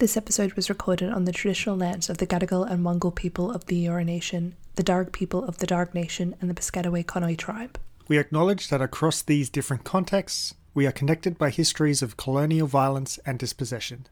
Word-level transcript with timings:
This 0.00 0.16
episode 0.16 0.52
was 0.52 0.68
recorded 0.68 1.10
on 1.10 1.24
the 1.24 1.32
traditional 1.32 1.76
lands 1.76 2.08
of 2.08 2.18
the 2.18 2.26
Gadigal 2.26 2.70
and 2.70 2.84
Wangal 2.84 3.12
people 3.12 3.50
of 3.50 3.66
the 3.66 3.84
Eora 3.84 4.04
Nation, 4.04 4.54
the 4.76 4.84
Darug 4.84 5.10
people 5.10 5.42
of 5.42 5.58
the 5.58 5.66
Darug 5.66 5.92
Nation, 5.92 6.36
and 6.40 6.48
the 6.48 6.54
Piscataway 6.54 7.04
Conoy 7.04 7.36
tribe. 7.36 7.80
We 8.06 8.16
acknowledge 8.16 8.68
that 8.68 8.80
across 8.80 9.22
these 9.22 9.50
different 9.50 9.82
contexts, 9.82 10.54
we 10.72 10.86
are 10.86 10.92
connected 10.92 11.36
by 11.36 11.50
histories 11.50 12.00
of 12.00 12.16
colonial 12.16 12.68
violence 12.68 13.18
and 13.26 13.40
dispossession. 13.40 14.06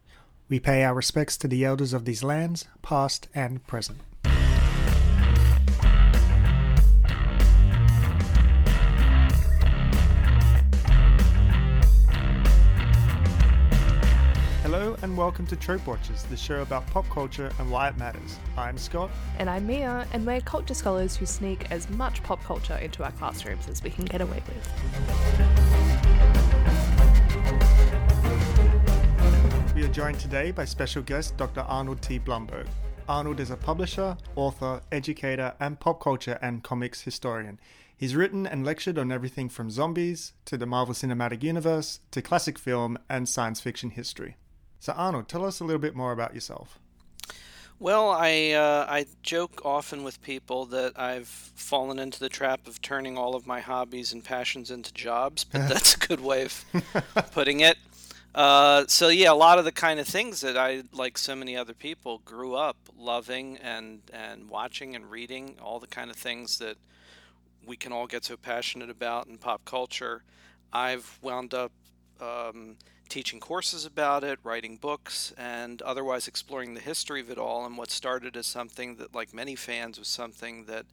We 0.49 0.59
pay 0.59 0.83
our 0.83 0.93
respects 0.93 1.37
to 1.37 1.47
the 1.47 1.63
elders 1.63 1.93
of 1.93 2.03
these 2.03 2.21
lands, 2.21 2.65
past 2.81 3.29
and 3.33 3.65
present. 3.65 3.99
And 15.03 15.15
welcome 15.15 15.45
to 15.45 15.55
Trope 15.55 15.85
Watchers, 15.85 16.23
the 16.23 16.35
show 16.35 16.61
about 16.63 16.87
pop 16.87 17.07
culture 17.09 17.51
and 17.59 17.69
why 17.69 17.87
it 17.87 17.97
matters. 17.97 18.39
I'm 18.57 18.79
Scott. 18.79 19.11
And 19.37 19.47
I'm 19.47 19.67
Mia, 19.67 20.07
and 20.11 20.25
we're 20.25 20.41
culture 20.41 20.73
scholars 20.73 21.15
who 21.15 21.27
sneak 21.27 21.69
as 21.69 21.87
much 21.91 22.23
pop 22.23 22.43
culture 22.43 22.75
into 22.77 23.03
our 23.03 23.11
classrooms 23.11 23.67
as 23.67 23.83
we 23.83 23.91
can 23.91 24.05
get 24.05 24.21
away 24.21 24.41
with. 24.47 24.55
We 29.75 29.83
are 29.83 29.89
joined 29.89 30.19
today 30.19 30.49
by 30.49 30.65
special 30.65 31.03
guest 31.03 31.37
Dr. 31.37 31.61
Arnold 31.61 32.01
T. 32.01 32.17
Blumberg. 32.17 32.65
Arnold 33.07 33.39
is 33.39 33.51
a 33.51 33.57
publisher, 33.57 34.17
author, 34.35 34.81
educator, 34.91 35.53
and 35.59 35.79
pop 35.79 36.01
culture 36.01 36.39
and 36.41 36.63
comics 36.63 37.01
historian. 37.01 37.59
He's 37.95 38.15
written 38.15 38.47
and 38.47 38.65
lectured 38.65 38.97
on 38.97 39.11
everything 39.11 39.47
from 39.49 39.69
zombies 39.69 40.33
to 40.45 40.57
the 40.57 40.65
Marvel 40.65 40.95
Cinematic 40.95 41.43
Universe 41.43 41.99
to 42.09 42.23
classic 42.23 42.57
film 42.57 42.97
and 43.07 43.29
science 43.29 43.61
fiction 43.61 43.91
history. 43.91 44.37
So, 44.79 44.93
Arnold, 44.93 45.27
tell 45.27 45.45
us 45.45 45.59
a 45.59 45.63
little 45.63 45.81
bit 45.81 45.95
more 45.95 46.11
about 46.11 46.33
yourself. 46.33 46.79
Well, 47.79 48.09
I 48.09 48.51
uh, 48.51 48.87
I 48.89 49.05
joke 49.21 49.61
often 49.63 50.03
with 50.03 50.19
people 50.23 50.65
that 50.67 50.99
I've 50.99 51.27
fallen 51.27 51.99
into 51.99 52.19
the 52.19 52.29
trap 52.29 52.67
of 52.67 52.81
turning 52.81 53.19
all 53.19 53.35
of 53.35 53.45
my 53.45 53.59
hobbies 53.59 54.13
and 54.13 54.23
passions 54.23 54.71
into 54.71 54.91
jobs, 54.93 55.43
but 55.43 55.67
that's 55.69 55.93
a 55.95 55.99
good 55.99 56.19
way 56.19 56.45
of 56.45 56.65
putting 57.33 57.59
it. 57.59 57.77
Uh, 58.33 58.85
so 58.87 59.09
yeah, 59.09 59.31
a 59.31 59.35
lot 59.35 59.59
of 59.59 59.65
the 59.65 59.71
kind 59.71 59.99
of 59.99 60.07
things 60.07 60.41
that 60.41 60.57
I, 60.57 60.83
like 60.91 61.19
so 61.19 61.35
many 61.35 61.55
other 61.55 61.73
people, 61.73 62.21
grew 62.25 62.55
up 62.55 62.77
loving 62.97 63.57
and 63.57 64.01
and 64.11 64.49
watching 64.49 64.95
and 64.95 65.11
reading, 65.11 65.55
all 65.61 65.79
the 65.79 65.87
kind 65.87 66.09
of 66.09 66.15
things 66.15 66.57
that 66.57 66.77
we 67.63 67.77
can 67.77 67.91
all 67.91 68.07
get 68.07 68.25
so 68.25 68.37
passionate 68.37 68.89
about 68.89 69.27
in 69.27 69.37
pop 69.37 69.65
culture. 69.65 70.23
I've 70.73 71.19
wound 71.21 71.53
up. 71.53 71.71
Um, 72.19 72.77
teaching 73.07 73.39
courses 73.39 73.85
about 73.85 74.23
it, 74.23 74.39
writing 74.43 74.77
books, 74.77 75.33
and 75.37 75.81
otherwise 75.81 76.27
exploring 76.27 76.73
the 76.73 76.81
history 76.81 77.21
of 77.21 77.31
it 77.31 77.37
all. 77.37 77.65
And 77.65 77.77
what 77.77 77.89
started 77.89 78.37
as 78.37 78.45
something 78.45 78.97
that, 78.97 79.15
like 79.15 79.33
many 79.33 79.55
fans, 79.55 79.97
was 79.97 80.07
something 80.07 80.65
that 80.65 80.85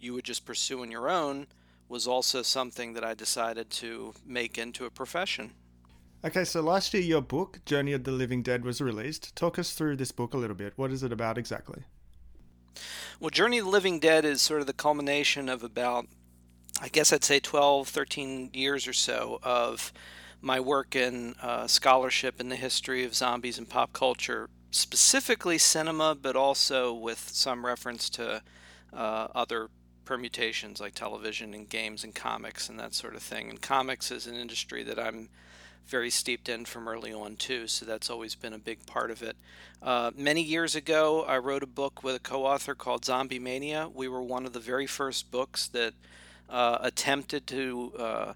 you 0.00 0.14
would 0.14 0.24
just 0.24 0.44
pursue 0.44 0.82
on 0.82 0.90
your 0.90 1.08
own 1.08 1.46
was 1.88 2.06
also 2.06 2.42
something 2.42 2.94
that 2.94 3.04
I 3.04 3.14
decided 3.14 3.70
to 3.70 4.14
make 4.26 4.58
into 4.58 4.84
a 4.84 4.90
profession. 4.90 5.52
Okay, 6.24 6.44
so 6.44 6.60
last 6.60 6.92
year 6.92 7.02
your 7.02 7.20
book, 7.20 7.60
Journey 7.64 7.92
of 7.92 8.04
the 8.04 8.10
Living 8.10 8.42
Dead, 8.42 8.64
was 8.64 8.80
released. 8.80 9.36
Talk 9.36 9.58
us 9.58 9.72
through 9.72 9.96
this 9.96 10.10
book 10.10 10.34
a 10.34 10.38
little 10.38 10.56
bit. 10.56 10.72
What 10.76 10.90
is 10.90 11.02
it 11.02 11.12
about 11.12 11.38
exactly? 11.38 11.84
Well, 13.20 13.30
Journey 13.30 13.58
of 13.58 13.66
the 13.66 13.70
Living 13.70 14.00
Dead 14.00 14.24
is 14.24 14.42
sort 14.42 14.60
of 14.60 14.66
the 14.66 14.72
culmination 14.72 15.48
of 15.48 15.62
about, 15.62 16.06
I 16.80 16.88
guess 16.88 17.12
I'd 17.12 17.24
say 17.24 17.38
12, 17.38 17.88
13 17.88 18.50
years 18.52 18.88
or 18.88 18.92
so 18.92 19.38
of 19.42 19.92
my 20.46 20.60
work 20.60 20.94
in 20.94 21.34
uh, 21.42 21.66
scholarship 21.66 22.40
in 22.40 22.48
the 22.48 22.56
history 22.56 23.02
of 23.02 23.16
zombies 23.16 23.58
and 23.58 23.68
pop 23.68 23.92
culture, 23.92 24.48
specifically 24.70 25.58
cinema, 25.58 26.14
but 26.14 26.36
also 26.36 26.94
with 26.94 27.18
some 27.32 27.66
reference 27.66 28.08
to 28.08 28.40
uh, 28.92 29.26
other 29.34 29.68
permutations 30.04 30.80
like 30.80 30.94
television 30.94 31.52
and 31.52 31.68
games 31.68 32.04
and 32.04 32.14
comics 32.14 32.68
and 32.68 32.78
that 32.78 32.94
sort 32.94 33.16
of 33.16 33.22
thing. 33.22 33.50
And 33.50 33.60
comics 33.60 34.12
is 34.12 34.28
an 34.28 34.36
industry 34.36 34.84
that 34.84 35.00
I'm 35.00 35.28
very 35.88 36.10
steeped 36.10 36.48
in 36.48 36.64
from 36.64 36.86
early 36.86 37.12
on 37.12 37.34
too, 37.34 37.66
so 37.66 37.84
that's 37.84 38.08
always 38.08 38.36
been 38.36 38.52
a 38.52 38.58
big 38.58 38.86
part 38.86 39.10
of 39.10 39.22
it. 39.22 39.36
Uh, 39.82 40.12
many 40.16 40.42
years 40.42 40.76
ago, 40.76 41.24
I 41.26 41.38
wrote 41.38 41.64
a 41.64 41.66
book 41.68 42.04
with 42.04 42.14
a 42.14 42.20
co-author 42.20 42.76
called 42.76 43.04
Zombie 43.04 43.40
Mania. 43.40 43.90
We 43.92 44.06
were 44.06 44.22
one 44.22 44.46
of 44.46 44.52
the 44.52 44.60
very 44.60 44.86
first 44.86 45.32
books 45.32 45.66
that 45.68 45.94
uh, 46.48 46.78
attempted 46.82 47.48
to 47.48 47.92
uh, 47.98 48.32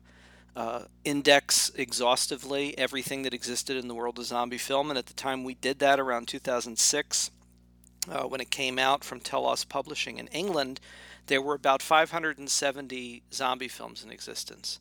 uh, 0.56 0.82
index 1.04 1.70
exhaustively 1.74 2.76
everything 2.76 3.22
that 3.22 3.34
existed 3.34 3.76
in 3.76 3.88
the 3.88 3.94
world 3.94 4.18
of 4.18 4.24
zombie 4.24 4.58
film. 4.58 4.90
And 4.90 4.98
at 4.98 5.06
the 5.06 5.14
time 5.14 5.44
we 5.44 5.54
did 5.54 5.78
that 5.78 6.00
around 6.00 6.28
2006, 6.28 7.30
uh, 8.10 8.22
when 8.24 8.40
it 8.40 8.50
came 8.50 8.78
out 8.78 9.04
from 9.04 9.20
Telos 9.20 9.64
Publishing 9.64 10.18
in 10.18 10.26
England, 10.28 10.80
there 11.26 11.42
were 11.42 11.54
about 11.54 11.82
570 11.82 13.22
zombie 13.32 13.68
films 13.68 14.02
in 14.02 14.10
existence. 14.10 14.80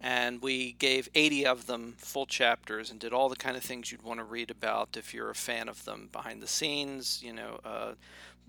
And 0.00 0.42
we 0.42 0.72
gave 0.72 1.08
80 1.14 1.46
of 1.46 1.66
them 1.66 1.94
full 1.98 2.26
chapters 2.26 2.90
and 2.90 3.00
did 3.00 3.12
all 3.12 3.28
the 3.28 3.36
kind 3.36 3.56
of 3.56 3.62
things 3.62 3.90
you'd 3.90 4.02
want 4.02 4.20
to 4.20 4.24
read 4.24 4.50
about 4.50 4.96
if 4.96 5.14
you're 5.14 5.30
a 5.30 5.34
fan 5.34 5.68
of 5.68 5.84
them 5.84 6.08
behind 6.12 6.42
the 6.42 6.46
scenes, 6.46 7.22
you 7.22 7.32
know, 7.32 7.60
uh, 7.64 7.92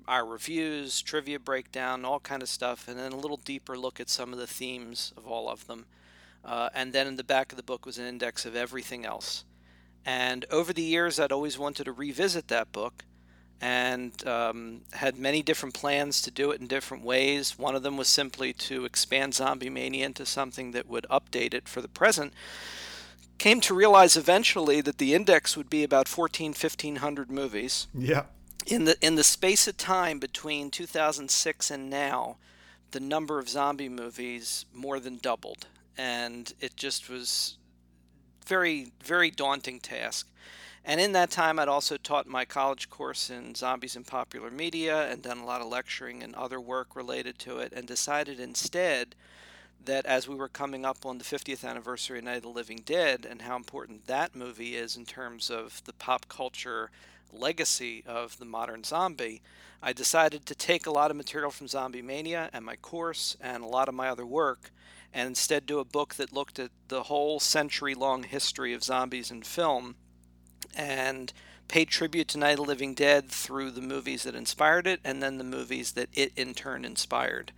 our 0.07 0.25
reviews, 0.25 1.01
trivia 1.01 1.39
breakdown, 1.39 2.03
all 2.03 2.19
kind 2.19 2.41
of 2.41 2.49
stuff, 2.49 2.87
and 2.87 2.99
then 2.99 3.11
a 3.11 3.17
little 3.17 3.37
deeper 3.37 3.77
look 3.77 3.99
at 3.99 4.09
some 4.09 4.33
of 4.33 4.39
the 4.39 4.47
themes 4.47 5.13
of 5.15 5.27
all 5.27 5.49
of 5.49 5.65
them. 5.67 5.85
Uh, 6.45 6.69
and 6.75 6.93
then 6.93 7.07
in 7.07 7.15
the 7.15 7.23
back 7.23 7.51
of 7.51 7.57
the 7.57 7.63
book 7.63 7.85
was 7.85 7.97
an 7.97 8.05
index 8.05 8.45
of 8.45 8.55
everything 8.55 9.03
else. 9.03 9.43
And 10.05 10.45
over 10.51 10.71
the 10.71 10.83
years, 10.83 11.19
I'd 11.19 11.31
always 11.31 11.57
wanted 11.57 11.85
to 11.85 11.91
revisit 11.91 12.47
that 12.49 12.71
book 12.71 13.03
and 13.59 14.25
um, 14.27 14.81
had 14.93 15.17
many 15.17 15.41
different 15.41 15.73
plans 15.73 16.21
to 16.21 16.29
do 16.29 16.51
it 16.51 16.61
in 16.61 16.67
different 16.67 17.03
ways. 17.03 17.57
One 17.57 17.75
of 17.75 17.81
them 17.81 17.97
was 17.97 18.07
simply 18.07 18.53
to 18.53 18.85
expand 18.85 19.33
Zombie 19.33 19.71
Mania 19.71 20.05
into 20.05 20.25
something 20.25 20.71
that 20.71 20.87
would 20.87 21.07
update 21.09 21.55
it 21.55 21.67
for 21.67 21.81
the 21.81 21.87
present. 21.87 22.33
Came 23.39 23.59
to 23.61 23.73
realize 23.73 24.15
eventually 24.15 24.81
that 24.81 24.99
the 24.99 25.15
index 25.15 25.57
would 25.57 25.69
be 25.69 25.83
about 25.83 26.07
14, 26.07 26.49
1500 26.49 27.31
movies. 27.31 27.87
Yeah. 27.93 28.25
In 28.67 28.85
the 28.85 28.97
in 28.99 29.15
the 29.15 29.23
space 29.23 29.67
of 29.67 29.77
time 29.77 30.19
between 30.19 30.71
2006 30.71 31.71
and 31.71 31.89
now, 31.89 32.37
the 32.91 32.99
number 32.99 33.37
of 33.37 33.49
zombie 33.49 33.89
movies 33.89 34.65
more 34.73 34.99
than 34.99 35.17
doubled 35.17 35.67
and 35.97 36.53
it 36.59 36.75
just 36.75 37.09
was 37.09 37.57
very 38.45 38.91
very 39.03 39.31
daunting 39.31 39.79
task. 39.79 40.27
And 40.87 41.01
in 41.01 41.13
that 41.13 41.31
time, 41.31 41.57
I'd 41.57 41.67
also 41.67 41.97
taught 41.97 42.27
my 42.27 42.45
college 42.45 42.91
course 42.91 43.31
in 43.31 43.55
zombies 43.55 43.95
and 43.95 44.05
popular 44.05 44.51
media 44.51 45.09
and 45.09 45.21
done 45.21 45.39
a 45.39 45.45
lot 45.45 45.61
of 45.61 45.67
lecturing 45.67 46.21
and 46.21 46.35
other 46.35 46.61
work 46.61 46.95
related 46.95 47.39
to 47.39 47.57
it, 47.57 47.73
and 47.73 47.87
decided 47.87 48.39
instead 48.39 49.15
that 49.83 50.05
as 50.05 50.27
we 50.27 50.35
were 50.35 50.47
coming 50.47 50.85
up 50.85 51.05
on 51.05 51.17
the 51.17 51.23
50th 51.23 51.67
anniversary 51.67 52.19
of 52.19 52.25
Night 52.25 52.37
of 52.37 52.43
the 52.43 52.49
Living 52.49 52.81
Dead 52.85 53.25
and 53.27 53.41
how 53.41 53.55
important 53.55 54.05
that 54.05 54.35
movie 54.35 54.75
is 54.75 54.95
in 54.95 55.05
terms 55.05 55.49
of 55.49 55.83
the 55.85 55.93
pop 55.93 56.27
culture 56.27 56.91
legacy 57.31 58.03
of 58.05 58.37
the 58.37 58.45
modern 58.45 58.83
zombie, 58.83 59.41
I 59.81 59.93
decided 59.93 60.45
to 60.45 60.55
take 60.55 60.85
a 60.85 60.91
lot 60.91 61.11
of 61.11 61.17
material 61.17 61.51
from 61.51 61.67
Zombie 61.67 62.01
Mania 62.01 62.49
and 62.53 62.65
my 62.65 62.75
course 62.75 63.37
and 63.41 63.63
a 63.63 63.67
lot 63.67 63.89
of 63.89 63.95
my 63.95 64.07
other 64.07 64.25
work 64.25 64.71
and 65.15 65.29
instead 65.29 65.65
do 65.65 65.79
a 65.79 65.85
book 65.85 66.15
that 66.15 66.33
looked 66.33 66.59
at 66.59 66.71
the 66.89 67.03
whole 67.03 67.39
century 67.39 67.95
long 67.95 68.23
history 68.23 68.73
of 68.73 68.83
zombies 68.83 69.31
in 69.31 69.41
film 69.41 69.95
and 70.75 71.31
paid 71.69 71.87
tribute 71.87 72.27
to 72.27 72.37
Night 72.37 72.51
of 72.51 72.57
the 72.57 72.63
Living 72.63 72.93
Dead 72.93 73.29
through 73.29 73.71
the 73.71 73.81
movies 73.81 74.23
that 74.23 74.35
inspired 74.35 74.85
it 74.85 74.99
and 75.05 75.23
then 75.23 75.37
the 75.37 75.43
movies 75.45 75.93
that 75.93 76.09
it 76.13 76.33
in 76.35 76.53
turn 76.53 76.83
inspired 76.83 77.53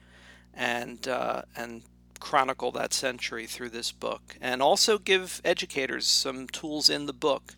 and 0.53 1.07
uh, 1.07 1.41
and 1.56 1.81
chronicle 2.19 2.72
that 2.72 2.94
century 2.94 3.47
through 3.47 3.69
this 3.69 3.91
book 3.91 4.38
and 4.39 4.62
also 4.62 5.00
give 5.00 5.41
educators 5.44 6.06
some 6.06 6.47
tools 6.47 6.89
in 6.89 7.07
the 7.07 7.13
book 7.13 7.56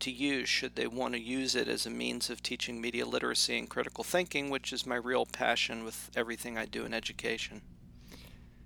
to 0.00 0.10
use 0.10 0.48
should 0.48 0.76
they 0.76 0.86
want 0.86 1.14
to 1.14 1.20
use 1.20 1.54
it 1.54 1.68
as 1.68 1.86
a 1.86 1.90
means 1.90 2.30
of 2.30 2.42
teaching 2.42 2.80
media 2.80 3.06
literacy 3.06 3.58
and 3.58 3.68
critical 3.68 4.02
thinking 4.02 4.48
which 4.48 4.72
is 4.72 4.86
my 4.86 4.96
real 4.96 5.26
passion 5.26 5.84
with 5.84 6.10
everything 6.16 6.56
I 6.56 6.64
do 6.64 6.84
in 6.84 6.92
education. 6.92 7.60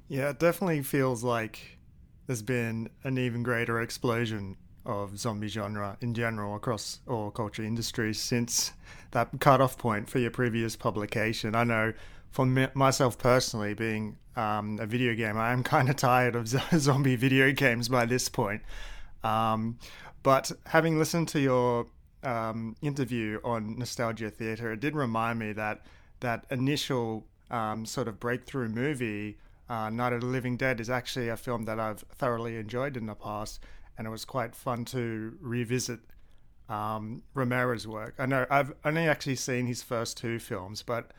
Yeah, 0.09 0.31
it 0.31 0.39
definitely 0.39 0.83
feels 0.83 1.25
like 1.25 1.79
there's 2.27 2.43
been 2.43 2.91
an 3.05 3.19
even 3.19 3.43
greater 3.43 3.81
explosion 3.81 4.57
of 4.85 5.19
zombie 5.19 5.49
genre 5.49 5.97
in 6.01 6.15
general 6.15 6.55
across 6.55 7.01
all 7.09 7.31
culture 7.33 7.65
industries 7.65 8.21
since 8.21 8.73
that 9.11 9.29
cutoff 9.41 9.77
point 9.77 10.09
for 10.09 10.21
your 10.21 10.31
previous 10.31 10.77
publication. 10.77 11.57
I 11.57 11.65
know 11.65 11.93
for 12.31 12.47
me, 12.47 12.69
myself 12.75 13.19
personally, 13.19 13.75
being 13.75 14.17
um, 14.37 14.79
a 14.81 14.87
video 14.87 15.15
gamer, 15.15 15.41
I'm 15.41 15.63
kind 15.77 15.89
of 15.89 15.97
tired 15.97 16.37
of 16.37 16.49
zombie 16.79 17.17
video 17.17 17.51
games 17.53 17.89
by 17.89 18.07
this 18.07 18.29
point. 18.29 18.63
Um, 19.25 19.79
but 20.23 20.53
having 20.67 20.99
listened 20.99 21.29
to 21.29 21.41
your 21.41 21.87
um, 22.23 22.77
interview 22.81 23.41
on 23.43 23.79
Nostalgia 23.79 24.31
Theatre, 24.31 24.73
it 24.73 24.81
did 24.81 24.95
remind 24.95 25.39
me 25.39 25.53
that 25.55 25.85
that 26.21 26.45
initial 26.51 27.27
um, 27.51 27.85
sort 27.87 28.09
of 28.09 28.21
breakthrough 28.21 28.69
movie 28.69 29.39
uh, 29.69 29.91
Night 29.91 30.13
of 30.13 30.21
the 30.21 30.27
Living 30.27 30.57
Dead 30.57 30.81
is 30.81 30.91
actually 30.91 31.29
a 31.29 31.37
film 31.37 31.65
that 31.65 31.81
I've 31.81 32.01
thoroughly 32.15 32.57
enjoyed 32.57 32.97
in 32.97 33.07
the 33.07 33.15
past, 33.15 33.61
and 33.99 34.07
it 34.07 34.11
was 34.11 34.25
quite 34.25 34.55
fun 34.55 34.85
to 34.87 35.37
revisit 35.41 36.01
um, 36.69 37.23
Romero's 37.35 37.87
work. 37.87 38.15
I 38.19 38.27
know 38.27 38.47
I've 38.51 38.73
only 38.85 39.09
actually 39.09 39.37
seen 39.37 39.67
his 39.67 39.83
first 39.83 40.17
two 40.17 40.39
films, 40.39 40.83
but 40.83 41.13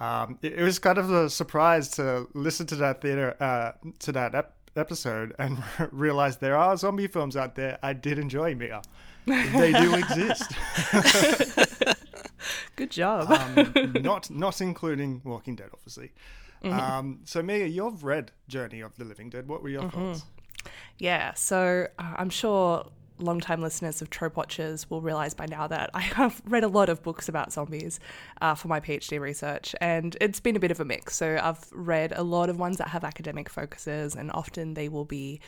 um, 0.00 0.38
it, 0.42 0.54
it, 0.54 0.62
was 0.62 0.78
kind 0.78 0.98
of 0.98 1.10
a 1.10 1.30
surprise 1.30 1.88
to 1.92 2.28
listen 2.34 2.66
to 2.66 2.76
that 2.76 3.00
theater 3.00 3.36
uh, 3.40 3.72
to 4.00 4.12
that 4.12 4.34
ep- 4.34 4.56
episode 4.76 5.34
and 5.38 5.62
realize 5.90 6.36
there 6.36 6.56
are 6.56 6.76
zombie 6.76 7.06
films 7.06 7.36
out 7.36 7.54
there. 7.54 7.78
I 7.82 7.92
did 7.92 8.18
enjoy 8.18 8.54
Mia. 8.54 8.82
They 9.26 9.72
do 9.72 9.94
exist. 9.96 10.52
Good 12.76 12.90
job. 12.90 13.30
um, 13.30 13.92
not 14.02 14.30
not 14.30 14.60
including 14.60 15.22
Walking 15.24 15.56
Dead, 15.56 15.70
obviously. 15.72 16.12
Mm-hmm. 16.64 16.78
Um, 16.78 17.20
so 17.24 17.42
Mia, 17.42 17.66
you've 17.66 18.04
read 18.04 18.32
Journey 18.48 18.80
of 18.80 18.96
the 18.96 19.04
Living 19.04 19.30
Dead. 19.30 19.48
What 19.48 19.62
were 19.62 19.68
your 19.68 19.82
mm-hmm. 19.82 20.12
thoughts? 20.12 20.24
Yeah, 20.98 21.34
so 21.34 21.86
uh, 21.98 22.14
I'm 22.16 22.30
sure 22.30 22.86
long-time 23.18 23.62
listeners 23.62 24.02
of 24.02 24.10
Trope 24.10 24.36
Watchers 24.36 24.90
will 24.90 25.00
realize 25.00 25.34
by 25.34 25.46
now 25.46 25.66
that 25.66 25.90
I 25.94 26.00
have 26.00 26.40
read 26.48 26.64
a 26.64 26.68
lot 26.68 26.88
of 26.88 27.02
books 27.02 27.28
about 27.28 27.52
zombies 27.52 27.98
uh, 28.40 28.54
for 28.54 28.68
my 28.68 28.80
PhD 28.80 29.20
research, 29.20 29.74
and 29.80 30.16
it's 30.20 30.40
been 30.40 30.56
a 30.56 30.60
bit 30.60 30.70
of 30.70 30.80
a 30.80 30.84
mix. 30.84 31.16
So 31.16 31.38
I've 31.42 31.64
read 31.72 32.12
a 32.14 32.22
lot 32.22 32.50
of 32.50 32.58
ones 32.58 32.78
that 32.78 32.88
have 32.88 33.04
academic 33.04 33.48
focuses, 33.48 34.14
and 34.14 34.30
often 34.32 34.74
they 34.74 34.88
will 34.88 35.04
be. 35.04 35.40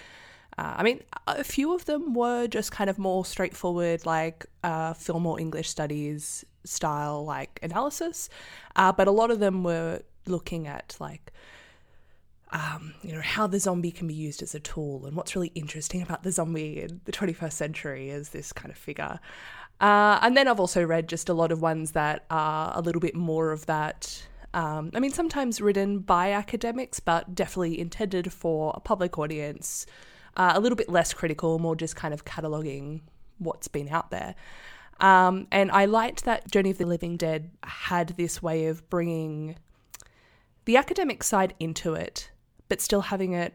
Uh, 0.56 0.75
I 0.78 0.82
mean, 0.82 1.02
a 1.28 1.44
few 1.44 1.72
of 1.75 1.84
them 1.84 2.14
were 2.14 2.49
just 2.49 2.72
kind 2.72 2.90
of 2.90 2.99
more 2.99 3.25
straightforward, 3.25 4.05
like 4.06 4.44
uh, 4.64 4.93
film 4.93 5.25
or 5.26 5.38
English 5.38 5.69
studies 5.69 6.44
style, 6.64 7.25
like 7.25 7.60
analysis, 7.62 8.28
uh, 8.75 8.90
but 8.90 9.06
a 9.06 9.12
lot 9.12 9.31
of 9.31 9.38
them 9.38 9.62
were 9.62 10.02
looking 10.29 10.67
at 10.67 10.97
like 11.01 11.33
um, 12.51 12.95
you 13.03 13.13
know, 13.13 13.21
how 13.21 13.47
the 13.47 13.61
zombie 13.61 13.91
can 13.91 14.07
be 14.07 14.15
used 14.15 14.43
as 14.43 14.55
a 14.55 14.61
tool 14.61 15.05
and 15.07 15.17
what's 15.17 15.37
really 15.37 15.53
interesting 15.55 16.03
about 16.03 16.23
the 16.23 16.33
zombie 16.33 16.81
in 16.81 17.01
the 17.05 17.13
21st 17.13 17.53
century 17.53 18.11
is 18.11 18.31
this 18.31 18.53
kind 18.53 18.71
of 18.71 18.79
figure. 18.79 19.21
Uh, 19.81 20.19
and 20.23 20.37
then 20.37 20.49
I've 20.49 20.59
also 20.59 20.85
read 20.85 21.09
just 21.09 21.29
a 21.29 21.35
lot 21.35 21.53
of 21.53 21.61
ones 21.61 21.93
that 21.93 22.25
are 22.31 22.73
a 22.75 22.81
little 22.81 23.01
bit 23.01 23.15
more 23.15 23.53
of 23.53 23.67
that. 23.67 24.27
Um, 24.55 24.91
I 24.95 25.01
mean, 25.01 25.13
sometimes 25.13 25.61
written 25.61 25.99
by 25.99 26.33
academics, 26.33 27.01
but 27.01 27.35
definitely 27.35 27.79
intended 27.79 28.33
for 28.33 28.73
a 28.75 28.81
public 28.81 29.19
audience, 29.19 29.87
uh, 30.37 30.53
a 30.55 30.61
little 30.61 30.77
bit 30.77 30.89
less 30.89 31.13
critical, 31.13 31.59
more 31.59 31.77
just 31.77 31.97
kind 31.97 32.15
of 32.15 32.25
cataloguing 32.25 33.03
what's 33.39 33.69
been 33.69 33.89
out 33.89 34.11
there. 34.11 34.35
Um, 35.01 35.47
and 35.53 35.71
I 35.71 35.85
liked 35.85 36.25
that 36.25 36.51
Journey 36.51 36.71
of 36.71 36.79
the 36.79 36.87
Living 36.87 37.17
Dead 37.17 37.51
had 37.63 38.09
this 38.17 38.43
way 38.43 38.67
of 38.67 38.89
bringing 38.91 39.57
the 40.69 40.76
academic 40.76 41.23
side 41.25 41.55
into 41.59 41.94
it 41.94 42.31
but 42.69 42.79
still 42.81 43.00
having 43.00 43.32
it 43.32 43.55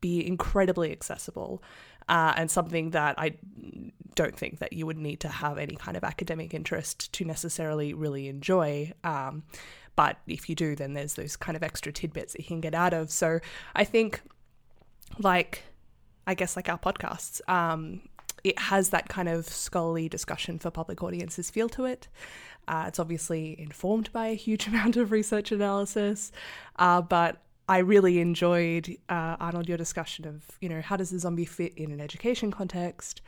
be 0.00 0.26
incredibly 0.26 0.90
accessible 0.90 1.62
uh, 2.08 2.32
and 2.36 2.50
something 2.50 2.90
that 2.90 3.14
I 3.18 3.36
don't 4.16 4.36
think 4.36 4.58
that 4.58 4.72
you 4.72 4.84
would 4.84 4.98
need 4.98 5.20
to 5.20 5.28
have 5.28 5.58
any 5.58 5.76
kind 5.76 5.96
of 5.96 6.02
academic 6.02 6.52
interest 6.52 7.12
to 7.12 7.24
necessarily 7.24 7.94
really 7.94 8.26
enjoy. 8.26 8.92
Um, 9.04 9.44
but 9.94 10.16
if 10.26 10.48
you 10.48 10.56
do, 10.56 10.74
then 10.74 10.94
there's 10.94 11.14
those 11.14 11.36
kind 11.36 11.56
of 11.56 11.62
extra 11.62 11.92
tidbits 11.92 12.32
that 12.32 12.40
you 12.40 12.46
can 12.46 12.60
get 12.60 12.74
out 12.74 12.92
of. 12.92 13.12
So 13.12 13.38
I 13.76 13.84
think, 13.84 14.22
like, 15.20 15.62
I 16.26 16.34
guess 16.34 16.56
like 16.56 16.68
our 16.68 16.78
podcasts, 16.78 17.40
um, 17.48 18.00
it 18.42 18.58
has 18.58 18.90
that 18.90 19.08
kind 19.08 19.28
of 19.28 19.46
scholarly 19.46 20.08
discussion 20.08 20.58
for 20.58 20.70
public 20.70 21.02
audiences 21.02 21.48
feel 21.48 21.68
to 21.70 21.84
it. 21.84 22.08
Uh, 22.68 22.84
it's 22.86 22.98
obviously 22.98 23.58
informed 23.58 24.12
by 24.12 24.28
a 24.28 24.34
huge 24.34 24.66
amount 24.68 24.96
of 24.96 25.10
research 25.12 25.52
analysis, 25.52 26.32
uh, 26.76 27.00
but 27.00 27.42
I 27.68 27.78
really 27.78 28.18
enjoyed 28.18 28.96
uh, 29.08 29.36
Arnold 29.38 29.68
your 29.68 29.78
discussion 29.78 30.26
of 30.26 30.42
you 30.60 30.68
know 30.68 30.80
how 30.80 30.96
does 30.96 31.10
the 31.10 31.18
zombie 31.18 31.44
fit 31.44 31.72
in 31.76 31.92
an 31.92 32.00
education 32.00 32.50
context, 32.50 33.22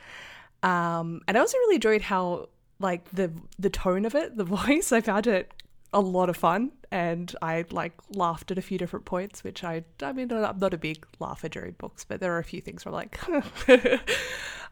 um, 0.62 1.22
and 1.28 1.36
I 1.36 1.40
also 1.40 1.58
really 1.58 1.76
enjoyed 1.76 2.02
how 2.02 2.48
like 2.78 3.08
the 3.10 3.32
the 3.58 3.70
tone 3.70 4.04
of 4.04 4.14
it, 4.14 4.36
the 4.36 4.44
voice. 4.58 4.92
I 4.92 5.00
found 5.00 5.26
it 5.26 5.52
a 5.92 6.00
lot 6.00 6.28
of 6.28 6.36
fun, 6.36 6.72
and 6.90 7.34
I 7.42 7.64
like 7.70 7.92
laughed 8.10 8.50
at 8.50 8.58
a 8.58 8.62
few 8.62 8.78
different 8.78 9.04
points. 9.04 9.44
Which 9.44 9.64
I 9.64 9.84
I 10.02 10.12
mean 10.12 10.32
I'm 10.32 10.58
not 10.58 10.74
a 10.74 10.78
big 10.78 11.06
laugher 11.18 11.48
during 11.48 11.72
books, 11.72 12.04
but 12.04 12.20
there 12.20 12.32
are 12.34 12.38
a 12.38 12.44
few 12.44 12.60
things 12.60 12.84
where 12.84 12.94
I'm 12.94 13.08
like. 13.68 14.00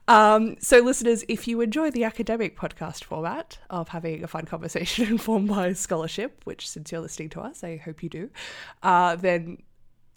Um, 0.08 0.56
so, 0.58 0.80
listeners, 0.80 1.24
if 1.28 1.46
you 1.46 1.60
enjoy 1.60 1.92
the 1.92 2.02
academic 2.02 2.58
podcast 2.58 3.04
format 3.04 3.58
of 3.70 3.90
having 3.90 4.24
a 4.24 4.26
fun 4.26 4.44
conversation 4.44 5.06
informed 5.10 5.46
by 5.46 5.72
scholarship, 5.72 6.40
which 6.42 6.68
since 6.68 6.90
you're 6.90 7.00
listening 7.00 7.28
to 7.30 7.40
us, 7.40 7.62
I 7.62 7.76
hope 7.76 8.02
you 8.02 8.08
do, 8.08 8.30
uh, 8.82 9.14
then 9.14 9.62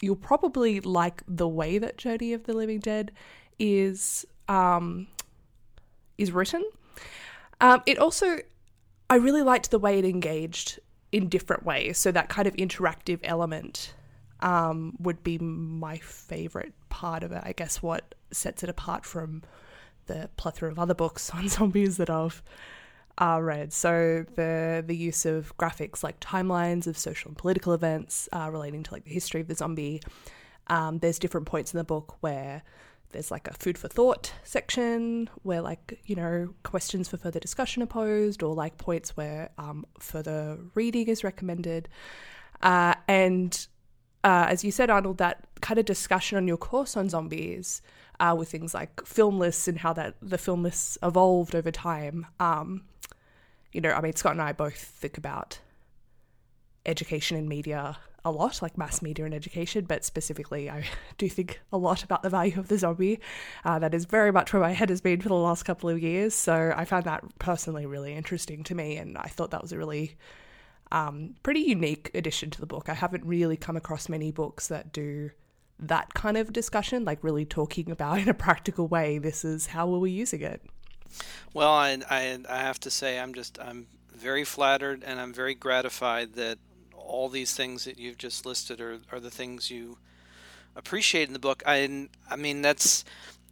you'll 0.00 0.16
probably 0.16 0.80
like 0.80 1.22
the 1.28 1.46
way 1.46 1.78
that 1.78 1.96
Journey 1.96 2.32
of 2.32 2.42
the 2.42 2.54
Living 2.54 2.80
Dead 2.80 3.12
is 3.58 4.26
um, 4.48 5.06
is 6.18 6.32
written. 6.32 6.68
Um, 7.60 7.82
it 7.86 7.98
also, 7.98 8.38
I 9.08 9.14
really 9.16 9.42
liked 9.42 9.70
the 9.70 9.78
way 9.78 9.98
it 9.98 10.04
engaged 10.04 10.80
in 11.14 11.28
different 11.28 11.64
ways. 11.64 11.96
So 11.96 12.10
that 12.10 12.28
kind 12.28 12.48
of 12.48 12.56
interactive 12.56 13.20
element 13.22 13.94
um, 14.40 14.96
would 14.98 15.22
be 15.22 15.38
my 15.38 15.98
favorite 15.98 16.72
part 16.88 17.22
of 17.22 17.30
it. 17.30 17.40
I 17.44 17.52
guess 17.52 17.80
what 17.80 18.16
sets 18.32 18.64
it 18.64 18.68
apart 18.68 19.04
from 19.04 19.42
the 20.06 20.28
plethora 20.36 20.72
of 20.72 20.78
other 20.80 20.92
books 20.92 21.30
on 21.30 21.48
zombies 21.56 21.98
that 21.98 22.10
I've 22.10 22.42
uh, 23.16 23.38
read. 23.40 23.72
So 23.72 24.26
the 24.34 24.82
the 24.84 24.96
use 24.96 25.24
of 25.24 25.56
graphics 25.56 26.02
like 26.02 26.18
timelines 26.18 26.88
of 26.88 26.98
social 26.98 27.28
and 27.28 27.38
political 27.38 27.72
events 27.74 28.28
uh, 28.32 28.48
relating 28.50 28.82
to 28.82 28.92
like 28.92 29.04
the 29.04 29.12
history 29.12 29.40
of 29.40 29.46
the 29.46 29.54
zombie. 29.54 30.02
Um, 30.66 30.98
there's 30.98 31.20
different 31.20 31.46
points 31.46 31.72
in 31.72 31.78
the 31.78 31.84
book 31.84 32.16
where 32.22 32.64
there's 33.14 33.30
like 33.30 33.48
a 33.48 33.54
food 33.54 33.78
for 33.78 33.88
thought 33.88 34.32
section 34.42 35.30
where 35.42 35.62
like 35.62 35.98
you 36.04 36.14
know 36.14 36.52
questions 36.62 37.08
for 37.08 37.16
further 37.16 37.40
discussion 37.40 37.82
are 37.82 37.86
posed 37.86 38.42
or 38.42 38.54
like 38.54 38.76
points 38.76 39.16
where 39.16 39.48
um, 39.56 39.86
further 39.98 40.58
reading 40.74 41.08
is 41.08 41.24
recommended 41.24 41.88
uh, 42.62 42.94
and 43.08 43.66
uh, 44.22 44.46
as 44.48 44.62
you 44.62 44.70
said 44.70 44.90
arnold 44.90 45.18
that 45.18 45.46
kind 45.62 45.78
of 45.78 45.86
discussion 45.86 46.36
on 46.36 46.46
your 46.46 46.58
course 46.58 46.96
on 46.96 47.08
zombies 47.08 47.80
uh, 48.20 48.34
with 48.36 48.50
things 48.50 48.74
like 48.74 49.04
film 49.04 49.38
lists 49.38 49.68
and 49.68 49.78
how 49.78 49.92
that 49.92 50.14
the 50.22 50.38
film 50.38 50.62
lists 50.62 50.98
evolved 51.02 51.54
over 51.54 51.70
time. 51.70 52.26
Um, 52.38 52.84
you 53.72 53.80
know, 53.80 53.90
I 53.90 54.00
mean, 54.00 54.14
Scott 54.14 54.32
and 54.32 54.42
I 54.42 54.52
both 54.52 54.76
think 54.76 55.18
about 55.18 55.58
education 56.86 57.36
and 57.36 57.48
media 57.48 57.96
a 58.24 58.30
lot, 58.30 58.62
like 58.62 58.78
mass 58.78 59.02
media 59.02 59.24
and 59.24 59.34
education, 59.34 59.84
but 59.84 60.04
specifically, 60.04 60.70
I 60.70 60.84
do 61.18 61.28
think 61.28 61.60
a 61.72 61.78
lot 61.78 62.02
about 62.02 62.22
the 62.22 62.30
value 62.30 62.58
of 62.58 62.68
the 62.68 62.78
zombie. 62.78 63.20
Uh, 63.64 63.78
that 63.78 63.94
is 63.94 64.04
very 64.06 64.32
much 64.32 64.52
where 64.52 64.62
my 64.62 64.72
head 64.72 64.90
has 64.90 65.00
been 65.00 65.20
for 65.20 65.28
the 65.28 65.34
last 65.34 65.64
couple 65.64 65.90
of 65.90 66.00
years. 66.00 66.34
So 66.34 66.72
I 66.76 66.84
found 66.84 67.04
that 67.04 67.24
personally 67.38 67.86
really 67.86 68.14
interesting 68.14 68.64
to 68.64 68.74
me, 68.74 68.96
and 68.96 69.18
I 69.18 69.28
thought 69.28 69.50
that 69.50 69.62
was 69.62 69.72
a 69.72 69.78
really 69.78 70.16
um, 70.92 71.34
pretty 71.42 71.60
unique 71.60 72.10
addition 72.14 72.50
to 72.50 72.60
the 72.60 72.66
book. 72.66 72.88
I 72.88 72.94
haven't 72.94 73.24
really 73.24 73.56
come 73.56 73.76
across 73.76 74.08
many 74.08 74.30
books 74.30 74.68
that 74.68 74.92
do 74.92 75.30
that 75.78 76.14
kind 76.14 76.36
of 76.36 76.52
discussion, 76.52 77.04
like 77.04 77.22
really 77.22 77.44
talking 77.44 77.90
about 77.90 78.18
in 78.18 78.28
a 78.28 78.34
practical 78.34 78.86
way, 78.86 79.18
this 79.18 79.44
is 79.44 79.66
how 79.66 79.92
are 79.92 79.98
we 79.98 80.10
using 80.10 80.42
it. 80.42 80.62
Well, 81.52 81.72
I, 81.72 81.98
I, 82.10 82.38
I 82.48 82.58
have 82.58 82.80
to 82.80 82.90
say, 82.90 83.18
I'm 83.18 83.34
just, 83.34 83.58
I'm 83.60 83.86
very 84.14 84.44
flattered 84.44 85.02
and 85.04 85.20
I'm 85.20 85.32
very 85.32 85.54
gratified 85.54 86.34
that 86.34 86.58
all 87.06 87.28
these 87.28 87.54
things 87.54 87.84
that 87.84 87.98
you've 87.98 88.18
just 88.18 88.46
listed 88.46 88.80
are, 88.80 88.98
are 89.12 89.20
the 89.20 89.30
things 89.30 89.70
you 89.70 89.98
appreciate 90.76 91.28
in 91.28 91.32
the 91.32 91.38
book. 91.38 91.62
I, 91.66 92.08
I 92.30 92.36
mean, 92.36 92.62
that's, 92.62 93.04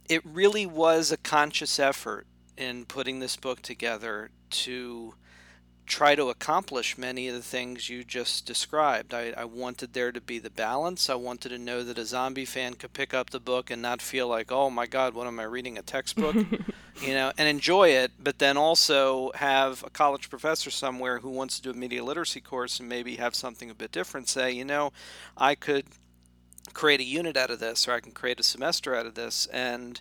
it 0.09 0.21
really 0.25 0.65
was 0.65 1.11
a 1.11 1.17
conscious 1.17 1.79
effort 1.79 2.27
in 2.57 2.85
putting 2.85 3.19
this 3.19 3.35
book 3.35 3.61
together 3.61 4.29
to 4.49 5.15
try 5.85 6.15
to 6.15 6.29
accomplish 6.29 6.97
many 6.97 7.27
of 7.27 7.35
the 7.35 7.41
things 7.41 7.89
you 7.89 8.03
just 8.03 8.45
described. 8.45 9.13
I, 9.13 9.33
I, 9.35 9.45
wanted 9.45 9.93
there 9.93 10.11
to 10.11 10.21
be 10.21 10.39
the 10.39 10.49
balance. 10.49 11.09
I 11.09 11.15
wanted 11.15 11.49
to 11.49 11.57
know 11.57 11.83
that 11.83 11.97
a 11.97 12.05
zombie 12.05 12.45
fan 12.45 12.75
could 12.75 12.93
pick 12.93 13.13
up 13.13 13.29
the 13.29 13.39
book 13.39 13.69
and 13.69 13.81
not 13.81 14.01
feel 14.01 14.27
like, 14.27 14.51
oh 14.51 14.69
my 14.69 14.87
God, 14.87 15.13
what 15.13 15.27
am 15.27 15.39
I 15.39 15.43
reading? 15.43 15.77
A 15.77 15.81
textbook? 15.81 16.35
you 17.01 17.13
know, 17.13 17.33
and 17.37 17.49
enjoy 17.49 17.89
it, 17.89 18.11
but 18.17 18.39
then 18.39 18.55
also 18.55 19.31
have 19.35 19.83
a 19.83 19.89
college 19.89 20.29
professor 20.29 20.71
somewhere 20.71 21.19
who 21.19 21.29
wants 21.29 21.57
to 21.57 21.61
do 21.61 21.71
a 21.71 21.73
media 21.73 22.03
literacy 22.03 22.39
course 22.39 22.79
and 22.79 22.87
maybe 22.87 23.17
have 23.17 23.35
something 23.35 23.69
a 23.69 23.75
bit 23.75 23.91
different 23.91 24.29
say, 24.29 24.51
you 24.51 24.63
know, 24.65 24.93
I 25.35 25.55
could 25.55 25.85
create 26.73 27.01
a 27.01 27.05
unit 27.05 27.35
out 27.35 27.51
of 27.51 27.59
this 27.59 27.87
or 27.87 27.91
I 27.91 27.99
can 27.99 28.13
create 28.13 28.39
a 28.39 28.43
semester 28.43 28.95
out 28.95 29.05
of 29.05 29.15
this. 29.15 29.47
And 29.47 29.99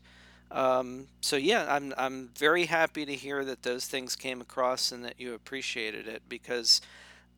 um, 0.52 1.08
so 1.22 1.36
yeah, 1.36 1.66
I'm 1.68 1.94
I'm 1.96 2.30
very 2.36 2.66
happy 2.66 3.06
to 3.06 3.14
hear 3.14 3.44
that 3.44 3.62
those 3.62 3.86
things 3.86 4.14
came 4.16 4.40
across 4.40 4.92
and 4.92 5.04
that 5.04 5.14
you 5.18 5.34
appreciated 5.34 6.06
it 6.06 6.22
because 6.28 6.80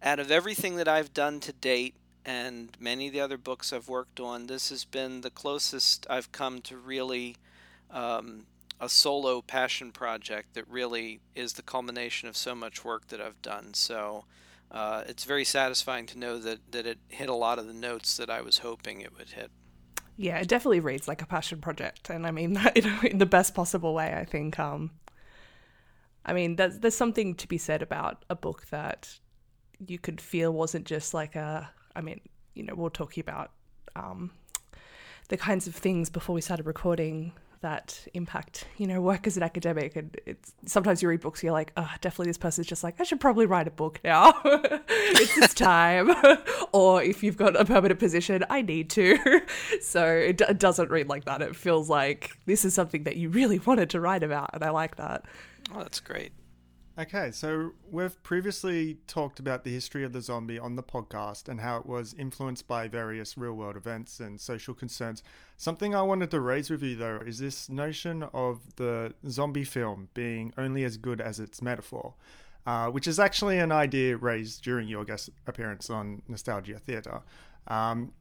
out 0.02 0.18
of 0.18 0.30
everything 0.30 0.76
that 0.76 0.88
I've 0.88 1.14
done 1.14 1.40
to 1.40 1.52
date 1.52 1.94
and 2.24 2.76
many 2.80 3.06
of 3.06 3.12
the 3.12 3.20
other 3.20 3.38
books 3.38 3.72
I've 3.72 3.88
worked 3.88 4.18
on, 4.18 4.48
this 4.48 4.70
has 4.70 4.84
been 4.84 5.20
the 5.20 5.30
closest 5.30 6.06
I've 6.10 6.32
come 6.32 6.60
to 6.62 6.76
really 6.76 7.36
um, 7.90 8.46
a 8.80 8.88
solo 8.88 9.40
passion 9.40 9.92
project 9.92 10.54
that 10.54 10.68
really 10.68 11.20
is 11.34 11.52
the 11.52 11.62
culmination 11.62 12.28
of 12.28 12.36
so 12.36 12.54
much 12.54 12.84
work 12.84 13.08
that 13.08 13.20
I've 13.20 13.40
done. 13.42 13.74
So 13.74 14.24
uh, 14.70 15.04
it's 15.06 15.24
very 15.24 15.44
satisfying 15.44 16.06
to 16.06 16.18
know 16.18 16.38
that, 16.38 16.72
that 16.72 16.84
it 16.84 16.98
hit 17.08 17.28
a 17.28 17.34
lot 17.34 17.58
of 17.58 17.66
the 17.66 17.74
notes 17.74 18.16
that 18.16 18.28
I 18.28 18.40
was 18.40 18.58
hoping 18.58 19.00
it 19.00 19.16
would 19.16 19.30
hit. 19.30 19.50
Yeah, 20.16 20.38
it 20.38 20.48
definitely 20.48 20.80
reads 20.80 21.08
like 21.08 21.22
a 21.22 21.26
passion 21.26 21.60
project, 21.60 22.10
and 22.10 22.26
I 22.26 22.30
mean 22.30 22.52
that 22.54 22.76
in 22.76 23.18
the 23.18 23.26
best 23.26 23.54
possible 23.54 23.94
way. 23.94 24.14
I 24.14 24.24
think. 24.24 24.58
Um, 24.58 24.90
I 26.26 26.32
mean, 26.32 26.56
there's, 26.56 26.78
there's 26.78 26.96
something 26.96 27.34
to 27.34 27.46
be 27.46 27.58
said 27.58 27.82
about 27.82 28.24
a 28.30 28.34
book 28.34 28.66
that 28.70 29.18
you 29.86 29.98
could 29.98 30.20
feel 30.20 30.52
wasn't 30.52 30.86
just 30.86 31.14
like 31.14 31.36
a. 31.36 31.70
I 31.96 32.00
mean, 32.00 32.20
you 32.54 32.62
know, 32.62 32.74
we're 32.74 32.88
talking 32.88 33.20
about 33.20 33.50
um, 33.94 34.30
the 35.28 35.36
kinds 35.36 35.66
of 35.66 35.74
things 35.74 36.10
before 36.10 36.34
we 36.34 36.40
started 36.40 36.66
recording 36.66 37.32
that 37.64 38.06
impact, 38.12 38.66
you 38.76 38.86
know, 38.86 39.00
work 39.00 39.26
as 39.26 39.38
an 39.38 39.42
academic. 39.42 39.96
And 39.96 40.14
it's 40.26 40.52
sometimes 40.66 41.02
you 41.02 41.08
read 41.08 41.22
books, 41.22 41.42
you're 41.42 41.50
like, 41.50 41.72
oh, 41.78 41.90
definitely 42.02 42.26
this 42.26 42.36
person's 42.36 42.66
just 42.66 42.84
like, 42.84 43.00
I 43.00 43.04
should 43.04 43.20
probably 43.20 43.46
write 43.46 43.66
a 43.66 43.70
book 43.70 44.00
now. 44.04 44.34
it's 44.44 45.34
this 45.34 45.54
time. 45.54 46.14
or 46.72 47.02
if 47.02 47.22
you've 47.22 47.38
got 47.38 47.58
a 47.58 47.64
permanent 47.64 47.98
position, 47.98 48.44
I 48.50 48.60
need 48.60 48.90
to. 48.90 49.40
so 49.80 50.06
it, 50.06 50.36
d- 50.36 50.44
it 50.46 50.58
doesn't 50.58 50.90
read 50.90 51.08
like 51.08 51.24
that. 51.24 51.40
It 51.40 51.56
feels 51.56 51.88
like 51.88 52.32
this 52.44 52.66
is 52.66 52.74
something 52.74 53.04
that 53.04 53.16
you 53.16 53.30
really 53.30 53.58
wanted 53.58 53.88
to 53.90 54.00
write 54.00 54.22
about. 54.22 54.50
And 54.52 54.62
I 54.62 54.68
like 54.68 54.96
that. 54.96 55.24
Oh, 55.74 55.78
that's 55.78 56.00
great. 56.00 56.32
Okay, 56.96 57.32
so 57.32 57.72
we've 57.90 58.22
previously 58.22 58.98
talked 59.08 59.40
about 59.40 59.64
the 59.64 59.72
history 59.72 60.04
of 60.04 60.12
the 60.12 60.20
zombie 60.20 60.60
on 60.60 60.76
the 60.76 60.82
podcast 60.82 61.48
and 61.48 61.60
how 61.60 61.78
it 61.78 61.86
was 61.86 62.14
influenced 62.16 62.68
by 62.68 62.86
various 62.86 63.36
real 63.36 63.54
world 63.54 63.76
events 63.76 64.20
and 64.20 64.40
social 64.40 64.74
concerns. 64.74 65.20
Something 65.56 65.92
I 65.92 66.02
wanted 66.02 66.30
to 66.30 66.40
raise 66.40 66.70
with 66.70 66.84
you, 66.84 66.94
though, 66.94 67.20
is 67.26 67.40
this 67.40 67.68
notion 67.68 68.22
of 68.32 68.60
the 68.76 69.12
zombie 69.28 69.64
film 69.64 70.08
being 70.14 70.52
only 70.56 70.84
as 70.84 70.96
good 70.96 71.20
as 71.20 71.40
its 71.40 71.60
metaphor, 71.60 72.14
uh, 72.64 72.86
which 72.90 73.08
is 73.08 73.18
actually 73.18 73.58
an 73.58 73.72
idea 73.72 74.16
raised 74.16 74.62
during 74.62 74.86
your 74.86 75.04
guest 75.04 75.30
appearance 75.48 75.90
on 75.90 76.22
Nostalgia 76.28 76.78
Theatre. 76.78 77.22
Um, 77.66 78.12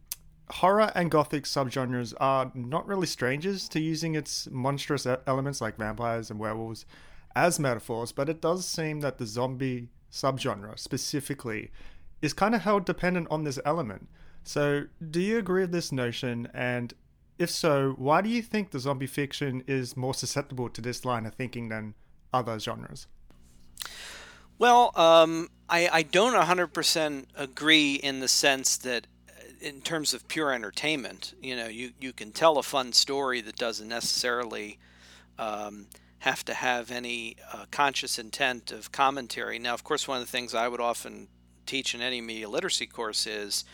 horror 0.50 0.92
and 0.96 1.12
gothic 1.12 1.44
subgenres 1.44 2.15
are 2.20 2.51
not 2.56 2.88
really 2.88 3.06
strangers 3.06 3.70
to 3.70 3.80
using 3.80 4.15
its 4.15 4.50
monstrous 4.50 5.06
elements 5.27 5.62
like 5.62 5.77
vampires 5.77 6.32
and 6.32 6.39
werewolves 6.39 6.88
as 7.36 7.60
metaphors, 7.60 8.12
but 8.12 8.30
it 8.30 8.42
does 8.42 8.66
seem 8.66 9.02
that 9.02 9.18
the 9.18 9.25
zombie 9.25 9.90
subgenre 10.12 10.78
specifically 10.78 11.72
is 12.22 12.34
kind 12.34 12.56
of 12.56 12.62
held 12.62 12.86
dependent 12.86 13.28
on 13.30 13.44
this 13.44 13.60
element. 13.66 14.08
So, 14.44 14.86
do 15.10 15.22
you 15.22 15.38
agree 15.38 15.62
with 15.62 15.72
this 15.72 15.92
notion? 15.92 16.48
And 16.54 16.94
if 17.40 17.50
so, 17.50 17.96
why 17.98 18.22
do 18.22 18.30
you 18.30 18.42
think 18.42 18.72
the 18.72 18.80
zombie 18.80 19.08
fiction 19.08 19.63
is 19.68 19.98
more 19.98 20.13
susceptible 20.13 20.70
to 20.70 20.82
this 20.82 21.06
line 21.06 21.25
of 21.25 21.34
thinking 21.34 21.70
than 21.70 21.96
other 22.34 22.60
genres? 22.60 23.08
Well, 24.60 24.92
um, 24.96 25.50
I, 25.70 25.90
I 25.92 26.02
don't 26.04 26.34
100% 26.34 27.25
agree 27.36 27.96
in 27.96 28.20
the 28.20 28.28
sense 28.28 28.78
that, 28.78 29.08
uh, 29.30 29.34
in 29.62 29.82
terms 29.82 30.13
of 30.13 30.28
pure 30.28 30.54
entertainment, 30.54 31.34
you 31.42 31.56
know, 31.56 31.68
you, 31.68 31.92
you 32.00 32.13
can 32.13 32.32
tell 32.32 32.58
a 32.58 32.63
fun 32.63 32.94
story 32.94 33.42
that 33.42 33.58
doesn't 33.58 33.88
necessarily 33.88 34.78
um, 35.40 35.88
have 36.24 36.46
to 36.46 36.53
have 36.53 36.89
any 36.89 37.36
uh, 37.51 37.65
conscious 37.70 38.18
intent 38.18 38.72
of 38.72 38.94
commentary. 38.94 39.60
Now, 39.60 39.74
of 39.74 39.84
course, 39.84 40.08
one 40.08 40.22
of 40.22 40.25
the 40.25 40.32
things 40.32 40.56
I 40.56 40.70
would 40.70 40.80
often 40.80 41.27
teach 41.65 41.94
in 41.94 42.01
any 42.01 42.22
media 42.22 42.48
literacy 42.48 42.88
course 42.88 43.27
is 43.27 43.65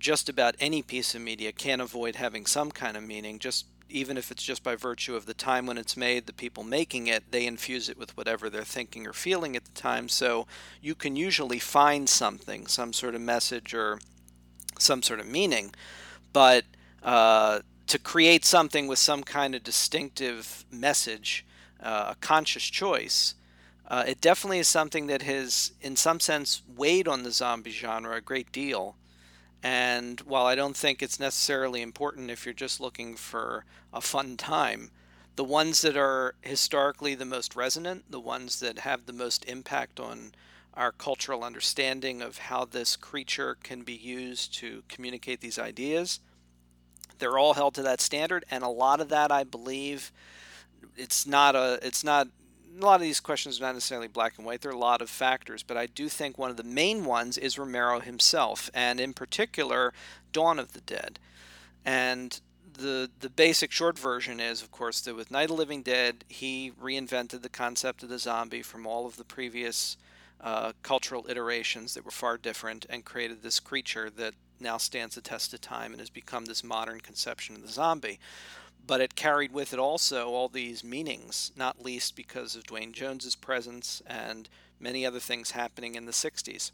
just 0.00 0.28
about 0.28 0.56
any 0.58 0.82
piece 0.82 1.14
of 1.14 1.20
media 1.20 1.52
can't 1.52 1.80
avoid 1.80 2.16
having 2.16 2.44
some 2.44 2.72
kind 2.72 2.96
of 2.96 3.04
meaning, 3.04 3.38
just 3.38 3.66
even 3.88 4.16
if 4.16 4.32
it's 4.32 4.42
just 4.42 4.64
by 4.64 4.74
virtue 4.74 5.14
of 5.14 5.26
the 5.26 5.34
time 5.34 5.64
when 5.64 5.78
it's 5.78 5.96
made, 5.96 6.26
the 6.26 6.32
people 6.32 6.64
making 6.64 7.06
it, 7.06 7.30
they 7.30 7.46
infuse 7.46 7.88
it 7.88 7.96
with 7.96 8.16
whatever 8.16 8.50
they're 8.50 8.64
thinking 8.64 9.06
or 9.06 9.12
feeling 9.12 9.54
at 9.54 9.64
the 9.64 9.80
time. 9.80 10.08
So 10.08 10.48
you 10.82 10.96
can 10.96 11.14
usually 11.14 11.60
find 11.60 12.08
something, 12.08 12.66
some 12.66 12.92
sort 12.92 13.14
of 13.14 13.20
message 13.20 13.74
or 13.74 14.00
some 14.76 15.02
sort 15.02 15.20
of 15.20 15.28
meaning. 15.28 15.72
But 16.32 16.64
uh, 17.04 17.60
to 17.86 17.98
create 18.00 18.44
something 18.44 18.88
with 18.88 18.98
some 18.98 19.22
kind 19.22 19.54
of 19.54 19.62
distinctive 19.62 20.64
message 20.68 21.46
uh, 21.86 22.08
a 22.10 22.16
conscious 22.16 22.64
choice, 22.64 23.34
uh, 23.86 24.02
it 24.06 24.20
definitely 24.20 24.58
is 24.58 24.66
something 24.66 25.06
that 25.06 25.22
has, 25.22 25.72
in 25.80 25.94
some 25.94 26.18
sense, 26.18 26.62
weighed 26.76 27.06
on 27.06 27.22
the 27.22 27.30
zombie 27.30 27.70
genre 27.70 28.16
a 28.16 28.20
great 28.20 28.50
deal. 28.50 28.96
And 29.62 30.20
while 30.22 30.46
I 30.46 30.56
don't 30.56 30.76
think 30.76 31.00
it's 31.00 31.20
necessarily 31.20 31.82
important 31.82 32.30
if 32.30 32.44
you're 32.44 32.54
just 32.54 32.80
looking 32.80 33.14
for 33.14 33.64
a 33.92 34.00
fun 34.00 34.36
time, 34.36 34.90
the 35.36 35.44
ones 35.44 35.82
that 35.82 35.96
are 35.96 36.34
historically 36.42 37.14
the 37.14 37.24
most 37.24 37.54
resonant, 37.54 38.10
the 38.10 38.20
ones 38.20 38.58
that 38.60 38.80
have 38.80 39.06
the 39.06 39.12
most 39.12 39.44
impact 39.44 40.00
on 40.00 40.32
our 40.74 40.90
cultural 40.90 41.44
understanding 41.44 42.20
of 42.20 42.38
how 42.38 42.64
this 42.64 42.96
creature 42.96 43.56
can 43.62 43.82
be 43.82 43.94
used 43.94 44.52
to 44.54 44.82
communicate 44.88 45.40
these 45.40 45.58
ideas, 45.58 46.20
they're 47.18 47.38
all 47.38 47.54
held 47.54 47.74
to 47.74 47.82
that 47.82 48.00
standard. 48.00 48.44
And 48.50 48.64
a 48.64 48.68
lot 48.68 49.00
of 49.00 49.08
that, 49.10 49.30
I 49.30 49.44
believe, 49.44 50.10
it's 50.96 51.26
not 51.26 51.54
a 51.54 51.78
it's 51.82 52.04
not 52.04 52.28
a 52.80 52.84
lot 52.84 52.96
of 52.96 53.00
these 53.00 53.20
questions 53.20 53.58
are 53.58 53.64
not 53.64 53.74
necessarily 53.74 54.08
black 54.08 54.34
and 54.36 54.46
white. 54.46 54.60
There 54.60 54.70
are 54.70 54.74
a 54.74 54.78
lot 54.78 55.00
of 55.00 55.08
factors, 55.08 55.62
but 55.62 55.76
I 55.76 55.86
do 55.86 56.08
think 56.08 56.36
one 56.36 56.50
of 56.50 56.56
the 56.56 56.64
main 56.64 57.04
ones 57.04 57.38
is 57.38 57.58
Romero 57.58 58.00
himself, 58.00 58.70
and 58.74 59.00
in 59.00 59.14
particular, 59.14 59.94
Dawn 60.32 60.58
of 60.58 60.72
the 60.72 60.82
Dead. 60.82 61.18
And 61.84 62.38
the 62.74 63.10
the 63.20 63.30
basic 63.30 63.72
short 63.72 63.98
version 63.98 64.40
is, 64.40 64.62
of 64.62 64.70
course, 64.70 65.00
that 65.02 65.16
with 65.16 65.30
Night 65.30 65.44
of 65.44 65.48
the 65.48 65.54
Living 65.54 65.82
Dead, 65.82 66.24
he 66.28 66.72
reinvented 66.80 67.42
the 67.42 67.48
concept 67.48 68.02
of 68.02 68.08
the 68.08 68.18
zombie 68.18 68.62
from 68.62 68.86
all 68.86 69.06
of 69.06 69.16
the 69.16 69.24
previous 69.24 69.96
uh, 70.40 70.72
cultural 70.82 71.26
iterations 71.28 71.94
that 71.94 72.04
were 72.04 72.10
far 72.10 72.36
different, 72.36 72.84
and 72.90 73.04
created 73.04 73.42
this 73.42 73.58
creature 73.60 74.10
that 74.10 74.34
now 74.60 74.76
stands 74.76 75.14
the 75.14 75.20
test 75.20 75.52
of 75.54 75.60
time 75.60 75.92
and 75.92 76.00
has 76.00 76.10
become 76.10 76.46
this 76.46 76.64
modern 76.64 77.00
conception 77.00 77.56
of 77.56 77.62
the 77.62 77.68
zombie 77.68 78.18
but 78.86 79.00
it 79.00 79.16
carried 79.16 79.52
with 79.52 79.72
it 79.72 79.78
also 79.78 80.28
all 80.28 80.48
these 80.48 80.84
meanings, 80.84 81.52
not 81.56 81.84
least 81.84 82.14
because 82.14 82.54
of 82.54 82.64
Duane 82.64 82.92
Jones's 82.92 83.34
presence 83.34 84.00
and 84.06 84.48
many 84.78 85.04
other 85.04 85.20
things 85.20 85.52
happening 85.52 85.94
in 85.94 86.06
the 86.06 86.12
60s. 86.12 86.70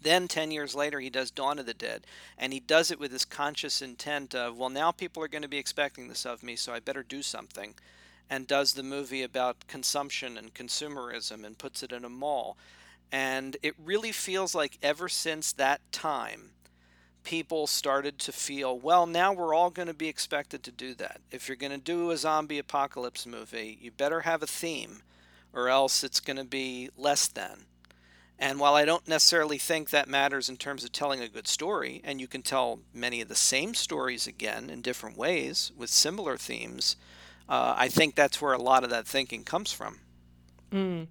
Then, 0.00 0.28
10 0.28 0.52
years 0.52 0.74
later, 0.74 1.00
he 1.00 1.10
does 1.10 1.30
Dawn 1.30 1.58
of 1.58 1.66
the 1.66 1.74
Dead, 1.74 2.06
and 2.38 2.52
he 2.52 2.60
does 2.60 2.90
it 2.90 3.00
with 3.00 3.10
this 3.10 3.24
conscious 3.24 3.82
intent 3.82 4.34
of, 4.34 4.56
well, 4.56 4.68
now 4.68 4.92
people 4.92 5.22
are 5.22 5.28
going 5.28 5.42
to 5.42 5.48
be 5.48 5.58
expecting 5.58 6.08
this 6.08 6.24
of 6.24 6.42
me, 6.42 6.54
so 6.54 6.72
I 6.72 6.78
better 6.78 7.02
do 7.02 7.20
something. 7.20 7.74
And 8.30 8.46
does 8.46 8.74
the 8.74 8.82
movie 8.82 9.22
about 9.22 9.66
consumption 9.66 10.38
and 10.38 10.54
consumerism 10.54 11.44
and 11.44 11.58
puts 11.58 11.82
it 11.82 11.92
in 11.92 12.04
a 12.04 12.10
mall. 12.10 12.56
And 13.10 13.56
it 13.62 13.74
really 13.82 14.12
feels 14.12 14.54
like 14.54 14.78
ever 14.82 15.08
since 15.08 15.50
that 15.52 15.80
time, 15.90 16.50
people 17.28 17.66
started 17.66 18.18
to 18.18 18.32
feel, 18.32 18.78
well, 18.78 19.06
now 19.06 19.34
we're 19.34 19.52
all 19.52 19.68
going 19.68 19.86
to 19.86 19.92
be 19.92 20.08
expected 20.08 20.62
to 20.62 20.70
do 20.70 20.94
that. 20.94 21.20
If 21.30 21.46
you're 21.46 21.58
going 21.58 21.72
to 21.72 21.76
do 21.76 22.10
a 22.10 22.16
zombie 22.16 22.58
apocalypse 22.58 23.26
movie, 23.26 23.76
you 23.82 23.90
better 23.90 24.20
have 24.20 24.42
a 24.42 24.46
theme, 24.46 25.02
or 25.52 25.68
else 25.68 26.02
it's 26.02 26.20
going 26.20 26.38
to 26.38 26.44
be 26.44 26.88
less 26.96 27.28
than. 27.28 27.66
And 28.38 28.58
while 28.58 28.74
I 28.74 28.86
don't 28.86 29.06
necessarily 29.06 29.58
think 29.58 29.90
that 29.90 30.08
matters 30.08 30.48
in 30.48 30.56
terms 30.56 30.84
of 30.84 30.92
telling 30.92 31.20
a 31.20 31.28
good 31.28 31.46
story, 31.46 32.00
and 32.02 32.18
you 32.18 32.26
can 32.26 32.40
tell 32.40 32.78
many 32.94 33.20
of 33.20 33.28
the 33.28 33.34
same 33.34 33.74
stories 33.74 34.26
again 34.26 34.70
in 34.70 34.80
different 34.80 35.18
ways 35.18 35.70
with 35.76 35.90
similar 35.90 36.38
themes, 36.38 36.96
uh, 37.46 37.74
I 37.76 37.88
think 37.88 38.14
that's 38.14 38.40
where 38.40 38.54
a 38.54 38.62
lot 38.62 38.84
of 38.84 38.90
that 38.90 39.06
thinking 39.06 39.44
comes 39.44 39.70
from. 39.70 39.98
Mm. 40.72 41.08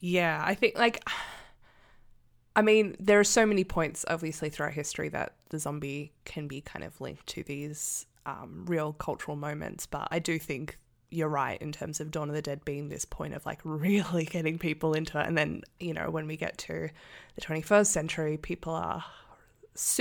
Yeah, 0.00 0.42
I 0.42 0.54
think 0.54 0.78
like 0.78 1.04
I 2.58 2.62
mean, 2.62 2.96
there 2.98 3.20
are 3.20 3.24
so 3.24 3.46
many 3.46 3.62
points, 3.62 4.04
obviously, 4.08 4.50
throughout 4.50 4.72
history 4.72 5.08
that 5.10 5.36
the 5.50 5.60
zombie 5.60 6.10
can 6.24 6.48
be 6.48 6.60
kind 6.60 6.84
of 6.84 7.00
linked 7.00 7.24
to 7.28 7.44
these 7.44 8.04
um, 8.26 8.64
real 8.66 8.94
cultural 8.94 9.36
moments. 9.36 9.86
But 9.86 10.08
I 10.10 10.18
do 10.18 10.40
think 10.40 10.76
you're 11.08 11.28
right 11.28 11.62
in 11.62 11.70
terms 11.70 12.00
of 12.00 12.10
Dawn 12.10 12.28
of 12.28 12.34
the 12.34 12.42
Dead 12.42 12.64
being 12.64 12.88
this 12.88 13.04
point 13.04 13.34
of 13.34 13.46
like 13.46 13.60
really 13.64 14.24
getting 14.24 14.58
people 14.58 14.92
into 14.92 15.20
it. 15.20 15.28
And 15.28 15.38
then, 15.38 15.62
you 15.78 15.94
know, 15.94 16.10
when 16.10 16.26
we 16.26 16.36
get 16.36 16.58
to 16.58 16.88
the 17.36 17.40
21st 17.40 17.86
century, 17.86 18.36
people 18.36 18.74
are, 18.74 19.04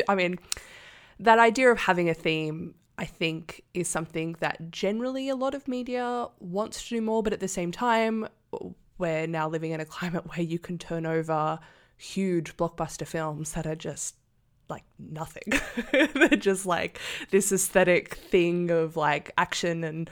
I 0.09 0.15
mean, 0.15 0.39
that 1.19 1.37
idea 1.37 1.71
of 1.71 1.77
having 1.77 2.09
a 2.09 2.15
theme, 2.15 2.73
I 2.97 3.05
think, 3.05 3.65
is 3.75 3.87
something 3.87 4.35
that 4.39 4.71
generally 4.71 5.29
a 5.29 5.35
lot 5.35 5.53
of 5.53 5.67
media 5.67 6.25
wants 6.39 6.81
to 6.85 6.95
do 6.95 7.01
more. 7.01 7.21
But 7.21 7.33
at 7.33 7.39
the 7.39 7.47
same 7.47 7.71
time, 7.71 8.27
we're 8.97 9.27
now 9.27 9.47
living 9.47 9.73
in 9.73 9.79
a 9.79 9.85
climate 9.95 10.25
where 10.25 10.41
you 10.41 10.57
can 10.57 10.79
turn 10.79 11.05
over 11.05 11.59
huge 11.97 12.55
blockbuster 12.55 13.07
films 13.07 13.53
that 13.53 13.65
are 13.65 13.75
just 13.75 14.15
like 14.69 14.83
nothing. 14.99 15.43
They're 16.13 16.29
just 16.29 16.65
like 16.65 16.99
this 17.31 17.51
aesthetic 17.51 18.15
thing 18.15 18.69
of 18.71 18.95
like 18.95 19.31
action 19.37 19.83
and 19.83 20.09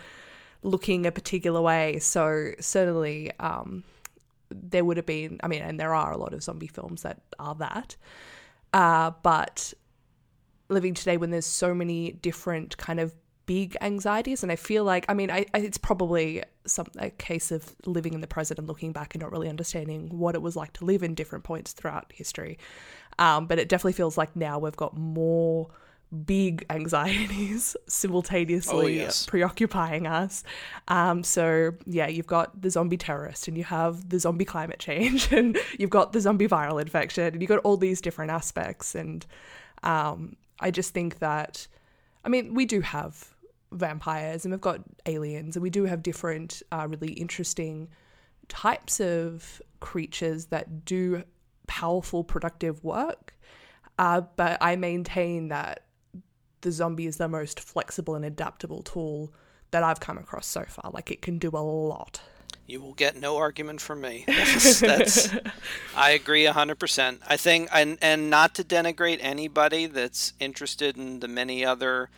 looking 0.64 1.06
a 1.06 1.12
particular 1.12 1.62
way. 1.62 2.00
So 2.00 2.52
certainly 2.60 3.32
um, 3.40 3.84
there 4.50 4.84
would 4.84 4.98
have 4.98 5.06
been, 5.06 5.40
I 5.44 5.48
mean, 5.48 5.62
and 5.62 5.80
there 5.80 5.94
are 5.94 6.12
a 6.12 6.18
lot 6.18 6.34
of 6.34 6.44
zombie 6.44 6.68
films 6.68 7.04
that 7.04 7.22
are 7.40 7.56
that. 7.56 7.96
Uh, 8.74 9.12
but 9.24 9.74
living 10.70 10.94
today 10.94 11.18
when 11.18 11.30
there's 11.30 11.46
so 11.46 11.74
many 11.74 12.12
different 12.12 12.76
kind 12.78 13.00
of 13.00 13.14
big 13.46 13.78
anxieties 13.82 14.44
and 14.44 14.52
i 14.52 14.56
feel 14.56 14.84
like 14.84 15.06
i 15.08 15.14
mean 15.14 15.30
I, 15.30 15.46
I, 15.54 15.60
it's 15.60 15.78
probably 15.78 16.44
some 16.66 16.88
a 16.98 17.10
case 17.12 17.52
of 17.52 17.76
living 17.86 18.14
in 18.14 18.22
the 18.22 18.28
present 18.28 18.58
and 18.60 18.68
looking 18.68 18.92
back 18.92 19.14
and 19.14 19.22
not 19.22 19.32
really 19.32 19.50
understanding 19.50 20.10
what 20.18 20.36
it 20.36 20.42
was 20.42 20.56
like 20.56 20.74
to 20.74 20.86
live 20.86 21.04
in 21.04 21.14
different 21.14 21.44
points 21.44 21.72
throughout 21.74 22.12
history 22.14 22.58
um, 23.20 23.46
but 23.48 23.60
it 23.60 23.70
definitely 23.70 23.94
feels 23.94 24.18
like 24.18 24.36
now 24.36 24.60
we've 24.60 24.76
got 24.76 24.98
more 24.98 25.70
big 26.26 26.66
anxieties 26.70 27.76
simultaneously 27.88 28.76
Oh, 28.84 28.88
yes. 28.88 29.26
preoccupying 29.26 30.06
us. 30.08 30.44
Um, 30.88 31.24
so 31.24 31.74
yeah, 31.86 32.08
you've 32.08 32.28
got 32.28 32.62
the 32.62 32.70
zombie 32.70 32.98
terrorist, 32.98 33.48
and 33.48 33.58
you 33.58 33.64
have 33.64 34.10
the 34.10 34.20
zombie 34.20 34.46
climate 34.46 34.80
change, 34.80 35.32
and 35.40 35.58
you've 35.80 35.90
got 35.90 36.14
the 36.14 36.22
zombie 36.22 36.48
viral 36.48 36.82
infection, 36.82 37.34
and 37.34 37.42
you've 37.42 37.50
got 37.50 37.60
all 37.60 37.78
these 37.78 38.02
different 38.02 38.32
aspects. 38.32 38.96
And 38.96 39.26
um, 39.84 40.36
I 40.60 40.72
just 40.72 40.94
think 40.94 41.20
that, 41.20 41.68
I 42.24 42.30
mean, 42.30 42.54
we 42.54 42.66
do 42.66 42.82
have 42.82 43.34
vampires, 43.72 44.46
and 44.46 44.54
we've 44.54 44.62
got 44.62 44.82
aliens, 45.06 45.56
and 45.56 45.64
we 45.64 45.70
do 45.70 45.86
have 45.86 46.04
different, 46.04 46.62
uh, 46.72 46.88
really 46.90 47.14
interesting 47.14 47.90
types 48.48 49.00
of 49.00 49.62
creatures 49.80 50.48
that 50.48 50.86
do 50.86 51.24
powerful, 51.68 52.24
productive 52.24 52.84
work. 52.84 53.34
Uh, 53.98 54.22
but 54.36 54.58
I 54.62 54.76
maintain 54.76 55.50
that 55.50 55.84
the 56.62 56.72
zombie 56.72 57.06
is 57.06 57.18
the 57.18 57.28
most 57.28 57.60
flexible 57.60 58.16
and 58.16 58.26
adaptable 58.26 58.84
tool 58.84 59.32
that 59.72 59.84
I've 59.84 60.00
come 60.00 60.18
across 60.18 60.48
so 60.48 60.64
far. 60.64 60.92
Like 60.92 61.12
it 61.12 61.22
can 61.22 61.38
do 61.38 61.50
a 61.50 61.62
lot. 61.62 62.20
You 62.68 62.82
will 62.82 62.94
get 62.94 63.16
no 63.16 63.38
argument 63.38 63.80
from 63.80 64.02
me. 64.02 64.24
That's, 64.28 64.80
that's 64.80 65.30
I 65.96 66.12
agree 66.12 66.46
100%. 66.46 67.20
I 67.28 67.38
think 67.38 67.70
and 67.72 68.00
and 68.02 68.30
not 68.32 68.56
to 68.56 68.64
denigrate 68.64 69.20
anybody 69.22 69.86
that's 69.86 70.34
interested 70.40 70.98
in 70.98 71.20
the 71.20 71.28
many 71.28 71.64
other 71.64 72.10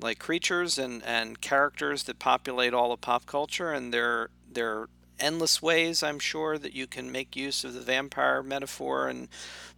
like 0.00 0.18
creatures 0.18 0.78
and 0.78 1.02
and 1.04 1.40
characters 1.40 2.04
that 2.04 2.18
populate 2.18 2.74
all 2.74 2.92
of 2.92 3.00
pop 3.00 3.26
culture 3.26 3.72
and 3.72 3.92
there 3.92 4.28
there 4.50 4.70
are 4.78 4.88
endless 5.20 5.62
ways 5.62 6.02
I'm 6.02 6.18
sure 6.18 6.58
that 6.58 6.74
you 6.74 6.86
can 6.86 7.12
make 7.12 7.36
use 7.36 7.62
of 7.62 7.74
the 7.74 7.80
vampire 7.80 8.42
metaphor 8.42 9.08
and 9.08 9.28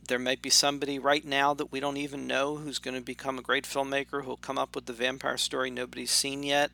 there 0.08 0.18
might 0.18 0.40
be 0.40 0.50
somebody 0.50 0.98
right 0.98 1.24
now 1.24 1.52
that 1.54 1.70
we 1.70 1.80
don't 1.80 1.98
even 1.98 2.26
know 2.26 2.56
who's 2.56 2.78
going 2.78 2.96
to 2.96 3.02
become 3.02 3.38
a 3.38 3.42
great 3.42 3.64
filmmaker 3.64 4.24
who'll 4.24 4.38
come 4.38 4.56
up 4.56 4.74
with 4.74 4.86
the 4.86 4.92
vampire 4.92 5.36
story 5.36 5.70
nobody's 5.70 6.10
seen 6.10 6.42
yet 6.42 6.70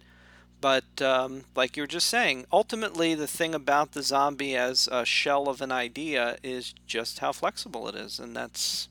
but 0.63 1.03
um, 1.03 1.43
like 1.57 1.77
you 1.77 1.83
were 1.83 1.89
just 1.89 2.07
saying, 2.07 2.47
ultimately 2.53 3.17
the 3.17 3.27
thing 3.27 3.53
about 3.53 3.93
the 3.93 4.03
zombie 4.03 4.57
as 4.57 4.89
a 4.93 5.05
shell 5.05 5.49
of 5.49 5.61
an 5.61 5.73
idea 5.73 6.37
is 6.45 6.73
just 6.87 7.19
how 7.19 7.33
flexible 7.33 7.89
it 7.89 7.97
is, 7.97 8.21
and 8.21 8.35
that's 8.35 8.89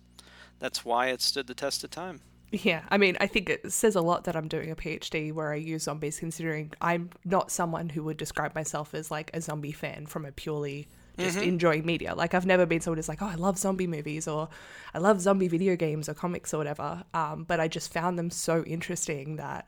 that's 0.59 0.83
why 0.83 1.07
it 1.07 1.21
stood 1.21 1.47
the 1.47 1.55
test 1.55 1.83
of 1.85 1.89
time. 1.89 2.19
Yeah, 2.51 2.81
I 2.89 2.97
mean, 2.97 3.15
I 3.21 3.27
think 3.27 3.49
it 3.49 3.71
says 3.71 3.95
a 3.95 4.01
lot 4.01 4.25
that 4.25 4.35
I'm 4.35 4.49
doing 4.49 4.71
a 4.71 4.75
PhD 4.75 5.31
where 5.31 5.53
I 5.53 5.55
use 5.55 5.83
zombies, 5.83 6.19
considering 6.19 6.73
I'm 6.81 7.09
not 7.23 7.49
someone 7.49 7.87
who 7.89 8.03
would 8.03 8.17
describe 8.17 8.53
myself 8.55 8.93
as 8.93 9.09
like 9.09 9.31
a 9.33 9.39
zombie 9.39 9.71
fan 9.71 10.05
from 10.05 10.25
a 10.25 10.33
purely 10.33 10.89
just 11.17 11.37
enjoying 11.37 11.85
media. 11.85 12.15
Like, 12.15 12.33
I've 12.33 12.45
never 12.45 12.65
been 12.65 12.81
someone 12.81 12.97
who's 12.97 13.09
like, 13.09 13.21
oh, 13.21 13.27
I 13.27 13.35
love 13.35 13.57
zombie 13.57 13.87
movies 13.87 14.27
or 14.27 14.49
I 14.93 14.99
love 14.99 15.21
zombie 15.21 15.47
video 15.47 15.75
games 15.75 16.09
or 16.09 16.13
comics 16.13 16.53
or 16.53 16.57
whatever. 16.57 17.03
Um, 17.13 17.43
but 17.43 17.59
I 17.59 17.67
just 17.67 17.93
found 17.93 18.17
them 18.19 18.29
so 18.29 18.63
interesting 18.63 19.37
that 19.37 19.67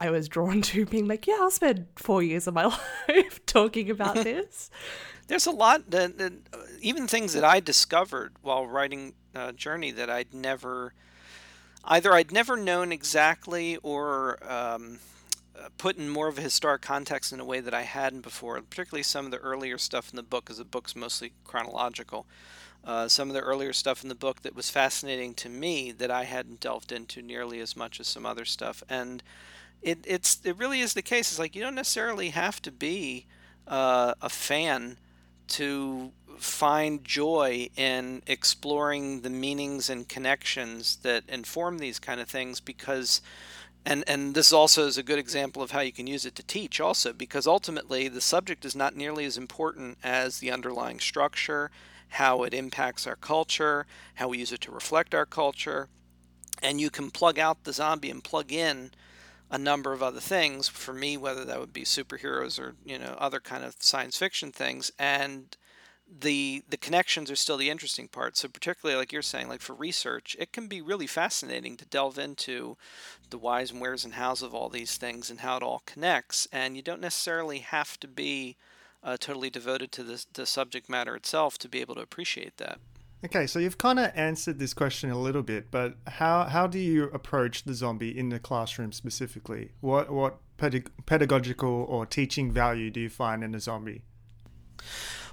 I 0.00 0.10
was 0.10 0.28
drawn 0.28 0.62
to 0.72 0.86
being 0.86 1.06
like, 1.06 1.26
yeah, 1.26 1.38
I'll 1.40 1.50
spend 1.50 1.86
four 1.96 2.22
years 2.22 2.46
of 2.46 2.54
my 2.54 2.64
life 3.08 3.44
talking 3.46 3.90
about 3.90 4.14
this. 4.24 4.70
There's 5.28 5.46
a 5.46 5.52
lot 5.52 5.90
that, 5.90 6.18
that 6.18 6.32
uh, 6.52 6.58
even 6.80 7.06
things 7.06 7.32
that 7.34 7.44
I 7.44 7.60
discovered 7.60 8.34
while 8.42 8.66
writing 8.66 9.14
uh, 9.34 9.52
Journey 9.52 9.90
that 9.92 10.10
I'd 10.10 10.34
never 10.34 10.94
either 11.86 12.12
I'd 12.12 12.32
never 12.32 12.56
known 12.56 12.92
exactly 12.92 13.76
or 13.82 14.38
um, 14.50 14.98
uh, 15.58 15.68
put 15.78 15.96
in 15.96 16.08
more 16.08 16.28
of 16.28 16.38
a 16.38 16.42
historic 16.42 16.82
context 16.82 17.32
in 17.32 17.40
a 17.40 17.44
way 17.44 17.60
that 17.60 17.74
I 17.74 17.82
hadn't 17.82 18.22
before. 18.22 18.60
Particularly 18.60 19.02
some 19.02 19.24
of 19.24 19.30
the 19.30 19.38
earlier 19.38 19.78
stuff 19.78 20.10
in 20.10 20.16
the 20.16 20.22
book, 20.22 20.44
because 20.44 20.58
the 20.58 20.64
book's 20.64 20.96
mostly 20.96 21.32
chronological. 21.44 22.26
Uh, 22.84 23.08
some 23.08 23.28
of 23.28 23.34
the 23.34 23.40
earlier 23.40 23.72
stuff 23.72 24.02
in 24.02 24.10
the 24.10 24.14
book 24.14 24.42
that 24.42 24.54
was 24.54 24.68
fascinating 24.68 25.32
to 25.32 25.48
me 25.48 25.90
that 25.90 26.10
I 26.10 26.24
hadn't 26.24 26.60
delved 26.60 26.92
into 26.92 27.22
nearly 27.22 27.60
as 27.60 27.76
much 27.76 27.98
as 27.98 28.06
some 28.06 28.26
other 28.26 28.44
stuff, 28.44 28.82
and 28.90 29.22
it 29.80 29.98
it's 30.04 30.40
it 30.44 30.58
really 30.58 30.80
is 30.80 30.92
the 30.92 31.02
case. 31.02 31.30
It's 31.30 31.38
like 31.38 31.56
you 31.56 31.62
don't 31.62 31.74
necessarily 31.74 32.30
have 32.30 32.60
to 32.60 32.70
be 32.70 33.24
uh, 33.66 34.14
a 34.20 34.28
fan 34.28 34.98
to 35.48 36.12
find 36.38 37.04
joy 37.04 37.68
in 37.76 38.22
exploring 38.26 39.20
the 39.20 39.30
meanings 39.30 39.88
and 39.88 40.08
connections 40.08 40.96
that 41.02 41.22
inform 41.28 41.78
these 41.78 41.98
kind 41.98 42.20
of 42.20 42.28
things 42.28 42.60
because 42.60 43.20
and 43.86 44.02
and 44.06 44.34
this 44.34 44.52
also 44.52 44.86
is 44.86 44.98
a 44.98 45.02
good 45.02 45.18
example 45.18 45.62
of 45.62 45.70
how 45.70 45.80
you 45.80 45.92
can 45.92 46.06
use 46.06 46.24
it 46.24 46.34
to 46.34 46.42
teach 46.42 46.80
also 46.80 47.12
because 47.12 47.46
ultimately 47.46 48.08
the 48.08 48.20
subject 48.20 48.64
is 48.64 48.74
not 48.74 48.96
nearly 48.96 49.24
as 49.24 49.36
important 49.36 49.98
as 50.02 50.38
the 50.38 50.50
underlying 50.50 50.98
structure 50.98 51.70
how 52.08 52.42
it 52.42 52.54
impacts 52.54 53.06
our 53.06 53.16
culture 53.16 53.86
how 54.14 54.28
we 54.28 54.38
use 54.38 54.52
it 54.52 54.60
to 54.62 54.70
reflect 54.70 55.14
our 55.14 55.26
culture. 55.26 55.88
And 56.62 56.80
you 56.80 56.90
can 56.90 57.10
plug 57.10 57.38
out 57.38 57.64
the 57.64 57.72
zombie 57.72 58.10
and 58.10 58.22
plug 58.22 58.52
in 58.52 58.92
a 59.54 59.58
number 59.58 59.92
of 59.92 60.02
other 60.02 60.18
things 60.18 60.66
for 60.66 60.92
me 60.92 61.16
whether 61.16 61.44
that 61.44 61.60
would 61.60 61.72
be 61.72 61.84
superheroes 61.84 62.58
or 62.58 62.74
you 62.84 62.98
know 62.98 63.14
other 63.18 63.38
kind 63.38 63.62
of 63.64 63.76
science 63.78 64.18
fiction 64.18 64.50
things. 64.50 64.90
And 64.98 65.56
the 66.20 66.64
the 66.68 66.76
connections 66.76 67.30
are 67.30 67.36
still 67.36 67.56
the 67.56 67.70
interesting 67.70 68.08
part. 68.08 68.36
So 68.36 68.48
particularly 68.48 68.98
like 68.98 69.12
you're 69.12 69.22
saying 69.22 69.48
like 69.48 69.60
for 69.60 69.74
research 69.74 70.36
it 70.40 70.52
can 70.52 70.66
be 70.66 70.82
really 70.82 71.06
fascinating 71.06 71.76
to 71.76 71.84
delve 71.84 72.18
into 72.18 72.76
the 73.30 73.38
whys 73.38 73.70
and 73.70 73.80
wheres 73.80 74.04
and 74.04 74.14
hows 74.14 74.42
of 74.42 74.54
all 74.56 74.68
these 74.68 74.96
things 74.96 75.30
and 75.30 75.38
how 75.38 75.58
it 75.58 75.62
all 75.62 75.82
connects. 75.86 76.48
And 76.50 76.74
you 76.74 76.82
don't 76.82 77.00
necessarily 77.00 77.60
have 77.60 78.00
to 78.00 78.08
be 78.08 78.56
uh, 79.04 79.16
totally 79.20 79.50
devoted 79.50 79.92
to 79.92 80.02
the, 80.02 80.24
the 80.32 80.46
subject 80.46 80.88
matter 80.88 81.14
itself 81.14 81.58
to 81.58 81.68
be 81.68 81.80
able 81.80 81.94
to 81.94 82.00
appreciate 82.00 82.56
that 82.56 82.80
Okay, 83.24 83.46
so 83.46 83.58
you've 83.58 83.78
kind 83.78 83.98
of 83.98 84.10
answered 84.14 84.58
this 84.58 84.74
question 84.74 85.10
a 85.10 85.18
little 85.18 85.42
bit, 85.42 85.70
but 85.70 85.94
how 86.06 86.44
how 86.44 86.66
do 86.66 86.78
you 86.78 87.04
approach 87.04 87.64
the 87.64 87.72
zombie 87.72 88.16
in 88.16 88.28
the 88.28 88.38
classroom 88.38 88.92
specifically? 88.92 89.72
What 89.80 90.10
what 90.10 90.38
pedag- 90.58 90.90
pedagogical 91.06 91.86
or 91.88 92.04
teaching 92.04 92.52
value 92.52 92.90
do 92.90 93.00
you 93.00 93.08
find 93.08 93.42
in 93.42 93.54
a 93.54 93.60
zombie? 93.60 94.02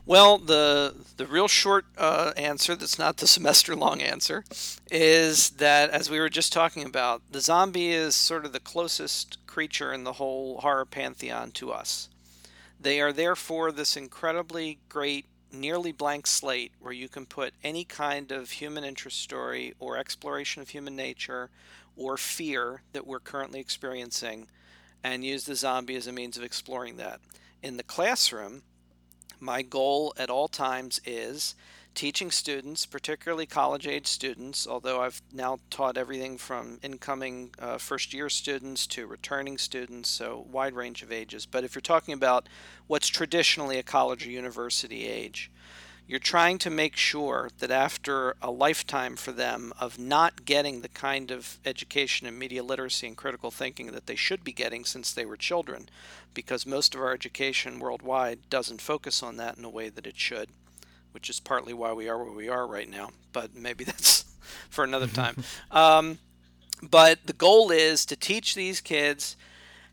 Well, 0.06 0.38
the 0.38 0.96
the 1.18 1.28
real 1.28 1.48
short 1.48 1.86
uh, 1.98 2.32
answer, 2.38 2.76
that's 2.76 2.98
not 2.98 3.18
the 3.18 3.28
semester 3.38 3.76
long 3.76 4.02
answer, 4.02 4.46
is 4.90 5.52
that 5.52 5.90
as 5.90 6.10
we 6.10 6.20
were 6.20 6.30
just 6.30 6.54
talking 6.54 6.84
about, 6.84 7.22
the 7.30 7.42
zombie 7.42 7.92
is 7.92 8.16
sort 8.16 8.46
of 8.46 8.54
the 8.54 8.60
closest 8.60 9.46
creature 9.48 9.94
in 9.94 10.06
the 10.06 10.14
whole 10.14 10.62
horror 10.62 10.86
pantheon 10.86 11.52
to 11.52 11.72
us. 11.72 12.10
They 12.80 13.00
are 13.00 13.14
therefore 13.14 13.72
this 13.72 13.96
incredibly 13.96 14.80
great, 14.90 15.26
nearly 15.54 15.92
blank 15.92 16.28
slate 16.28 16.72
where 16.80 16.94
you 16.94 17.08
can 17.08 17.26
put 17.26 17.54
any 17.64 17.84
kind 17.84 18.32
of 18.32 18.52
human 18.52 18.84
interest 18.84 19.20
story 19.20 19.74
or 19.80 19.98
exploration 19.98 20.62
of 20.62 20.70
human 20.70 20.96
nature 20.96 21.50
or 21.96 22.18
fear 22.18 22.82
that 22.94 23.06
we're 23.06 23.20
currently 23.20 23.60
experiencing 23.60 24.48
and 25.04 25.26
use 25.26 25.46
the 25.46 25.56
zombie 25.56 25.96
as 25.96 26.08
a 26.08 26.12
means 26.12 26.38
of 26.38 26.44
exploring 26.44 26.98
that. 26.98 27.20
In 27.62 27.78
the 27.78 27.84
classroom, 27.84 28.64
my 29.40 29.62
goal 29.62 30.14
at 30.18 30.30
all 30.30 30.48
times 30.48 31.02
is 31.06 31.56
teaching 31.94 32.32
students, 32.32 32.86
particularly 32.86 33.46
college 33.46 33.88
age 33.88 34.08
students, 34.08 34.66
although 34.66 35.02
I've 35.02 35.22
now 35.32 35.60
taught 35.70 35.98
everything 35.98 36.38
from 36.38 36.80
incoming 36.82 37.52
uh, 37.60 37.78
first 37.78 38.14
year 38.14 38.30
students 38.30 38.88
to 38.88 39.06
returning 39.06 39.58
students, 39.58 40.10
so 40.10 40.46
wide 40.52 40.74
range 40.74 41.04
of 41.04 41.12
ages. 41.12 41.46
But 41.46 41.64
if 41.64 41.76
you're 41.76 41.82
talking 41.82 42.14
about 42.14 42.48
what's 42.88 43.08
traditionally 43.08 43.78
a 43.78 43.84
college 43.84 44.26
or 44.26 44.32
university 44.32 45.08
age, 45.08 45.52
you're 46.08 46.20
trying 46.20 46.58
to 46.58 46.70
make 46.70 46.98
sure 46.98 47.50
that 47.60 47.72
after 47.72 48.36
a 48.42 48.52
lifetime 48.52 49.16
for 49.16 49.32
them 49.32 49.72
of 49.80 49.98
not 49.98 50.44
getting 50.44 50.82
the 50.82 50.90
kind 50.90 51.32
of 51.32 51.60
education 51.64 52.28
in 52.28 52.38
media 52.38 52.64
literacy 52.64 53.08
and 53.08 53.16
critical 53.16 53.52
thinking 53.52 53.92
that 53.92 54.08
they 54.08 54.16
should 54.16 54.44
be 54.44 54.52
getting 54.52 54.84
since 54.84 55.14
they 55.14 55.26
were 55.26 55.38
children, 55.38 55.88
because 56.34 56.66
most 56.66 56.96
of 56.96 57.02
our 57.02 57.14
education 57.14 57.80
worldwide 57.80 58.40
doesn't 58.50 58.82
focus 58.82 59.24
on 59.24 59.38
that 59.38 59.58
in 59.58 59.64
a 59.64 59.70
way 59.70 59.88
that 59.90 60.08
it 60.08 60.18
should, 60.18 60.50
which 61.12 61.30
is 61.30 61.40
partly 61.40 61.74
why 61.74 61.94
we 61.94 62.10
are 62.10 62.24
where 62.24 62.34
we 62.34 62.50
are 62.50 62.68
right 62.68 62.90
now. 62.90 63.12
But 63.34 63.56
maybe 63.56 63.84
that's 63.86 64.26
for 64.70 64.84
another 64.84 65.08
time. 65.22 65.44
Um, 65.72 66.20
but 66.82 67.20
the 67.26 67.34
goal 67.34 67.72
is 67.72 68.06
to 68.08 68.16
teach 68.16 68.56
these 68.56 68.82
kids 68.82 69.36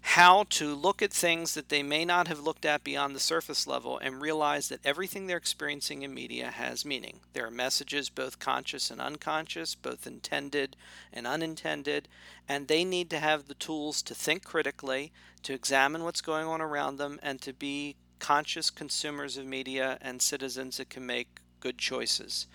how 0.01 0.45
to 0.49 0.75
look 0.75 1.03
at 1.03 1.13
things 1.13 1.55
that 1.55 1.69
they 1.69 1.83
may 1.83 2.05
not 2.05 2.29
have 2.29 2.41
looked 2.41 2.65
at 2.65 2.85
beyond 2.85 3.15
the 3.15 3.21
surface 3.21 3.67
level 3.67 3.99
and 3.99 4.23
realize 4.23 4.69
that 4.69 4.81
everything 4.85 5.27
they're 5.27 5.37
experiencing 5.37 6.03
in 6.03 6.15
media 6.15 6.51
has 6.51 6.85
meaning. 6.85 7.21
There 7.33 7.47
are 7.47 7.51
messages, 7.51 8.09
both 8.09 8.39
conscious 8.39 8.91
and 8.91 9.01
unconscious, 9.01 9.75
both 9.75 10.07
intended 10.07 10.77
and 11.13 11.27
unintended, 11.27 12.09
and 12.49 12.69
they 12.69 12.85
need 12.85 13.11
to 13.11 13.19
have 13.19 13.49
the 13.49 13.55
tools 13.55 14.01
to 14.03 14.15
think 14.15 14.45
critically, 14.45 15.13
to 15.43 15.53
examine 15.53 16.05
what's 16.05 16.23
going 16.23 16.47
on 16.47 16.61
around 16.61 16.97
them, 16.97 17.19
and 17.23 17.43
to 17.43 17.53
be 17.53 17.97
conscious 18.19 18.71
consumers 18.71 19.37
of 19.37 19.47
media 19.47 19.99
and 20.01 20.21
citizens 20.21 20.77
that 20.77 20.91
can 20.91 21.07
make 21.07 21.41
good 21.61 21.79
choices. 21.79 22.47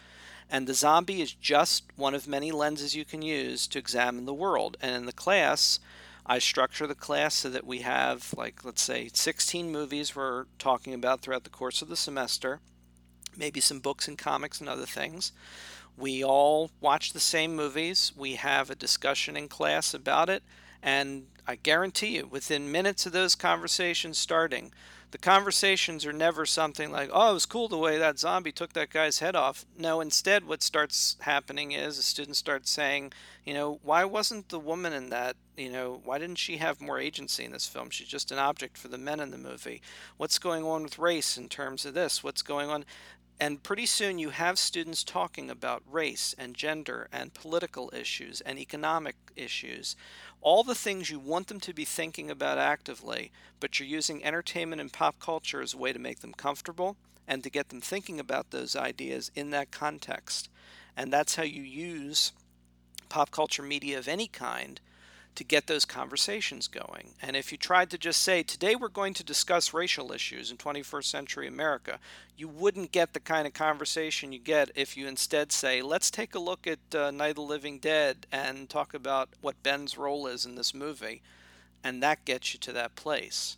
And 0.49 0.67
the 0.67 0.73
zombie 0.73 1.21
is 1.21 1.34
just 1.34 1.86
one 1.95 2.13
of 2.13 2.28
many 2.28 2.52
lenses 2.52 2.95
you 2.95 3.06
can 3.06 3.21
use 3.21 3.65
to 3.67 3.80
examine 3.80 4.26
the 4.26 4.34
world. 4.34 4.78
And 4.82 4.95
in 4.95 5.06
the 5.06 5.13
class, 5.13 5.80
I 6.26 6.39
structure 6.39 6.88
the 6.88 6.95
class 6.95 7.34
so 7.36 7.49
that 7.49 7.65
we 7.65 7.80
have, 7.80 8.34
like, 8.38 8.63
let's 8.63 8.82
say, 8.82 9.10
16 9.13 9.71
movies 9.71 10.15
we're 10.15 10.45
talking 10.60 10.93
about 10.93 11.21
throughout 11.21 11.43
the 11.43 11.49
course 11.49 11.82
of 11.82 11.89
the 11.89 11.97
semester. 11.97 12.60
maybe 13.38 13.60
some 13.60 13.80
books 13.80 14.08
and 14.08 14.17
comics 14.17 14.60
and 14.60 14.69
other 14.69 14.86
things. 14.86 15.32
We 15.97 16.23
all 16.23 16.71
watch 16.82 17.13
the 17.13 17.19
same 17.19 17.56
movies. 17.56 18.12
We 18.15 18.36
have 18.36 18.69
a 18.69 18.76
discussion 18.76 19.38
in 19.38 19.47
class 19.47 19.93
about 19.93 20.30
it. 20.30 20.43
And 20.82 21.28
I 21.47 21.56
guarantee 21.56 22.15
you, 22.15 22.28
within 22.28 22.71
minutes 22.71 23.06
of 23.06 23.12
those 23.12 23.36
conversations 23.36 24.17
starting, 24.17 24.73
the 25.13 25.19
conversations 25.19 26.08
are 26.08 26.12
never 26.12 26.43
something 26.43 26.91
like, 26.91 27.08
oh, 27.13 27.30
it 27.30 27.34
was 27.36 27.45
cool 27.45 27.67
the 27.67 27.78
way 27.78 27.99
that 27.99 28.17
zombie 28.17 28.52
took 28.52 28.73
that 28.73 28.89
guy's 28.89 29.19
head 29.19 29.36
off. 29.36 29.63
No, 29.78 30.02
instead, 30.02 30.47
what 30.47 30.63
starts 30.63 31.17
happening 31.19 31.71
is 31.71 31.97
the 31.97 32.02
students 32.02 32.39
start 32.39 32.67
saying, 32.67 33.13
you 33.45 33.54
know, 33.54 33.80
why 33.84 34.06
wasn't 34.06 34.49
the 34.49 34.58
woman 34.58 34.91
in 34.91 35.12
that, 35.12 35.36
you 35.56 35.71
know, 35.71 36.02
why 36.04 36.17
didn't 36.17 36.39
she 36.39 36.58
have 36.58 36.82
more 36.82 36.97
agency 36.97 37.45
in 37.45 37.52
this 37.52 37.67
film? 37.67 37.91
She's 37.91 38.08
just 38.08 38.32
an 38.32 38.39
object 38.39 38.76
for 38.76 38.88
the 38.88 38.97
men 38.97 39.19
in 39.19 39.30
the 39.30 39.38
movie. 39.38 39.84
What's 40.17 40.39
going 40.39 40.65
on 40.65 40.82
with 40.82 40.97
race 40.97 41.38
in 41.38 41.47
terms 41.47 41.86
of 41.86 41.93
this? 41.93 42.23
What's 42.23 42.41
going 42.41 42.71
on? 42.71 42.84
And 43.39 43.63
pretty 43.63 43.86
soon 43.86 44.19
you 44.19 44.30
have 44.30 44.58
students 44.58 45.04
talking 45.04 45.50
about 45.50 45.84
race 45.89 46.34
and 46.38 46.56
gender 46.56 47.08
and 47.12 47.34
political 47.34 47.91
issues 47.93 48.41
and 48.41 48.58
economic 48.58 49.15
issues 49.36 49.96
all 50.43 50.63
the 50.63 50.76
things 50.76 51.10
you 51.10 51.19
want 51.19 51.48
them 51.48 51.60
to 51.62 51.74
be 51.74 51.86
thinking 51.86 52.30
about 52.30 52.58
actively, 52.58 53.32
but 53.62 53.80
you're 53.80 53.88
using 53.88 54.24
entertainment 54.24 54.82
and 54.82 54.91
pop 54.91 55.17
culture 55.17 55.62
as 55.62 55.74
a 55.74 55.78
way 55.78 55.93
to 55.93 56.00
make 56.00 56.19
them 56.19 56.34
comfortable 56.34 56.98
and 57.28 57.41
to 57.43 57.50
get 57.50 57.69
them 57.69 57.80
thinking 57.80 58.19
about 58.19 58.52
those 58.52 58.76
ideas 58.76 59.32
in 59.36 59.52
that 59.52 59.72
context. 59.72 60.50
And 60.98 61.12
that's 61.12 61.36
how 61.36 61.43
you 61.43 61.63
use 61.63 62.34
pop 63.08 63.32
culture 63.32 63.63
media 63.63 63.98
of 63.98 64.08
any 64.08 64.28
kind 64.28 64.82
to 65.36 65.43
get 65.43 65.67
those 65.67 65.86
conversations 65.86 66.67
going. 66.67 67.15
And 67.22 67.36
if 67.36 67.52
you 67.52 67.58
tried 67.58 67.89
to 67.91 67.98
just 67.98 68.22
say, 68.22 68.43
today 68.43 68.76
we're 68.76 68.88
going 68.88 69.13
to 69.15 69.24
discuss 69.24 69.74
racial 69.74 70.12
issues 70.12 70.52
in 70.52 70.58
21st 70.58 71.06
century 71.06 71.48
America, 71.48 72.00
you 72.38 72.48
wouldn't 72.48 72.91
get 72.91 73.13
the 73.13 73.19
kind 73.19 73.48
of 73.48 73.54
conversation 73.54 74.32
you 74.32 74.39
get 74.39 74.72
if 74.76 74.96
you 74.96 75.08
instead 75.08 75.52
say, 75.52 75.82
let's 75.82 76.12
take 76.12 76.36
a 76.36 76.39
look 76.39 76.67
at 76.67 76.96
uh, 76.96 77.12
Night 77.12 77.32
of 77.32 77.36
the 77.36 77.41
Living 77.41 77.80
Dead 77.80 78.28
and 78.32 78.69
talk 78.69 78.93
about 78.93 79.30
what 79.41 79.62
Ben's 79.63 79.98
role 79.98 80.28
is 80.28 80.46
in 80.46 80.56
this 80.56 80.74
movie. 80.74 81.22
And 81.84 82.02
that 82.02 82.26
gets 82.26 82.54
you 82.54 82.60
to 82.62 82.74
that 82.74 82.96
place. 82.96 83.58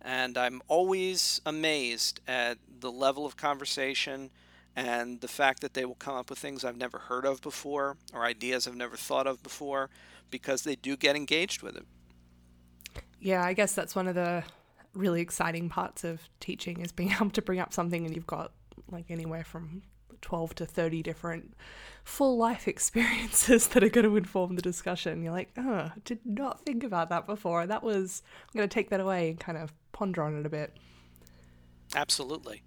And 0.00 0.38
I'm 0.38 0.62
always 0.68 1.40
amazed 1.44 2.20
at 2.28 2.58
the 2.80 2.92
level 2.92 3.26
of 3.26 3.36
conversation 3.36 4.30
and 4.76 5.20
the 5.22 5.28
fact 5.28 5.62
that 5.62 5.74
they 5.74 5.86
will 5.86 5.94
come 5.94 6.14
up 6.14 6.28
with 6.28 6.38
things 6.38 6.62
I've 6.62 6.76
never 6.76 6.98
heard 6.98 7.24
of 7.24 7.40
before 7.40 7.96
or 8.12 8.24
ideas 8.24 8.68
I've 8.68 8.76
never 8.76 8.96
thought 8.96 9.26
of 9.26 9.42
before 9.42 9.88
because 10.30 10.62
they 10.62 10.76
do 10.76 10.96
get 10.96 11.16
engaged 11.16 11.62
with 11.62 11.76
it. 11.76 11.86
Yeah, 13.20 13.44
I 13.44 13.52
guess 13.52 13.74
that's 13.74 13.94
one 13.94 14.08
of 14.08 14.14
the 14.14 14.44
really 14.94 15.20
exciting 15.20 15.68
parts 15.68 16.04
of 16.04 16.28
teaching 16.40 16.80
is 16.80 16.92
being 16.92 17.12
able 17.20 17.30
to 17.30 17.42
bring 17.42 17.60
up 17.60 17.72
something 17.72 18.04
and 18.04 18.14
you've 18.14 18.26
got 18.26 18.52
like 18.90 19.06
anywhere 19.10 19.44
from 19.44 19.82
12 20.22 20.54
to 20.56 20.66
30 20.66 21.02
different 21.02 21.54
full 22.04 22.36
life 22.36 22.68
experiences 22.68 23.68
that 23.68 23.82
are 23.82 23.88
going 23.88 24.06
to 24.06 24.16
inform 24.16 24.56
the 24.56 24.62
discussion. 24.62 25.22
You're 25.22 25.32
like, 25.32 25.50
oh, 25.56 25.90
did 26.04 26.20
not 26.24 26.64
think 26.64 26.84
about 26.84 27.10
that 27.10 27.26
before. 27.26 27.66
That 27.66 27.82
was, 27.82 28.22
I'm 28.48 28.58
going 28.58 28.68
to 28.68 28.74
take 28.74 28.90
that 28.90 29.00
away 29.00 29.30
and 29.30 29.40
kind 29.40 29.58
of 29.58 29.72
ponder 29.92 30.22
on 30.22 30.38
it 30.38 30.46
a 30.46 30.50
bit. 30.50 30.76
Absolutely 31.94 32.62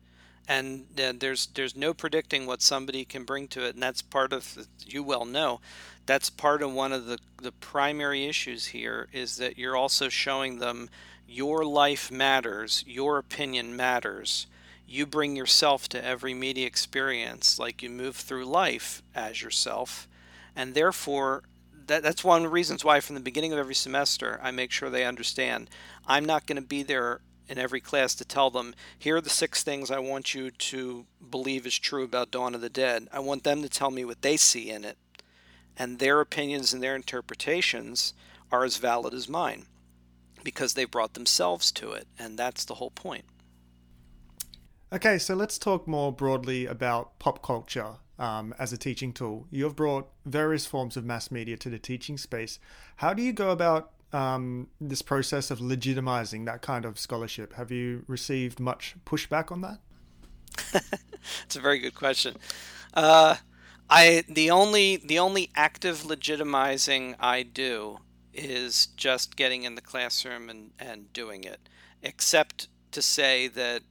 and 0.49 0.87
uh, 0.99 1.13
there's 1.15 1.45
there's 1.53 1.75
no 1.75 1.93
predicting 1.93 2.45
what 2.47 2.61
somebody 2.61 3.05
can 3.05 3.23
bring 3.23 3.47
to 3.47 3.63
it 3.63 3.75
and 3.75 3.83
that's 3.83 4.01
part 4.01 4.33
of 4.33 4.67
you 4.85 5.03
well 5.03 5.23
know 5.23 5.61
that's 6.07 6.29
part 6.29 6.63
of 6.63 6.73
one 6.73 6.91
of 6.91 7.05
the 7.05 7.19
the 7.41 7.51
primary 7.51 8.25
issues 8.25 8.67
here 8.67 9.07
is 9.13 9.37
that 9.37 9.57
you're 9.57 9.77
also 9.77 10.09
showing 10.09 10.57
them 10.57 10.89
your 11.27 11.63
life 11.63 12.11
matters 12.11 12.83
your 12.87 13.19
opinion 13.19 13.75
matters. 13.75 14.47
You 14.87 15.05
bring 15.05 15.35
yourself 15.35 15.87
to 15.89 16.03
every 16.03 16.33
media 16.33 16.65
experience 16.65 17.59
like 17.59 17.83
you 17.83 17.91
move 17.91 18.15
through 18.15 18.45
life 18.45 19.03
as 19.13 19.43
yourself 19.43 20.07
and 20.55 20.73
therefore 20.73 21.43
that, 21.85 22.01
that's 22.01 22.23
one 22.23 22.37
of 22.37 22.43
the 22.43 22.49
reasons 22.49 22.83
why 22.83 22.99
from 22.99 23.13
the 23.13 23.21
beginning 23.21 23.53
of 23.53 23.59
every 23.59 23.75
semester 23.75 24.39
i 24.41 24.49
make 24.49 24.71
sure 24.71 24.89
they 24.89 25.05
understand 25.05 25.69
i'm 26.07 26.25
not 26.25 26.47
going 26.47 26.55
to 26.55 26.67
be 26.67 26.81
there 26.81 27.21
in 27.49 27.57
every 27.57 27.81
class 27.81 28.13
to 28.15 28.23
tell 28.23 28.51
them, 28.51 28.75
here 28.97 29.17
are 29.17 29.21
the 29.21 29.29
six 29.29 29.63
things 29.63 29.89
I 29.89 29.99
want 29.99 30.35
you 30.35 30.51
to 30.51 31.05
believe 31.29 31.65
is 31.65 31.77
true 31.77 32.03
about 32.03 32.31
Dawn 32.31 32.53
of 32.53 32.61
the 32.61 32.69
Dead. 32.69 33.07
I 33.11 33.19
want 33.19 33.43
them 33.43 33.63
to 33.63 33.69
tell 33.69 33.89
me 33.89 34.05
what 34.05 34.21
they 34.21 34.37
see 34.37 34.69
in 34.69 34.85
it. 34.85 34.97
And 35.75 35.97
their 35.97 36.21
opinions 36.21 36.73
and 36.73 36.83
their 36.83 36.95
interpretations 36.95 38.13
are 38.51 38.63
as 38.63 38.77
valid 38.77 39.13
as 39.13 39.27
mine 39.27 39.65
because 40.43 40.75
they 40.75 40.85
brought 40.85 41.15
themselves 41.15 41.71
to 41.73 41.91
it. 41.91 42.07
And 42.19 42.37
that's 42.37 42.65
the 42.65 42.75
whole 42.75 42.91
point. 42.91 43.25
Okay, 44.93 45.17
so 45.17 45.35
let's 45.35 45.57
talk 45.57 45.87
more 45.87 46.11
broadly 46.11 46.65
about 46.65 47.17
pop 47.19 47.43
culture 47.43 47.95
um, 48.17 48.53
as 48.59 48.73
a 48.73 48.77
teaching 48.77 49.13
tool. 49.13 49.47
You 49.49 49.63
have 49.63 49.75
brought 49.75 50.09
various 50.25 50.65
forms 50.65 50.97
of 50.97 51.05
mass 51.05 51.31
media 51.31 51.57
to 51.57 51.69
the 51.69 51.79
teaching 51.79 52.17
space. 52.17 52.59
How 52.97 53.13
do 53.13 53.23
you 53.23 53.33
go 53.33 53.51
about 53.51 53.91
um, 54.11 54.67
this 54.79 55.01
process 55.01 55.51
of 55.51 55.59
legitimizing 55.59 56.45
that 56.45 56.61
kind 56.61 56.85
of 56.85 56.99
scholarship? 56.99 57.53
Have 57.53 57.71
you 57.71 58.03
received 58.07 58.59
much 58.59 58.95
pushback 59.05 59.51
on 59.51 59.61
that? 59.61 59.79
it's 61.45 61.55
a 61.55 61.61
very 61.61 61.79
good 61.79 61.95
question. 61.95 62.35
Uh, 62.93 63.35
I 63.89 64.23
the 64.27 64.51
only 64.51 64.97
the 64.97 65.19
only 65.19 65.49
active 65.55 66.03
legitimizing 66.03 67.15
I 67.19 67.43
do 67.43 67.99
is 68.33 68.87
just 68.95 69.35
getting 69.35 69.63
in 69.63 69.75
the 69.75 69.81
classroom 69.81 70.49
and, 70.49 70.71
and 70.79 71.11
doing 71.13 71.43
it, 71.43 71.59
except 72.03 72.67
to 72.91 73.01
say 73.01 73.47
that 73.47 73.81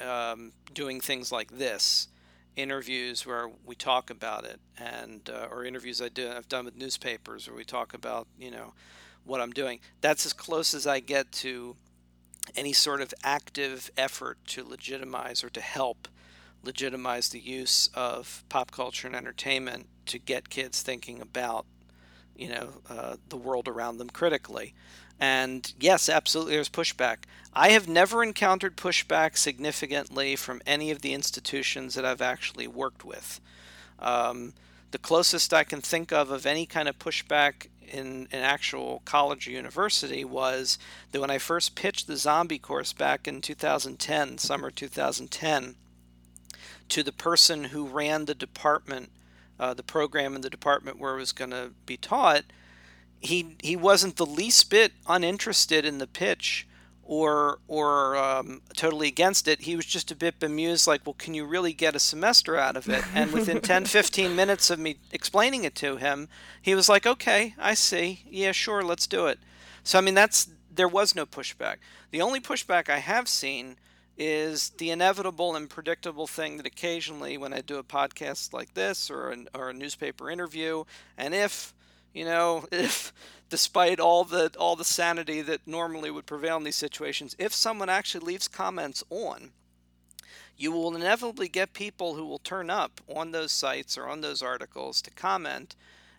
um, 0.00 0.52
doing 0.72 1.00
things 1.00 1.32
like 1.32 1.56
this, 1.58 2.08
interviews 2.54 3.26
where 3.26 3.48
we 3.64 3.74
talk 3.74 4.10
about 4.10 4.44
it, 4.44 4.60
and 4.78 5.30
uh, 5.30 5.48
or 5.50 5.64
interviews 5.64 6.02
I 6.02 6.08
do 6.08 6.30
I've 6.30 6.48
done 6.48 6.66
with 6.66 6.76
newspapers 6.76 7.48
where 7.48 7.56
we 7.56 7.64
talk 7.64 7.94
about 7.94 8.26
you 8.38 8.50
know 8.50 8.74
what 9.26 9.40
I'm 9.40 9.52
doing. 9.52 9.80
That's 10.00 10.24
as 10.24 10.32
close 10.32 10.74
as 10.74 10.86
I 10.86 11.00
get 11.00 11.32
to 11.32 11.76
any 12.54 12.72
sort 12.72 13.00
of 13.00 13.12
active 13.24 13.90
effort 13.96 14.38
to 14.46 14.64
legitimize 14.64 15.42
or 15.42 15.50
to 15.50 15.60
help 15.60 16.08
legitimize 16.62 17.28
the 17.28 17.40
use 17.40 17.88
of 17.94 18.44
pop 18.48 18.70
culture 18.70 19.06
and 19.06 19.16
entertainment 19.16 19.86
to 20.06 20.18
get 20.18 20.48
kids 20.48 20.82
thinking 20.82 21.20
about, 21.20 21.66
you 22.36 22.48
know, 22.48 22.68
uh, 22.88 23.16
the 23.28 23.36
world 23.36 23.68
around 23.68 23.98
them 23.98 24.10
critically. 24.10 24.74
And 25.18 25.72
yes, 25.80 26.08
absolutely, 26.08 26.54
there's 26.54 26.68
pushback. 26.68 27.18
I 27.52 27.70
have 27.70 27.88
never 27.88 28.22
encountered 28.22 28.76
pushback 28.76 29.36
significantly 29.36 30.36
from 30.36 30.60
any 30.66 30.90
of 30.90 31.00
the 31.00 31.14
institutions 31.14 31.94
that 31.94 32.04
I've 32.04 32.20
actually 32.20 32.66
worked 32.66 33.04
with. 33.04 33.40
Um, 33.98 34.52
the 34.90 34.98
closest 34.98 35.54
I 35.54 35.64
can 35.64 35.80
think 35.80 36.12
of 36.12 36.30
of 36.30 36.46
any 36.46 36.66
kind 36.66 36.88
of 36.88 36.98
pushback 36.98 37.68
in 37.88 38.28
an 38.32 38.42
actual 38.42 39.02
college 39.04 39.46
or 39.46 39.50
university 39.50 40.24
was 40.24 40.78
that 41.12 41.20
when 41.20 41.30
I 41.30 41.38
first 41.38 41.74
pitched 41.74 42.06
the 42.06 42.16
zombie 42.16 42.58
course 42.58 42.92
back 42.92 43.26
in 43.26 43.40
2010, 43.40 44.38
summer 44.38 44.70
2010, 44.70 45.74
to 46.88 47.02
the 47.02 47.12
person 47.12 47.64
who 47.64 47.86
ran 47.86 48.24
the 48.24 48.34
department, 48.34 49.10
uh, 49.58 49.74
the 49.74 49.82
program 49.82 50.34
in 50.34 50.42
the 50.42 50.50
department 50.50 50.98
where 50.98 51.14
it 51.14 51.20
was 51.20 51.32
going 51.32 51.50
to 51.50 51.72
be 51.84 51.96
taught, 51.96 52.44
he 53.20 53.56
he 53.62 53.76
wasn't 53.76 54.16
the 54.16 54.26
least 54.26 54.70
bit 54.70 54.92
uninterested 55.08 55.84
in 55.84 55.98
the 55.98 56.06
pitch 56.06 56.66
or 57.06 57.60
or 57.68 58.16
um, 58.16 58.60
totally 58.76 59.08
against 59.08 59.48
it. 59.48 59.62
He 59.62 59.76
was 59.76 59.86
just 59.86 60.10
a 60.10 60.16
bit 60.16 60.38
bemused, 60.38 60.86
like, 60.86 61.06
well, 61.06 61.14
can 61.16 61.34
you 61.34 61.46
really 61.46 61.72
get 61.72 61.94
a 61.94 62.00
semester 62.00 62.56
out 62.56 62.76
of 62.76 62.88
it? 62.88 63.04
And 63.14 63.32
within 63.32 63.60
10, 63.60 63.84
15 63.86 64.34
minutes 64.34 64.70
of 64.70 64.78
me 64.78 64.96
explaining 65.12 65.64
it 65.64 65.74
to 65.76 65.96
him, 65.96 66.28
he 66.60 66.74
was 66.74 66.88
like, 66.88 67.06
okay, 67.06 67.54
I 67.58 67.74
see. 67.74 68.24
Yeah, 68.28 68.52
sure, 68.52 68.82
let's 68.82 69.06
do 69.06 69.26
it. 69.26 69.38
So, 69.84 69.98
I 69.98 70.02
mean, 70.02 70.14
that's 70.14 70.48
there 70.74 70.88
was 70.88 71.14
no 71.14 71.24
pushback. 71.24 71.76
The 72.10 72.20
only 72.20 72.40
pushback 72.40 72.90
I 72.90 72.98
have 72.98 73.28
seen 73.28 73.76
is 74.18 74.70
the 74.70 74.90
inevitable 74.90 75.54
and 75.54 75.68
predictable 75.68 76.26
thing 76.26 76.56
that 76.56 76.66
occasionally, 76.66 77.38
when 77.38 77.52
I 77.52 77.60
do 77.60 77.78
a 77.78 77.84
podcast 77.84 78.52
like 78.52 78.74
this 78.74 79.10
or 79.10 79.30
an, 79.30 79.48
or 79.54 79.70
a 79.70 79.74
newspaper 79.74 80.30
interview, 80.30 80.84
and 81.16 81.34
if 81.34 81.72
you 82.16 82.24
know, 82.24 82.64
if 82.72 83.12
despite 83.48 84.00
all 84.00 84.24
the 84.24 84.52
all 84.58 84.76
the 84.76 84.84
sanity 84.84 85.40
that 85.42 85.66
normally 85.66 86.10
would 86.10 86.26
prevail 86.26 86.56
in 86.56 86.64
these 86.64 86.76
situations, 86.76 87.36
if 87.38 87.52
someone 87.52 87.88
actually 87.88 88.24
leaves 88.24 88.48
comments 88.48 89.04
on, 89.10 89.50
you 90.56 90.72
will 90.72 90.94
inevitably 90.94 91.48
get 91.48 91.72
people 91.72 92.14
who 92.14 92.26
will 92.26 92.38
turn 92.38 92.70
up 92.70 93.00
on 93.08 93.32
those 93.32 93.52
sites 93.52 93.96
or 93.96 94.06
on 94.08 94.20
those 94.20 94.42
articles 94.42 95.02
to 95.02 95.10
comment 95.10 95.76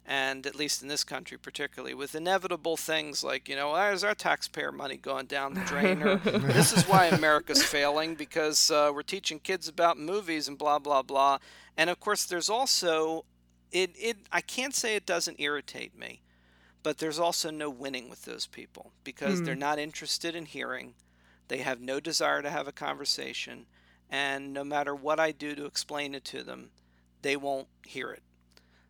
and 0.09 0.45
at 0.45 0.55
least 0.55 0.81
in 0.81 0.87
this 0.87 1.03
country 1.03 1.37
particularly 1.37 1.93
with 1.93 2.15
inevitable 2.15 2.77
things 2.77 3.25
like 3.25 3.49
you 3.49 3.55
know 3.57 3.75
there's 3.75 4.05
our 4.05 4.15
taxpayer 4.15 4.71
money 4.71 4.95
going 4.95 5.25
down 5.25 5.53
the 5.53 5.59
drain? 5.61 6.01
or 6.01 6.15
this 6.39 6.71
is 6.71 6.83
why 6.85 7.07
america's 7.07 7.61
failing 7.61 8.15
because 8.15 8.71
uh, 8.71 8.89
we're 8.93 9.01
teaching 9.01 9.37
kids 9.37 9.67
about 9.67 9.99
movies 9.99 10.47
and 10.47 10.57
blah 10.57 10.79
blah 10.79 11.01
blah. 11.01 11.39
And 11.75 11.89
of 11.89 11.99
course 11.99 12.25
there's 12.25 12.49
also 12.49 13.25
it, 13.71 13.91
it 13.95 14.17
I 14.31 14.41
can't 14.41 14.75
say 14.75 14.95
it 14.95 15.05
doesn't 15.05 15.39
irritate 15.39 15.97
me, 15.97 16.21
but 16.87 16.99
there's 16.99 17.19
also 17.19 17.51
no 17.51 17.69
winning 17.69 18.09
with 18.09 18.23
those 18.23 18.47
people 18.47 18.93
because 19.03 19.41
mm. 19.41 19.45
they're 19.45 19.55
not 19.55 19.77
interested 19.77 20.33
in 20.33 20.45
hearing. 20.45 20.93
They 21.49 21.57
have 21.57 21.81
no 21.81 21.99
desire 21.99 22.41
to 22.41 22.49
have 22.49 22.65
a 22.65 22.71
conversation 22.71 23.65
and 24.09 24.53
no 24.53 24.63
matter 24.63 24.95
what 24.95 25.19
I 25.19 25.33
do 25.33 25.53
to 25.53 25.65
explain 25.65 26.15
it 26.15 26.23
to 26.23 26.43
them, 26.43 26.69
they 27.23 27.35
won't 27.35 27.67
hear 27.85 28.11
it. 28.11 28.23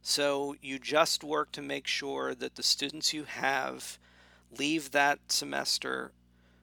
So 0.04 0.56
you 0.62 0.78
just 0.78 1.24
work 1.24 1.52
to 1.54 1.62
make 1.64 1.88
sure 1.88 2.36
that 2.36 2.54
the 2.54 2.62
students 2.62 3.14
you 3.14 3.24
have 3.24 3.98
leave 4.56 4.92
that 4.92 5.32
semester 5.32 6.12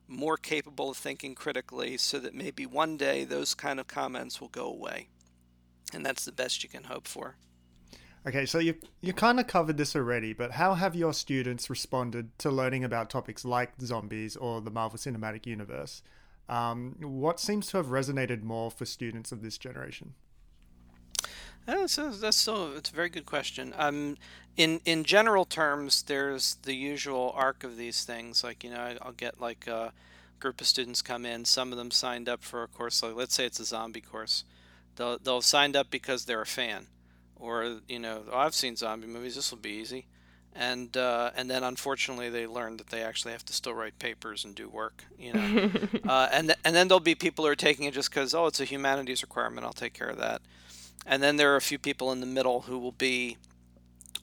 more 0.07 0.37
capable 0.37 0.91
of 0.91 0.97
thinking 0.97 1.35
critically 1.35 1.97
so 1.97 2.21
that 2.21 2.33
maybe 2.33 2.65
one 2.65 2.97
day 2.97 3.25
those 3.25 3.55
kind 3.55 3.81
of 3.81 3.89
comments 3.89 4.41
will 4.41 4.47
go 4.47 4.67
away. 4.67 5.09
And 5.93 6.07
that's 6.07 6.25
the 6.25 6.31
best 6.31 6.63
you 6.63 6.69
can 6.69 6.85
hope 6.85 7.09
for. 7.09 7.35
Okay, 8.27 8.47
so 8.47 8.59
you 8.59 8.77
you 9.03 9.13
kind 9.13 9.39
of 9.39 9.47
covered 9.47 9.77
this 9.77 9.95
already, 9.95 10.33
but 10.33 10.53
how 10.53 10.75
have 10.75 10.95
your 10.95 11.13
students 11.13 11.69
responded 11.69 12.37
to 12.39 12.51
learning 12.51 12.83
about 12.83 13.11
topics 13.11 13.45
like 13.45 13.73
zombies 13.83 14.35
or 14.35 14.63
the 14.63 14.71
Marvel 14.71 14.99
Cinematic 14.99 15.47
Universe? 15.47 16.03
Um, 16.49 16.97
what 17.01 17.39
seems 17.39 17.67
to 17.69 17.77
have 17.77 17.87
resonated 17.87 18.43
more 18.43 18.71
for 18.71 18.87
students 18.87 19.31
of 19.31 19.43
this 19.43 19.59
generation? 19.59 20.15
That's 21.67 21.99
a, 21.99 22.11
that's 22.11 22.39
still 22.39 22.75
it's 22.75 22.91
a 22.91 22.95
very 22.95 23.11
good 23.11 23.27
question. 23.27 23.75
Um, 23.77 24.17
in 24.57 24.81
in 24.87 25.05
general 25.05 25.45
terms, 25.45 26.03
there's 26.03 26.55
the 26.63 26.75
usual 26.75 27.31
arc 27.37 27.63
of 27.63 27.77
these 27.77 28.05
things. 28.05 28.43
Like 28.43 28.65
you 28.65 28.71
know, 28.71 28.97
I'll 29.03 29.13
get 29.13 29.39
like 29.39 29.67
a 29.67 29.93
group 30.41 30.63
of 30.63 30.67
students 30.67 31.03
come 31.03 31.27
in. 31.27 31.45
Some 31.45 31.73
of 31.73 31.79
them 31.79 31.91
signed 31.91 32.31
up 32.31 32.43
for 32.43 32.63
a 32.63 32.69
course. 32.69 33.03
Like 33.03 33.17
let's 33.17 33.35
say 33.35 33.45
it's 33.45 33.61
a 33.61 33.67
zombie 33.67 34.01
course. 34.01 34.45
They'll 34.97 35.19
they'll 35.19 35.43
signed 35.43 35.77
up 35.77 35.91
because 35.91 36.25
they're 36.25 36.41
a 36.41 36.47
fan 36.47 36.87
or 37.37 37.79
you 37.89 37.99
know, 37.99 38.23
oh, 38.31 38.39
I've 38.39 38.55
seen 38.55 38.77
zombie 38.77 39.07
movies. 39.07 39.35
This 39.35 39.51
will 39.51 39.59
be 39.59 39.71
easy, 39.71 40.07
and 40.55 40.97
uh, 40.97 41.31
and 41.37 41.51
then 41.51 41.63
unfortunately 41.63 42.31
they 42.31 42.47
learn 42.47 42.77
that 42.79 42.89
they 42.89 43.03
actually 43.03 43.33
have 43.33 43.45
to 43.47 43.53
still 43.53 43.75
write 43.75 43.99
papers 43.99 44.45
and 44.45 44.55
do 44.55 44.69
work. 44.69 45.05
You 45.19 45.35
know, 45.35 45.71
uh, 46.09 46.29
and 46.33 46.49
th- 46.49 46.59
and 46.65 46.75
then 46.75 46.89
there'll 46.89 47.01
be 47.01 47.15
people 47.15 47.45
who 47.45 47.51
are 47.51 47.57
taking 47.57 47.87
it 47.87 47.95
just 47.95 48.11
because 48.11 48.35
oh, 48.35 48.47
it's 48.47 48.61
a 48.61 48.65
humanities 48.65 49.23
requirement. 49.23 49.67
I'll 49.67 49.73
take 49.73 49.95
care 49.95 50.09
of 50.09 50.19
that. 50.19 50.43
And 51.07 51.23
then 51.23 51.37
there 51.37 51.53
are 51.53 51.57
a 51.57 51.63
few 51.63 51.79
people 51.79 52.13
in 52.13 52.21
the 52.21 52.27
middle 52.27 52.63
who 52.63 52.79
will 52.79 52.93
be 52.93 53.37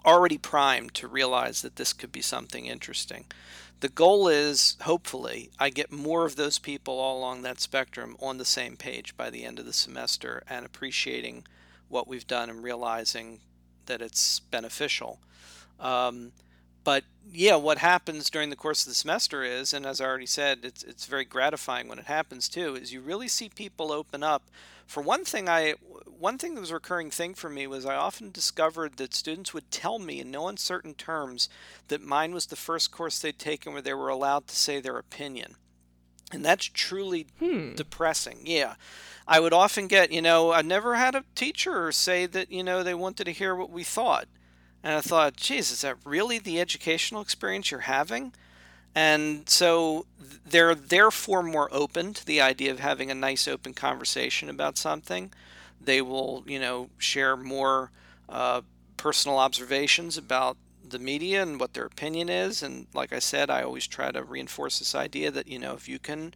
already 0.06 0.38
primed 0.38 0.94
to 0.96 1.08
realize 1.08 1.62
that 1.62 1.76
this 1.76 1.94
could 1.94 2.12
be 2.12 2.22
something 2.22 2.66
interesting. 2.66 3.26
The 3.82 3.90
goal 3.90 4.28
is, 4.28 4.78
hopefully, 4.82 5.50
I 5.60 5.70
get 5.70 5.92
more 5.92 6.26
of 6.26 6.36
those 6.36 6.60
people 6.60 7.00
all 7.00 7.18
along 7.18 7.42
that 7.42 7.60
spectrum 7.60 8.16
on 8.22 8.38
the 8.38 8.46
same 8.46 8.78
page 8.78 9.18
by 9.18 9.30
the 9.30 9.44
end 9.44 9.58
of 9.58 9.66
the 9.66 9.74
semester 9.74 10.44
and 10.48 10.66
appreciating 10.66 11.46
what 11.92 12.08
we've 12.08 12.28
done 12.28 12.50
and 12.50 12.64
realizing 12.64 13.40
that 13.86 14.02
it's 14.02 14.40
beneficial. 14.40 15.20
Um, 15.80 16.32
but 16.84 17.04
yeah, 17.32 17.56
what 17.56 17.78
happens 17.78 18.30
during 18.30 18.50
the 18.50 18.56
course 18.56 18.84
of 18.84 18.90
the 18.90 18.96
semester 18.96 19.44
is, 19.44 19.74
and 19.74 19.86
as 19.86 20.02
I 20.02 20.06
already 20.06 20.26
said, 20.26 20.60
it's 20.64 20.84
it's 20.84 21.06
very 21.06 21.26
gratifying 21.26 21.88
when 21.88 22.00
it 22.00 22.06
happens 22.06 22.50
too. 22.50 22.76
Is 22.76 22.92
you 22.92 23.02
really 23.02 23.28
see 23.28 23.50
people 23.50 23.92
open 23.92 24.24
up. 24.24 24.44
For 24.88 25.02
one 25.02 25.24
thing, 25.24 25.48
I 25.48 25.76
one 26.22 26.38
thing 26.38 26.56
that 26.56 26.62
was 26.62 26.72
a 26.72 26.76
recurring 26.76 27.12
thing 27.12 27.34
for 27.34 27.50
me 27.50 27.68
was 27.68 27.86
I 27.86 27.96
often 27.96 28.32
discovered 28.32 28.98
that 28.98 29.14
students 29.14 29.54
would 29.54 29.70
tell 29.72 30.00
me 30.00 30.20
in 30.20 30.32
no 30.32 30.48
uncertain 30.48 30.94
terms 30.94 31.50
that 31.88 32.02
mine 32.02 32.34
was 32.34 32.48
the 32.48 32.56
first 32.56 32.92
course 32.92 33.20
they'd 33.20 33.40
taken 33.40 33.74
where 33.74 33.82
they 33.82 33.94
were 33.94 34.10
allowed 34.10 34.48
to 34.48 34.56
say 34.56 34.80
their 34.80 34.98
opinion, 34.98 35.56
and 36.34 36.44
that's 36.44 36.66
truly 36.66 37.28
hmm. 37.40 37.74
depressing. 37.76 38.40
Yeah. 38.44 38.76
I 39.28 39.40
would 39.40 39.54
often 39.54 39.88
get, 39.88 40.12
you 40.12 40.22
know, 40.22 40.52
I 40.52 40.62
never 40.62 40.96
had 40.96 41.16
a 41.16 41.24
teacher 41.36 41.92
say 41.92 42.26
that, 42.26 42.52
you 42.52 42.64
know, 42.64 42.84
they 42.84 42.94
wanted 42.94 43.26
to 43.26 43.32
hear 43.32 43.56
what 43.56 43.70
we 43.70 43.84
thought. 43.84 44.28
And 44.84 44.96
I 44.96 45.02
thought, 45.02 45.38
geez, 45.38 45.72
is 45.72 45.82
that 45.82 45.98
really 46.04 46.40
the 46.40 46.60
educational 46.60 47.22
experience 47.22 47.72
you're 47.72 47.82
having? 47.82 48.34
And 48.94 49.48
so 49.48 50.06
they're 50.46 50.76
therefore 50.76 51.44
more 51.44 51.70
open 51.72 52.14
to 52.14 52.26
the 52.26 52.42
idea 52.42 52.72
of 52.72 52.80
having 52.80 53.10
a 53.10 53.16
nice 53.16 53.48
open 53.48 53.74
conversation 53.74 54.50
about 54.50 54.78
something. 54.78 55.32
They 55.80 56.02
will, 56.02 56.44
you 56.46 56.60
know, 56.60 56.90
share 56.98 57.38
more 57.38 57.92
uh, 58.28 58.62
personal 58.98 59.38
observations 59.38 60.18
about 60.18 60.58
the 60.92 61.00
media 61.00 61.42
and 61.42 61.60
what 61.60 61.74
their 61.74 61.86
opinion 61.86 62.30
is. 62.30 62.62
And 62.62 62.88
like 62.94 63.14
I 63.14 63.20
said, 63.20 63.50
I 63.50 63.64
always 63.64 63.88
try 63.88 64.12
to 64.12 64.24
reinforce 64.24 64.80
this 64.80 64.96
idea 64.96 65.32
that, 65.32 65.48
you 65.48 65.60
know, 65.60 65.74
if 65.74 65.90
you 65.90 66.00
can 66.00 66.34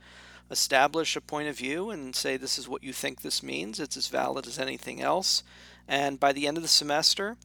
establish 0.50 1.16
a 1.16 1.22
point 1.22 1.48
of 1.48 1.58
view 1.58 1.90
and 1.90 2.16
say 2.16 2.38
this 2.38 2.58
is 2.58 2.70
what 2.70 2.84
you 2.84 2.94
think 2.94 3.22
this 3.22 3.42
means. 3.42 3.80
It's 3.80 3.98
as 3.98 4.08
valid 4.08 4.48
as 4.48 4.60
anything 4.60 5.02
else. 5.02 5.44
And 5.88 6.20
by 6.20 6.34
the 6.34 6.48
end 6.48 6.58
of 6.58 6.64
the 6.64 6.70
semester, 6.70 7.38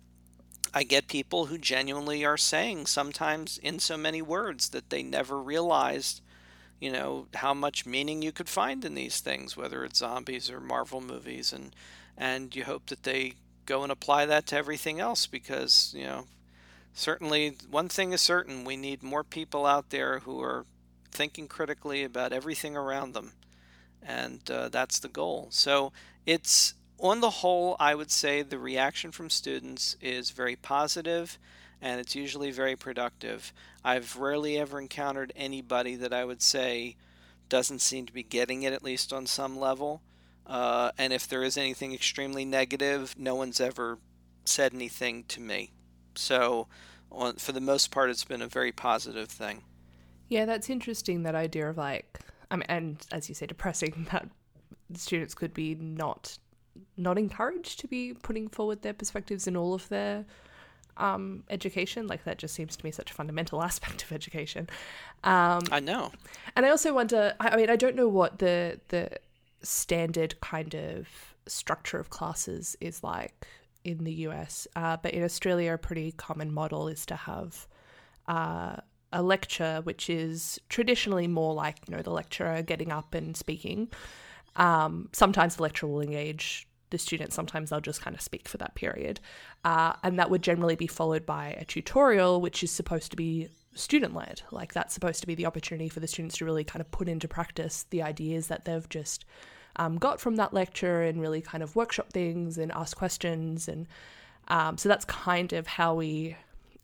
I 0.73 0.85
get 0.85 1.09
people 1.09 1.47
who 1.47 1.59
genuinely 1.59 2.25
are 2.25 2.37
saying 2.37 2.87
sometimes 2.87 3.59
in 3.59 3.79
so 3.81 3.97
many 3.97 4.23
words 4.23 4.69
that 4.71 4.91
they 4.91 5.03
never 5.03 5.41
realized, 5.41 6.21
you 6.79 6.93
know, 6.93 7.27
how 7.35 7.55
much 7.55 7.87
meaning 7.87 8.23
you 8.23 8.33
could 8.33 8.49
find 8.49 8.85
in 8.85 8.95
these 8.95 9.21
things, 9.21 9.57
whether 9.57 9.85
it's 9.85 9.99
zombies 9.99 10.51
or 10.51 10.61
Marvel 10.61 11.01
movies, 11.01 11.53
and 11.53 11.75
and 12.17 12.55
you 12.55 12.65
hope 12.65 12.87
that 12.87 13.03
they 13.03 13.35
go 13.67 13.83
and 13.83 13.91
apply 13.91 14.27
that 14.27 14.47
to 14.47 14.57
everything 14.57 15.01
else 15.01 15.27
because 15.27 15.93
you 15.97 16.05
know, 16.05 16.27
certainly 16.95 17.57
one 17.71 17.89
thing 17.89 18.13
is 18.13 18.21
certain: 18.21 18.65
we 18.65 18.77
need 18.77 19.03
more 19.03 19.25
people 19.25 19.67
out 19.67 19.91
there 19.91 20.21
who 20.21 20.41
are 20.43 20.67
thinking 21.11 21.49
critically 21.49 22.05
about 22.05 22.33
everything 22.33 22.77
around 22.77 23.15
them. 23.15 23.33
And 24.03 24.49
uh, 24.51 24.69
that's 24.69 24.99
the 24.99 25.09
goal. 25.09 25.49
So 25.51 25.93
it's, 26.27 26.75
on 26.99 27.21
the 27.21 27.31
whole, 27.31 27.77
I 27.79 27.95
would 27.95 28.11
say 28.11 28.43
the 28.43 28.59
reaction 28.59 29.13
from 29.13 29.31
students 29.31 29.97
is 30.01 30.31
very 30.31 30.57
positive 30.57 31.39
and 31.83 32.01
it's 32.01 32.15
usually 32.15 32.51
very 32.51 32.77
productive. 32.77 33.53
I've 33.85 34.17
rarely 34.17 34.59
ever 34.59 34.79
encountered 34.79 35.33
anybody 35.35 35.97
that 35.97 36.13
I 36.13 36.25
would 36.25 36.43
say 36.43 36.97
doesn't 37.49 37.81
seem 37.81 38.07
to 38.07 38.13
be 38.13 38.23
getting 38.23 38.63
it, 38.63 38.73
at 38.73 38.85
least 38.85 39.13
on 39.13 39.27
some 39.27 39.59
level. 39.59 40.03
Uh, 40.47 40.91
and 40.99 41.13
if 41.13 41.27
there 41.27 41.43
is 41.43 41.57
anything 41.57 41.95
extremely 41.95 42.45
negative, 42.45 43.15
no 43.19 43.35
one's 43.35 43.61
ever 43.61 43.99
said 44.45 44.75
anything 44.75 45.25
to 45.25 45.41
me. 45.41 45.73
So, 46.15 46.67
on, 47.11 47.37
for 47.37 47.53
the 47.53 47.61
most 47.61 47.91
part, 47.91 48.11
it's 48.11 48.25
been 48.25 48.43
a 48.43 48.49
very 48.49 48.73
positive 48.73 49.29
thing. 49.29 49.63
Yeah, 50.29 50.45
that's 50.45 50.71
interesting. 50.71 51.25
That 51.25 51.35
idea 51.35 51.69
of 51.69 51.77
like, 51.77 52.21
I 52.51 52.57
mean, 52.57 52.67
and 52.69 53.07
as 53.13 53.29
you 53.29 53.35
say, 53.35 53.47
depressing 53.47 54.07
that 54.13 54.29
students 54.95 55.35
could 55.35 55.55
be 55.55 55.75
not 55.75 56.39
not 56.97 57.19
encouraged 57.19 57.81
to 57.81 57.89
be 57.89 58.15
putting 58.15 58.49
forward 58.49 58.83
their 58.83 58.95
perspectives 58.95 59.47
in 59.47 59.57
all 59.57 59.75
of 59.75 59.89
their 59.89 60.25
um, 60.97 61.43
education. 61.51 62.07
Like 62.07 62.25
that 62.25 62.39
just 62.39 62.55
seems 62.55 62.77
to 62.77 62.85
me 62.85 62.91
such 62.91 63.11
a 63.11 63.15
fundamental 63.15 63.63
aspect 63.71 64.03
of 64.03 64.13
education. 64.13 64.69
Um, 65.25 65.63
I 65.71 65.81
know, 65.81 66.13
and 66.57 66.65
I 66.65 66.71
also 66.71 66.95
wonder. 66.95 67.35
I, 67.41 67.51
I 67.51 67.57
mean, 67.57 67.71
I 67.71 67.77
don't 67.77 67.97
know 67.97 68.09
what 68.09 68.39
the 68.39 68.81
the 68.89 69.11
standard 69.63 70.41
kind 70.41 70.75
of 70.75 71.09
structure 71.47 71.99
of 71.99 72.11
classes 72.11 72.77
is 72.81 73.03
like 73.03 73.47
in 73.85 74.05
the 74.05 74.13
US, 74.27 74.67
uh, 74.77 74.97
but 75.03 75.13
in 75.13 75.23
Australia, 75.23 75.75
a 75.75 75.79
pretty 75.79 76.13
common 76.13 76.53
model 76.53 76.89
is 76.89 77.07
to 77.07 77.17
have 77.17 77.67
uh, 78.29 78.77
a 79.13 79.23
lecture, 79.23 79.81
which 79.85 80.09
is 80.11 80.61
traditionally 80.69 81.27
more 81.27 81.55
like 81.55 81.77
you 81.89 81.97
know 81.97 82.03
the 82.03 82.11
lecturer 82.11 82.63
getting 82.63 82.93
up 82.93 83.15
and 83.15 83.37
speaking. 83.37 83.89
Um, 84.57 85.09
sometimes 85.13 85.57
the 85.57 85.63
lecturer 85.63 85.89
will 85.89 86.01
engage 86.01 86.69
the 86.91 86.99
students. 86.99 87.37
Sometimes 87.37 87.71
they'll 87.71 87.81
just 87.81 88.03
kind 88.03 88.15
of 88.15 88.21
speak 88.21 88.49
for 88.49 88.59
that 88.59 88.75
period, 88.75 89.21
uh, 89.65 89.95
and 90.03 90.19
that 90.19 90.31
would 90.31 90.43
generally 90.43 90.77
be 90.77 90.87
followed 90.87 91.25
by 91.25 91.57
a 91.59 91.65
tutorial, 91.65 92.41
which 92.41 92.63
is 92.63 92.71
supposed 92.71 93.11
to 93.13 93.17
be 93.17 93.49
student 93.75 94.15
led. 94.15 94.43
Like 94.51 94.73
that's 94.73 94.95
supposed 94.95 95.21
to 95.21 95.27
be 95.27 95.35
the 95.35 95.47
opportunity 95.47 95.89
for 95.89 96.01
the 96.01 96.09
students 96.09 96.39
to 96.39 96.45
really 96.45 96.65
kind 96.65 96.81
of 96.81 96.91
put 96.91 97.09
into 97.09 97.29
practice 97.29 97.87
the 97.91 98.03
ideas 98.03 98.49
that 98.49 98.65
they've 98.65 98.89
just 98.89 99.25
um, 99.77 99.99
got 99.99 100.21
from 100.21 100.37
that 100.37 100.53
lecture 100.53 101.03
and 101.03 101.21
really 101.21 101.41
kind 101.41 101.63
of 101.63 101.77
workshop 101.77 102.13
things 102.13 102.59
and 102.59 102.73
ask 102.73 102.97
questions 102.97 103.69
and 103.69 103.87
um, 104.49 104.77
so 104.77 104.89
that's 104.89 105.05
kind 105.05 105.53
of 105.53 105.67
how 105.67 105.95
we 105.95 106.37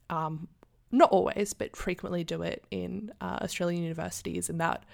um, 0.09 0.49
not 0.93 1.11
always, 1.11 1.53
but 1.53 1.77
frequently 1.77 2.25
do 2.25 2.43
it 2.43 2.65
in 2.71 3.13
uh, 3.21 3.39
Australian 3.43 3.83
universities, 3.83 4.49
and 4.49 4.61
that 4.61 4.85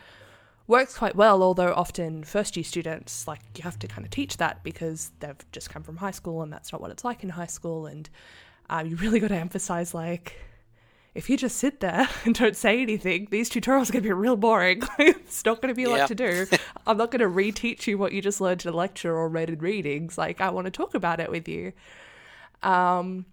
works 0.67 0.97
quite 0.97 1.15
well. 1.15 1.43
Although 1.43 1.75
often 1.75 2.25
first 2.25 2.57
year 2.57 2.65
students, 2.65 3.29
like 3.29 3.41
you 3.57 3.63
have 3.63 3.79
to 3.81 3.89
kind 3.89 4.05
of 4.05 4.11
teach 4.11 4.39
that 4.39 4.63
because 4.65 5.13
they've 5.21 5.53
just 5.53 5.71
come 5.71 5.83
from 5.83 5.99
high 5.99 6.11
school, 6.11 6.43
and 6.43 6.53
that's 6.53 6.73
not 6.73 6.81
what 6.81 6.91
it's 6.91 7.05
like 7.05 7.23
in 7.23 7.29
high 7.29 7.47
school, 7.47 7.87
and 7.87 8.09
um, 8.71 8.87
you 8.87 8.97
really 8.97 9.21
got 9.21 9.29
to 9.29 9.37
emphasize 9.49 9.95
like. 9.95 10.35
If 11.15 11.29
you 11.29 11.37
just 11.37 11.57
sit 11.57 11.81
there 11.81 12.09
and 12.25 12.35
don't 12.35 12.57
say 12.57 12.81
anything, 12.81 13.29
these 13.31 13.51
tutorials 13.51 13.91
are 13.91 13.93
going 13.93 14.03
to 14.03 14.09
be 14.09 14.13
real 14.13 14.37
boring. 14.37 14.83
it's 14.99 15.45
not 15.45 15.61
going 15.61 15.69
to 15.69 15.75
be 15.75 15.85
a 15.85 15.91
yeah. 15.91 15.97
lot 15.97 16.09
to 16.09 16.15
do. 16.15 16.47
I'm 16.87 16.97
not 16.97 17.11
going 17.11 17.21
to 17.21 17.29
reteach 17.29 17.87
you 17.87 17.99
what 17.99 18.13
you 18.13 18.23
just 18.23 18.41
learned 18.41 18.65
in 18.65 18.73
a 18.73 18.77
lecture 18.77 19.15
or 19.15 19.29
read 19.29 19.51
in 19.51 19.59
readings. 19.59 20.17
Like, 20.17 20.41
I 20.41 20.51
want 20.51 20.67
to 20.67 20.71
talk 20.71 20.95
about 20.95 21.21
it 21.21 21.31
with 21.31 21.49
you. 21.49 21.73
Um, 22.63 23.27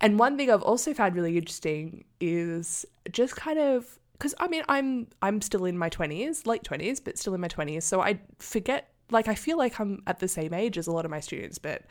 and 0.00 0.18
one 0.18 0.36
thing 0.36 0.50
I've 0.50 0.62
also 0.62 0.92
found 0.92 1.14
really 1.14 1.38
interesting 1.38 2.04
is 2.20 2.84
just 3.10 3.36
kind 3.36 3.58
of 3.58 3.98
because 4.12 4.34
I 4.38 4.48
mean 4.48 4.62
I'm 4.68 5.06
I'm 5.22 5.40
still 5.40 5.64
in 5.64 5.76
my 5.78 5.90
20s, 5.90 6.46
late 6.46 6.62
20s, 6.62 7.02
but 7.02 7.18
still 7.18 7.34
in 7.34 7.40
my 7.40 7.48
20s. 7.48 7.82
So 7.82 8.00
I 8.00 8.20
forget 8.38 8.88
like 9.10 9.28
I 9.28 9.34
feel 9.34 9.58
like 9.58 9.78
I'm 9.80 10.02
at 10.06 10.18
the 10.18 10.28
same 10.28 10.54
age 10.54 10.78
as 10.78 10.86
a 10.86 10.92
lot 10.92 11.04
of 11.04 11.10
my 11.10 11.20
students, 11.20 11.58
but 11.58 11.82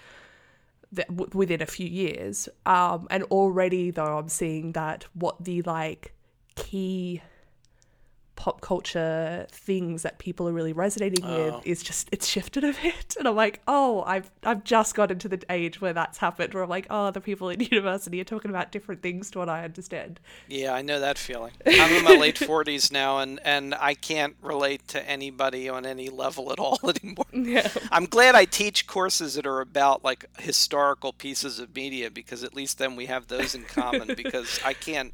within 1.34 1.62
a 1.62 1.66
few 1.66 1.88
years. 1.88 2.50
Um, 2.66 3.08
and 3.10 3.24
already 3.24 3.92
though 3.92 4.18
I'm 4.18 4.30
seeing 4.30 4.74
that 4.74 5.06
what 5.14 5.44
the 5.44 5.62
like 5.64 6.14
key 6.56 7.22
pop 8.44 8.60
culture 8.60 9.48
things 9.50 10.02
that 10.02 10.18
people 10.20 10.50
are 10.50 10.52
really 10.52 10.74
resonating 10.74 11.24
Oh. 11.24 11.46
with 11.56 11.66
is 11.66 11.82
just 11.82 12.10
it's 12.12 12.28
shifted 12.28 12.66
a 12.66 12.74
bit 12.74 13.16
and 13.20 13.26
i'm 13.26 13.38
like 13.38 13.62
oh 13.70 14.04
i've 14.06 14.30
i've 14.44 14.66
just 14.66 14.96
got 14.96 15.12
into 15.12 15.30
the 15.30 15.42
age 15.50 15.80
where 15.80 15.94
that's 15.94 16.18
happened 16.18 16.54
where 16.54 16.62
i'm 16.64 16.70
like 16.70 16.86
oh 16.90 17.10
the 17.12 17.22
people 17.22 17.48
in 17.50 17.60
university 17.72 18.20
are 18.20 18.26
talking 18.26 18.52
about 18.52 18.70
different 18.74 19.02
things 19.02 19.32
to 19.32 19.40
what 19.40 19.48
i 19.48 19.64
understand 19.64 20.20
Yeah, 20.50 20.74
I 20.74 20.82
know 20.82 21.00
that 21.00 21.18
feeling. 21.18 21.54
I'm 21.66 21.94
in 21.94 22.04
my 22.04 22.18
late 22.18 22.36
40s 22.36 22.92
now, 22.92 23.20
and, 23.20 23.40
and 23.46 23.74
I 23.76 23.94
can't 23.94 24.36
relate 24.42 24.88
to 24.90 25.10
anybody 25.10 25.70
on 25.70 25.86
any 25.86 26.10
level 26.10 26.52
at 26.52 26.60
all 26.60 26.80
anymore. 26.84 27.26
yeah 27.32 27.70
I'm 27.92 28.06
glad 28.06 28.36
I 28.36 28.44
teach 28.46 28.88
courses 28.88 29.36
that 29.36 29.46
are 29.48 29.62
about 29.62 30.04
like 30.04 30.26
historical 30.40 31.14
pieces 31.14 31.60
of 31.60 31.74
media 31.76 32.12
because 32.12 32.44
at 32.44 32.54
least 32.54 32.78
then 32.78 32.96
we 32.98 33.06
have 33.06 33.28
those 33.28 33.56
in 33.56 33.64
common. 33.64 34.14
because 34.16 34.60
I 34.66 34.74
can't, 34.74 35.14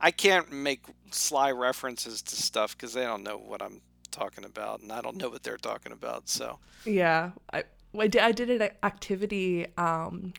I 0.00 0.10
can't 0.10 0.52
make 0.52 0.82
sly 1.10 1.50
references 1.50 2.22
to 2.22 2.36
stuff 2.36 2.76
because 2.76 2.92
they 2.94 3.02
don't 3.02 3.22
know 3.22 3.36
what 3.36 3.62
I'm 3.62 3.80
talking 4.10 4.44
about, 4.44 4.80
and 4.80 4.92
I 4.92 5.00
don't 5.00 5.16
know 5.16 5.28
what 5.28 5.42
they're 5.42 5.56
talking 5.56 5.92
about. 5.92 6.28
So 6.28 6.58
Yeah, 6.84 7.32
I, 7.52 7.64
I 7.98 8.06
did. 8.06 8.22
I 8.22 8.32
did 8.32 8.50
an 8.50 8.70
activity 8.82 9.66
um, 9.76 10.32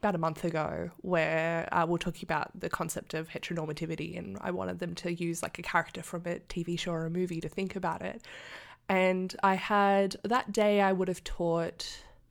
about 0.00 0.14
a 0.14 0.18
month 0.18 0.44
ago 0.44 0.90
where 0.98 1.68
uh, 1.72 1.84
we 1.84 1.92
we're 1.92 1.98
talking 1.98 2.24
about 2.24 2.50
the 2.58 2.68
concept 2.68 3.14
of 3.14 3.28
heteronormativity, 3.28 4.16
and 4.16 4.38
I 4.40 4.50
wanted 4.50 4.78
them 4.78 4.94
to 4.96 5.12
use 5.12 5.42
like 5.42 5.58
a 5.58 5.62
character 5.62 6.02
from 6.02 6.22
a 6.26 6.38
TV 6.48 6.78
show 6.78 6.92
or 6.92 7.06
a 7.06 7.10
movie 7.10 7.40
to 7.40 7.48
think 7.48 7.76
about 7.76 8.02
it. 8.02 8.22
And 8.88 9.34
I 9.42 9.54
had 9.54 10.16
that 10.24 10.52
day 10.52 10.80
I 10.80 10.92
would 10.92 11.08
have 11.08 11.22
taught 11.24 11.86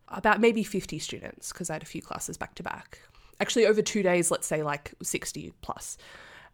about 0.08 0.40
maybe 0.40 0.64
50 0.64 0.98
students 1.00 1.52
because 1.52 1.70
I 1.70 1.74
had 1.74 1.84
a 1.84 1.86
few 1.88 2.02
classes 2.02 2.38
back 2.38 2.56
to 2.56 2.64
back. 2.64 3.00
Actually, 3.40 3.66
over 3.66 3.82
two 3.82 4.04
days, 4.04 4.32
let's 4.32 4.48
say 4.48 4.64
like 4.64 4.94
60 5.02 5.54
plus. 5.62 5.98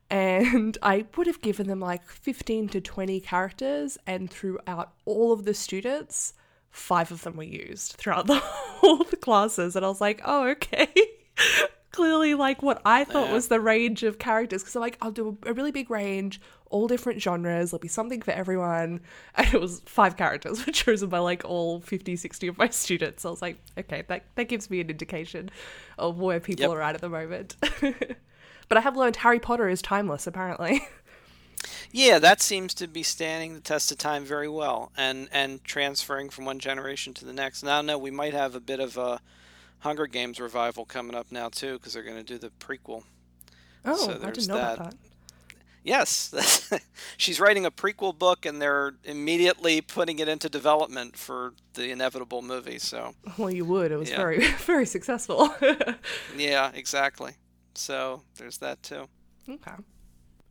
And 0.10 0.78
I 0.84 1.06
would 1.16 1.28
have 1.28 1.42
given 1.42 1.68
them 1.68 1.80
like 1.80 2.08
15 2.08 2.70
to 2.70 2.82
20 2.82 3.20
characters, 3.22 3.98
and 4.06 4.30
throughout 4.30 4.94
all 5.06 5.32
of 5.32 5.46
the 5.46 5.54
students, 5.54 6.34
five 6.70 7.12
of 7.12 7.24
them 7.24 7.38
were 7.38 7.44
used 7.44 7.94
throughout 7.94 8.28
the 8.28 8.42
the 9.10 9.18
classes. 9.18 9.76
And 9.76 9.86
I 9.86 9.90
was 9.90 10.02
like, 10.02 10.22
oh, 10.26 10.48
okay. 10.50 10.94
Clearly, 11.94 12.34
like 12.34 12.62
what 12.62 12.82
I 12.86 13.04
thought 13.06 13.32
was 13.32 13.48
the 13.48 13.60
range 13.62 14.04
of 14.04 14.18
characters, 14.20 14.62
because 14.64 14.76
I'm 14.76 14.82
like, 14.82 14.98
I'll 15.02 15.12
do 15.12 15.38
a 15.46 15.54
really 15.54 15.72
big 15.72 15.90
range, 15.92 16.42
all 16.72 16.88
different 16.88 17.22
genres, 17.22 17.70
there'll 17.72 17.80
be 17.80 17.88
something 17.88 18.22
for 18.22 18.32
everyone. 18.32 19.00
And 19.36 19.54
it 19.54 19.62
was 19.62 19.82
five 19.86 20.18
characters 20.18 20.66
were 20.66 20.74
chosen 20.74 21.08
by 21.10 21.20
like 21.20 21.46
all 21.46 21.80
50, 21.82 22.16
60 22.16 22.48
of 22.48 22.58
my 22.58 22.68
students. 22.84 23.22
So 23.22 23.30
I 23.30 23.32
was 23.32 23.42
like, 23.44 23.58
okay, 23.78 24.04
that, 24.08 24.26
that 24.36 24.50
gives 24.50 24.70
me 24.72 24.82
an 24.82 24.90
indication 24.90 25.50
of 26.00 26.20
where 26.20 26.40
people 26.40 26.64
Yep. 26.64 26.72
are 26.72 26.82
at 26.82 26.96
at 26.96 27.02
the 27.02 27.10
moment. 27.10 27.56
but 28.70 28.78
I 28.78 28.82
have 28.82 28.98
learned 28.98 29.18
Harry 29.18 29.40
Potter 29.40 29.70
is 29.70 29.82
timeless, 29.82 30.26
apparently. 30.26 30.82
yeah, 31.92 32.18
that 32.20 32.42
seems 32.42 32.74
to 32.74 32.88
be 32.88 33.04
standing 33.04 33.54
the 33.54 33.60
test 33.62 33.92
of 33.92 34.00
time 34.00 34.26
very 34.26 34.50
well, 34.50 34.92
and 34.98 35.30
and 35.32 35.64
transferring 35.64 36.30
from 36.30 36.46
one 36.46 36.58
generation 36.60 37.14
to 37.14 37.26
the 37.26 37.34
next. 37.34 37.62
Now, 37.64 37.82
no, 37.82 37.98
we 38.00 38.10
might 38.12 38.34
have 38.34 38.56
a 38.56 38.60
bit 38.60 38.80
of 38.80 38.98
a 38.98 39.22
Hunger 39.84 40.08
Games 40.08 40.40
revival 40.40 40.86
coming 40.86 41.16
up 41.16 41.32
now 41.32 41.50
too, 41.50 41.74
because 41.74 41.94
they're 41.94 42.04
going 42.04 42.18
to 42.18 42.24
do 42.24 42.38
the 42.38 42.50
prequel. 42.60 43.04
Oh, 43.86 43.96
So 43.96 44.12
I 44.14 44.18
there's 44.18 44.38
didn't 44.38 44.48
know 44.50 44.56
about 44.58 44.78
that. 44.78 44.92
that. 44.92 44.96
Yes, 45.86 46.34
she's 47.18 47.42
writing 47.42 47.66
a 47.66 47.72
prequel 47.72 48.18
book, 48.18 48.46
and 48.46 48.62
they're 48.62 48.94
immediately 49.04 49.82
putting 49.82 50.20
it 50.20 50.30
into 50.30 50.48
development 50.48 51.18
for 51.18 51.54
the 51.74 51.92
inevitable 51.92 52.42
movie. 52.42 52.80
So, 52.80 53.16
Well, 53.38 53.52
you 53.52 53.66
would. 53.66 53.92
It 53.92 53.98
was 53.98 54.10
Yeah. 54.10 54.16
very, 54.16 54.48
very 54.60 54.86
successful. 54.86 55.54
yeah, 56.38 56.72
exactly. 56.74 57.34
So 57.76 58.24
there's 58.38 58.60
that 58.60 58.82
too. 58.84 59.08
okay. 59.50 59.74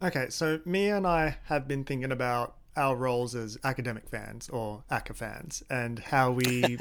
Okay, 0.03 0.27
so 0.29 0.61
Mia 0.67 0.97
and 0.99 1.07
I 1.07 1.39
have 1.45 1.67
been 1.67 1.85
thinking 1.85 2.13
about 2.13 2.57
our 2.77 2.95
roles 2.97 3.35
as 3.35 3.57
academic 3.65 4.09
fans 4.11 4.49
or 4.51 4.83
ACA 4.91 5.15
fans 5.15 5.63
and 5.71 5.99
how 5.99 6.31
we 6.33 6.79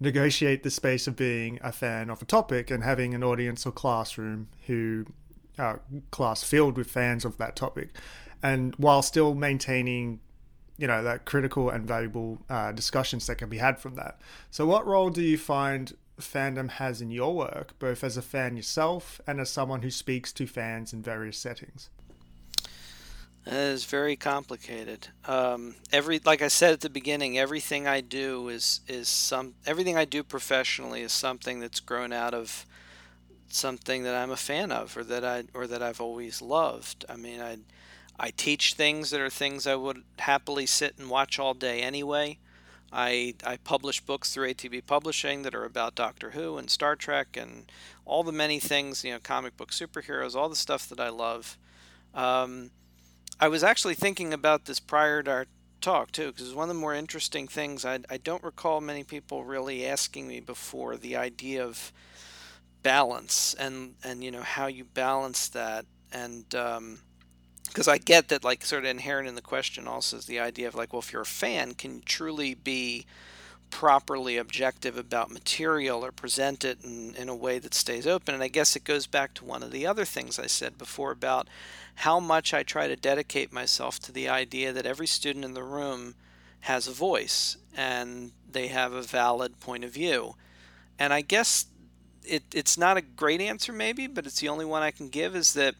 negotiate 0.00 0.62
the 0.62 0.70
space 0.70 1.06
of 1.06 1.16
being 1.16 1.58
a 1.62 1.72
fan 1.72 2.10
of 2.10 2.22
a 2.22 2.24
topic 2.24 2.70
and 2.70 2.82
having 2.82 3.14
an 3.14 3.22
audience 3.22 3.66
or 3.66 3.72
classroom 3.72 4.48
who 4.66 5.06
uh, 5.58 5.76
class 6.10 6.42
filled 6.42 6.76
with 6.76 6.90
fans 6.90 7.24
of 7.24 7.36
that 7.38 7.56
topic, 7.56 7.90
and 8.42 8.74
while 8.76 9.02
still 9.02 9.34
maintaining, 9.34 10.20
you 10.78 10.86
know, 10.86 11.02
that 11.02 11.24
critical 11.24 11.70
and 11.70 11.86
valuable 11.86 12.38
uh, 12.48 12.72
discussions 12.72 13.26
that 13.26 13.36
can 13.36 13.48
be 13.48 13.58
had 13.58 13.78
from 13.78 13.94
that. 13.94 14.20
So, 14.50 14.66
what 14.66 14.86
role 14.86 15.10
do 15.10 15.22
you 15.22 15.38
find 15.38 15.92
fandom 16.20 16.70
has 16.70 17.00
in 17.00 17.10
your 17.10 17.34
work, 17.34 17.78
both 17.78 18.04
as 18.04 18.16
a 18.16 18.22
fan 18.22 18.56
yourself 18.56 19.20
and 19.26 19.40
as 19.40 19.50
someone 19.50 19.82
who 19.82 19.90
speaks 19.90 20.32
to 20.32 20.46
fans 20.46 20.92
in 20.92 21.02
various 21.02 21.38
settings? 21.38 21.90
It 23.44 23.52
is 23.54 23.84
very 23.86 24.14
complicated. 24.14 25.08
Um, 25.24 25.74
every, 25.90 26.20
like 26.24 26.42
I 26.42 26.48
said 26.48 26.72
at 26.72 26.80
the 26.80 26.90
beginning, 26.90 27.38
everything 27.38 27.88
I 27.88 28.00
do 28.00 28.48
is 28.48 28.80
is 28.86 29.08
some 29.08 29.54
everything 29.66 29.96
I 29.96 30.04
do 30.04 30.22
professionally 30.22 31.02
is 31.02 31.12
something 31.12 31.58
that's 31.58 31.80
grown 31.80 32.12
out 32.12 32.34
of 32.34 32.64
something 33.48 34.04
that 34.04 34.14
I'm 34.14 34.30
a 34.30 34.36
fan 34.36 34.70
of, 34.70 34.96
or 34.96 35.02
that 35.04 35.24
I 35.24 35.44
or 35.54 35.66
that 35.66 35.82
I've 35.82 36.00
always 36.00 36.40
loved. 36.40 37.04
I 37.08 37.16
mean, 37.16 37.40
I 37.40 37.58
I 38.18 38.30
teach 38.30 38.74
things 38.74 39.10
that 39.10 39.20
are 39.20 39.30
things 39.30 39.66
I 39.66 39.74
would 39.74 40.04
happily 40.20 40.66
sit 40.66 40.96
and 40.98 41.10
watch 41.10 41.40
all 41.40 41.54
day 41.54 41.82
anyway. 41.82 42.38
I 42.92 43.34
I 43.44 43.56
publish 43.56 44.00
books 44.00 44.32
through 44.32 44.50
ATB 44.50 44.86
Publishing 44.86 45.42
that 45.42 45.54
are 45.54 45.64
about 45.64 45.96
Doctor 45.96 46.30
Who 46.30 46.58
and 46.58 46.70
Star 46.70 46.94
Trek 46.94 47.36
and 47.36 47.72
all 48.04 48.22
the 48.22 48.30
many 48.30 48.60
things, 48.60 49.02
you 49.02 49.12
know, 49.12 49.18
comic 49.20 49.56
book 49.56 49.72
superheroes, 49.72 50.36
all 50.36 50.48
the 50.48 50.54
stuff 50.54 50.88
that 50.90 51.00
I 51.00 51.08
love. 51.08 51.58
Um, 52.14 52.70
I 53.42 53.48
was 53.48 53.64
actually 53.64 53.96
thinking 53.96 54.32
about 54.32 54.66
this 54.66 54.78
prior 54.78 55.20
to 55.24 55.30
our 55.32 55.46
talk 55.80 56.12
too, 56.12 56.30
because 56.30 56.54
one 56.54 56.70
of 56.70 56.76
the 56.76 56.80
more 56.80 56.94
interesting 56.94 57.48
things. 57.48 57.84
I, 57.84 57.98
I 58.08 58.18
don't 58.18 58.44
recall 58.44 58.80
many 58.80 59.02
people 59.02 59.42
really 59.42 59.84
asking 59.84 60.28
me 60.28 60.38
before 60.38 60.96
the 60.96 61.16
idea 61.16 61.64
of 61.64 61.92
balance 62.84 63.54
and 63.58 63.96
and 64.04 64.22
you 64.22 64.30
know 64.30 64.42
how 64.42 64.68
you 64.68 64.84
balance 64.84 65.48
that. 65.48 65.86
And 66.12 66.54
um, 66.54 67.00
because 67.66 67.88
I 67.88 67.98
get 67.98 68.28
that 68.28 68.44
like 68.44 68.64
sort 68.64 68.84
of 68.84 68.90
inherent 68.90 69.26
in 69.26 69.34
the 69.34 69.42
question 69.42 69.88
also 69.88 70.18
is 70.18 70.26
the 70.26 70.38
idea 70.38 70.68
of 70.68 70.76
like 70.76 70.92
well 70.92 71.02
if 71.02 71.12
you're 71.12 71.22
a 71.22 71.26
fan 71.26 71.74
can 71.74 71.96
you 71.96 72.02
truly 72.04 72.54
be 72.54 73.06
properly 73.72 74.36
objective 74.36 74.98
about 74.98 75.30
material 75.30 76.04
or 76.04 76.12
present 76.12 76.62
it 76.62 76.78
in, 76.84 77.14
in 77.16 77.28
a 77.28 77.34
way 77.34 77.58
that 77.58 77.72
stays 77.72 78.06
open 78.06 78.34
and 78.34 78.42
I 78.42 78.48
guess 78.48 78.76
it 78.76 78.84
goes 78.84 79.06
back 79.06 79.32
to 79.34 79.46
one 79.46 79.62
of 79.62 79.72
the 79.72 79.86
other 79.86 80.04
things 80.04 80.38
I 80.38 80.46
said 80.46 80.76
before 80.76 81.10
about 81.10 81.48
how 81.96 82.20
much 82.20 82.52
I 82.52 82.62
try 82.62 82.86
to 82.86 82.96
dedicate 82.96 83.50
myself 83.50 83.98
to 84.00 84.12
the 84.12 84.28
idea 84.28 84.72
that 84.72 84.84
every 84.84 85.06
student 85.06 85.44
in 85.44 85.54
the 85.54 85.64
room 85.64 86.14
has 86.60 86.86
a 86.86 86.92
voice 86.92 87.56
and 87.74 88.32
they 88.48 88.68
have 88.68 88.92
a 88.92 89.02
valid 89.02 89.58
point 89.58 89.84
of 89.84 89.90
view. 89.90 90.36
And 90.98 91.12
I 91.12 91.22
guess 91.22 91.64
it, 92.24 92.44
it's 92.52 92.76
not 92.76 92.98
a 92.98 93.02
great 93.02 93.40
answer, 93.40 93.72
maybe, 93.72 94.06
but 94.06 94.26
it's 94.26 94.40
the 94.40 94.50
only 94.50 94.66
one 94.66 94.82
I 94.82 94.90
can 94.90 95.08
give 95.08 95.34
is 95.34 95.54
that 95.54 95.74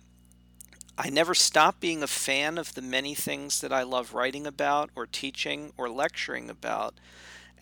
I 0.97 1.11
never 1.11 1.35
stop 1.35 1.79
being 1.79 2.03
a 2.03 2.09
fan 2.09 2.57
of 2.57 2.75
the 2.75 2.83
many 2.83 3.15
things 3.15 3.61
that 3.61 3.73
I 3.73 3.83
love 3.83 4.15
writing 4.15 4.47
about 4.47 4.91
or 4.97 5.07
teaching 5.07 5.73
or 5.77 5.91
lecturing 5.91 6.49
about. 6.49 6.95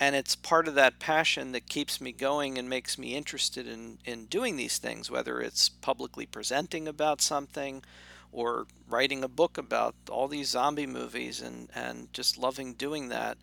And 0.01 0.17
it's 0.17 0.35
part 0.35 0.67
of 0.67 0.75
that 0.77 0.99
passion 0.99 1.53
that 1.53 1.69
keeps 1.69 2.01
me 2.01 2.11
going 2.11 2.57
and 2.57 2.71
makes 2.71 2.97
me 2.97 3.15
interested 3.15 3.69
in, 3.69 3.99
in 4.07 4.25
doing 4.25 4.57
these 4.57 4.79
things, 4.79 5.11
whether 5.11 5.43
it's 5.43 5.69
publicly 5.69 6.25
presenting 6.25 6.89
about 6.89 7.21
something 7.21 7.85
or 8.33 8.67
writing 8.89 9.23
a 9.23 9.29
book 9.29 9.59
about 9.59 9.95
all 10.09 10.27
these 10.27 10.49
zombie 10.49 10.87
movies 10.87 11.43
and, 11.43 11.69
and 11.75 12.11
just 12.15 12.39
loving 12.39 12.73
doing 12.73 13.11
that. 13.11 13.37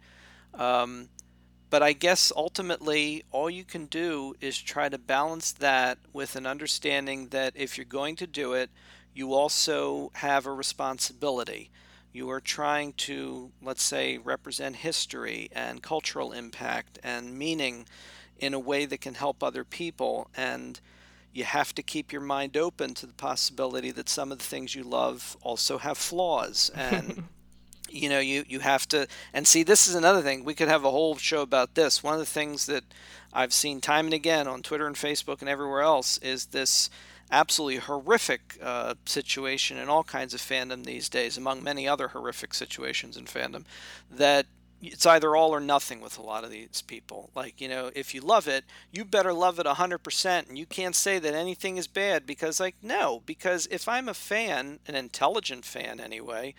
Um, 0.56 1.10
but 1.70 1.84
I 1.84 1.93
guess 1.93 2.32
ultimately, 2.36 3.24
all 3.32 3.50
you 3.50 3.63
can 3.63 3.86
do 3.86 4.34
is 4.41 4.58
try 4.58 4.89
to 4.89 4.98
balance 4.98 5.52
that 5.52 6.00
with 6.12 6.36
an 6.36 6.48
understanding 6.48 7.28
that 7.28 7.54
if 7.56 7.78
you're 7.78 7.86
going 7.86 8.15
to 8.15 8.26
do 8.26 8.54
it, 8.54 8.72
you 9.13 9.34
also 9.34 10.12
have 10.15 10.46
a 10.46 10.54
responsibility. 10.54 11.70
You 12.17 12.32
are 12.32 12.41
trying 12.41 12.93
to, 12.93 13.51
let's 13.62 13.84
say, 13.84 14.17
represent 14.17 14.77
history 14.77 15.49
and 15.51 15.84
cultural 15.84 16.32
impact 16.32 16.97
and 17.03 17.38
meaning 17.38 17.86
in 18.39 18.56
a 18.56 18.60
way 18.60 18.88
that 18.88 19.01
can 19.01 19.13
help 19.13 19.43
other 19.43 19.63
people. 19.63 20.27
And 20.36 20.80
you 21.32 21.43
have 21.43 21.75
to 21.75 21.84
keep 21.84 22.12
your 22.12 22.23
mind 22.23 22.58
open 22.58 22.95
to 22.95 23.06
the 23.06 23.13
possibility 23.13 23.91
that 23.91 24.10
some 24.10 24.32
of 24.32 24.39
the 24.39 24.43
things 24.43 24.73
you 24.73 24.82
love 24.82 25.38
also 25.43 25.77
have 25.77 25.95
flaws 25.95 26.71
and 26.75 27.25
you 27.88 28.09
know 28.09 28.20
you 28.20 28.43
you 28.47 28.61
have 28.61 28.88
to 28.88 29.07
and 29.32 29.47
see 29.47 29.61
this 29.61 29.88
is 29.88 29.93
another 29.93 30.22
thing 30.22 30.43
we 30.43 30.55
could 30.55 30.68
have 30.68 30.84
a 30.84 30.91
whole 30.91 31.15
show 31.15 31.41
about 31.41 31.76
this 31.76 32.03
one 32.03 32.13
of 32.13 32.20
the 32.20 32.26
things 32.26 32.65
that 32.65 32.84
i've 33.32 33.53
seen 33.53 33.80
time 33.80 34.05
and 34.05 34.13
again 34.13 34.45
on 34.45 34.61
twitter 34.61 34.88
and 34.88 34.97
facebook 34.97 35.39
and 35.39 35.47
everywhere 35.47 35.80
else 35.80 36.18
is 36.18 36.47
this 36.47 36.89
absolutely 37.32 37.78
horrific 37.78 38.57
uh, 38.61 38.95
situation 39.05 39.78
in 39.78 39.89
all 39.89 40.03
kinds 40.03 40.34
of 40.34 40.41
fandom 40.41 40.86
these 40.86 41.09
days 41.09 41.38
among 41.38 41.63
many 41.63 41.88
other 41.88 42.09
horrific 42.09 42.53
situations 42.53 43.17
in 43.17 43.25
fandom 43.25 43.65
that 44.09 44.45
it's 44.82 45.05
either 45.05 45.36
all 45.36 45.53
or 45.53 45.59
nothing 45.59 46.01
with 46.01 46.17
a 46.17 46.21
lot 46.21 46.43
of 46.43 46.51
these 46.51 46.84
people. 46.84 47.32
Like, 47.36 47.59
you 47.59 47.67
know, 47.67 47.89
if 47.95 48.13
you 48.13 48.21
love 48.21 48.47
it, 48.47 48.63
you 48.91 49.05
better 49.05 49.34
love 49.34 49.59
it 49.59 49.65
100%. 49.65 50.47
And 50.47 50.57
you 50.57 50.65
can't 50.65 50.95
say 50.95 51.19
that 51.19 51.34
anything 51.34 51.78
is 51.78 51.88
bad 51.88 52.28
because, 52.28 52.59
like, 52.59 52.75
no, 52.82 53.23
because 53.25 53.67
if 53.71 53.88
I'm 53.88 54.07
a 54.07 54.13
fan, 54.13 54.80
an 54.88 54.95
intelligent 54.95 55.65
fan 55.65 55.99
anyway, 55.99 56.53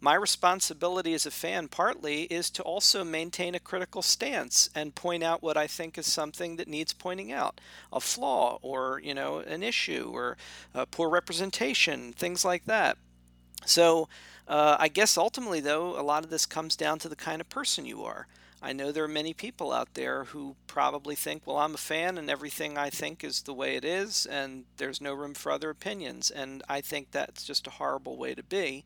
my 0.00 0.14
responsibility 0.14 1.12
as 1.14 1.26
a 1.26 1.30
fan 1.30 1.68
partly 1.68 2.22
is 2.24 2.50
to 2.50 2.62
also 2.62 3.02
maintain 3.02 3.54
a 3.54 3.60
critical 3.60 4.02
stance 4.02 4.70
and 4.74 4.94
point 4.94 5.24
out 5.24 5.42
what 5.42 5.56
I 5.56 5.66
think 5.66 5.98
is 5.98 6.06
something 6.06 6.56
that 6.56 6.68
needs 6.68 6.92
pointing 6.92 7.32
out, 7.32 7.60
a 7.92 8.00
flaw 8.00 8.58
or 8.62 9.00
you 9.02 9.14
know 9.14 9.38
an 9.38 9.62
issue 9.62 10.10
or 10.12 10.36
poor 10.90 11.08
representation, 11.08 12.12
things 12.12 12.44
like 12.44 12.64
that. 12.66 12.96
So 13.66 14.08
uh, 14.46 14.76
I 14.78 14.88
guess 14.88 15.16
ultimately 15.16 15.60
though 15.60 15.98
a 15.98 16.02
lot 16.02 16.24
of 16.24 16.30
this 16.30 16.46
comes 16.46 16.76
down 16.76 16.98
to 17.00 17.08
the 17.08 17.16
kind 17.16 17.40
of 17.40 17.48
person 17.48 17.84
you 17.84 18.04
are. 18.04 18.28
I 18.60 18.72
know 18.72 18.90
there 18.90 19.04
are 19.04 19.08
many 19.08 19.34
people 19.34 19.72
out 19.72 19.94
there 19.94 20.24
who 20.24 20.56
probably 20.66 21.14
think, 21.14 21.42
well, 21.46 21.58
I'm 21.58 21.74
a 21.74 21.78
fan 21.78 22.18
and 22.18 22.28
everything 22.28 22.76
I 22.76 22.90
think 22.90 23.22
is 23.22 23.42
the 23.42 23.54
way 23.54 23.76
it 23.76 23.84
is, 23.84 24.26
and 24.26 24.64
there's 24.78 25.00
no 25.00 25.14
room 25.14 25.34
for 25.34 25.52
other 25.52 25.70
opinions. 25.70 26.28
And 26.30 26.62
I 26.68 26.80
think 26.80 27.12
that's 27.12 27.44
just 27.44 27.68
a 27.68 27.70
horrible 27.70 28.16
way 28.16 28.34
to 28.34 28.42
be. 28.42 28.84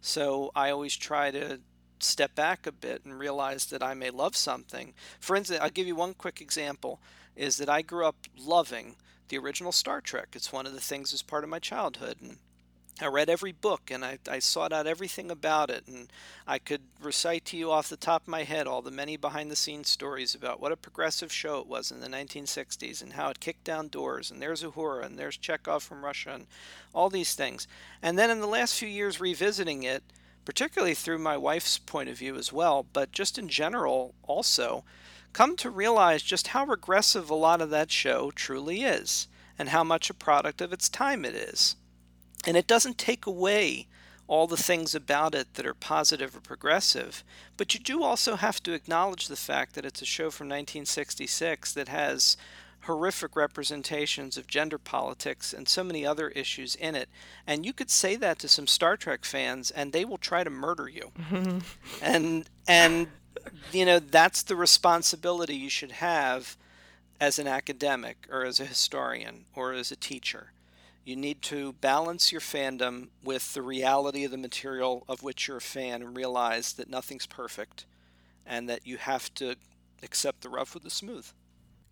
So 0.00 0.50
I 0.54 0.70
always 0.70 0.96
try 0.96 1.30
to 1.30 1.60
step 1.98 2.34
back 2.34 2.66
a 2.66 2.72
bit 2.72 3.04
and 3.04 3.18
realize 3.18 3.66
that 3.66 3.82
I 3.82 3.94
may 3.94 4.10
love 4.10 4.36
something. 4.36 4.94
For 5.18 5.36
instance, 5.36 5.60
I'll 5.62 5.70
give 5.70 5.86
you 5.86 5.96
one 5.96 6.14
quick 6.14 6.40
example 6.40 7.00
is 7.36 7.58
that 7.58 7.68
I 7.68 7.82
grew 7.82 8.06
up 8.06 8.16
loving 8.36 8.96
the 9.28 9.38
original 9.38 9.72
Star 9.72 10.00
Trek. 10.00 10.28
It's 10.32 10.52
one 10.52 10.66
of 10.66 10.72
the 10.72 10.80
things 10.80 11.12
as 11.12 11.22
part 11.22 11.44
of 11.44 11.50
my 11.50 11.58
childhood. 11.58 12.16
And 12.20 12.38
I 13.02 13.06
read 13.06 13.30
every 13.30 13.52
book 13.52 13.90
and 13.90 14.04
I, 14.04 14.18
I 14.28 14.40
sought 14.40 14.72
out 14.72 14.86
everything 14.86 15.30
about 15.30 15.70
it. 15.70 15.84
And 15.86 16.12
I 16.46 16.58
could 16.58 16.82
recite 17.00 17.46
to 17.46 17.56
you 17.56 17.70
off 17.70 17.88
the 17.88 17.96
top 17.96 18.22
of 18.22 18.28
my 18.28 18.42
head 18.42 18.66
all 18.66 18.82
the 18.82 18.90
many 18.90 19.16
behind 19.16 19.50
the 19.50 19.56
scenes 19.56 19.88
stories 19.88 20.34
about 20.34 20.60
what 20.60 20.72
a 20.72 20.76
progressive 20.76 21.32
show 21.32 21.58
it 21.60 21.66
was 21.66 21.90
in 21.90 22.00
the 22.00 22.08
1960s 22.08 23.02
and 23.02 23.14
how 23.14 23.30
it 23.30 23.40
kicked 23.40 23.64
down 23.64 23.88
doors. 23.88 24.30
And 24.30 24.42
there's 24.42 24.62
Uhura 24.62 25.06
and 25.06 25.18
there's 25.18 25.38
Chekov 25.38 25.80
from 25.82 26.04
Russia 26.04 26.32
and 26.34 26.46
all 26.94 27.08
these 27.08 27.34
things. 27.34 27.66
And 28.02 28.18
then 28.18 28.30
in 28.30 28.40
the 28.40 28.46
last 28.46 28.78
few 28.78 28.88
years, 28.88 29.20
revisiting 29.20 29.82
it, 29.82 30.02
particularly 30.44 30.94
through 30.94 31.18
my 31.18 31.36
wife's 31.36 31.78
point 31.78 32.08
of 32.08 32.18
view 32.18 32.36
as 32.36 32.52
well, 32.52 32.84
but 32.92 33.12
just 33.12 33.38
in 33.38 33.48
general 33.48 34.14
also, 34.24 34.84
come 35.32 35.56
to 35.56 35.70
realize 35.70 36.22
just 36.22 36.48
how 36.48 36.64
regressive 36.66 37.30
a 37.30 37.34
lot 37.34 37.60
of 37.60 37.70
that 37.70 37.90
show 37.90 38.30
truly 38.30 38.82
is 38.82 39.28
and 39.58 39.68
how 39.68 39.84
much 39.84 40.10
a 40.10 40.14
product 40.14 40.60
of 40.60 40.72
its 40.72 40.88
time 40.88 41.24
it 41.24 41.34
is. 41.34 41.76
And 42.46 42.56
it 42.56 42.66
doesn't 42.66 42.98
take 42.98 43.26
away 43.26 43.86
all 44.26 44.46
the 44.46 44.56
things 44.56 44.94
about 44.94 45.34
it 45.34 45.54
that 45.54 45.66
are 45.66 45.74
positive 45.74 46.36
or 46.36 46.40
progressive, 46.40 47.24
but 47.56 47.74
you 47.74 47.80
do 47.80 48.04
also 48.04 48.36
have 48.36 48.62
to 48.62 48.72
acknowledge 48.72 49.26
the 49.26 49.36
fact 49.36 49.74
that 49.74 49.84
it's 49.84 50.02
a 50.02 50.06
show 50.06 50.30
from 50.30 50.46
1966 50.46 51.72
that 51.72 51.88
has 51.88 52.36
horrific 52.84 53.36
representations 53.36 54.36
of 54.36 54.46
gender 54.46 54.78
politics 54.78 55.52
and 55.52 55.68
so 55.68 55.82
many 55.82 56.06
other 56.06 56.28
issues 56.28 56.76
in 56.76 56.94
it. 56.94 57.08
And 57.46 57.66
you 57.66 57.72
could 57.72 57.90
say 57.90 58.16
that 58.16 58.38
to 58.38 58.48
some 58.48 58.66
Star 58.66 58.96
Trek 58.96 59.24
fans 59.24 59.70
and 59.70 59.92
they 59.92 60.04
will 60.04 60.16
try 60.16 60.44
to 60.44 60.50
murder 60.50 60.88
you. 60.88 61.10
and 62.02 62.48
and 62.66 63.08
you 63.72 63.84
know, 63.84 63.98
that's 63.98 64.42
the 64.42 64.56
responsibility 64.56 65.56
you 65.56 65.70
should 65.70 65.92
have 65.92 66.56
as 67.20 67.38
an 67.38 67.48
academic 67.48 68.26
or 68.30 68.44
as 68.44 68.60
a 68.60 68.64
historian 68.64 69.44
or 69.54 69.72
as 69.72 69.90
a 69.90 69.96
teacher 69.96 70.52
you 71.10 71.16
need 71.16 71.42
to 71.42 71.72
balance 71.80 72.30
your 72.30 72.40
fandom 72.40 73.08
with 73.24 73.52
the 73.52 73.62
reality 73.62 74.22
of 74.22 74.30
the 74.30 74.38
material 74.38 75.04
of 75.08 75.24
which 75.24 75.48
you're 75.48 75.56
a 75.56 75.60
fan 75.60 76.02
and 76.02 76.16
realize 76.16 76.74
that 76.74 76.88
nothing's 76.88 77.26
perfect 77.26 77.84
and 78.46 78.68
that 78.68 78.86
you 78.86 78.96
have 78.96 79.34
to 79.34 79.56
accept 80.04 80.42
the 80.42 80.48
rough 80.48 80.72
with 80.72 80.84
the 80.84 80.90
smooth. 80.90 81.26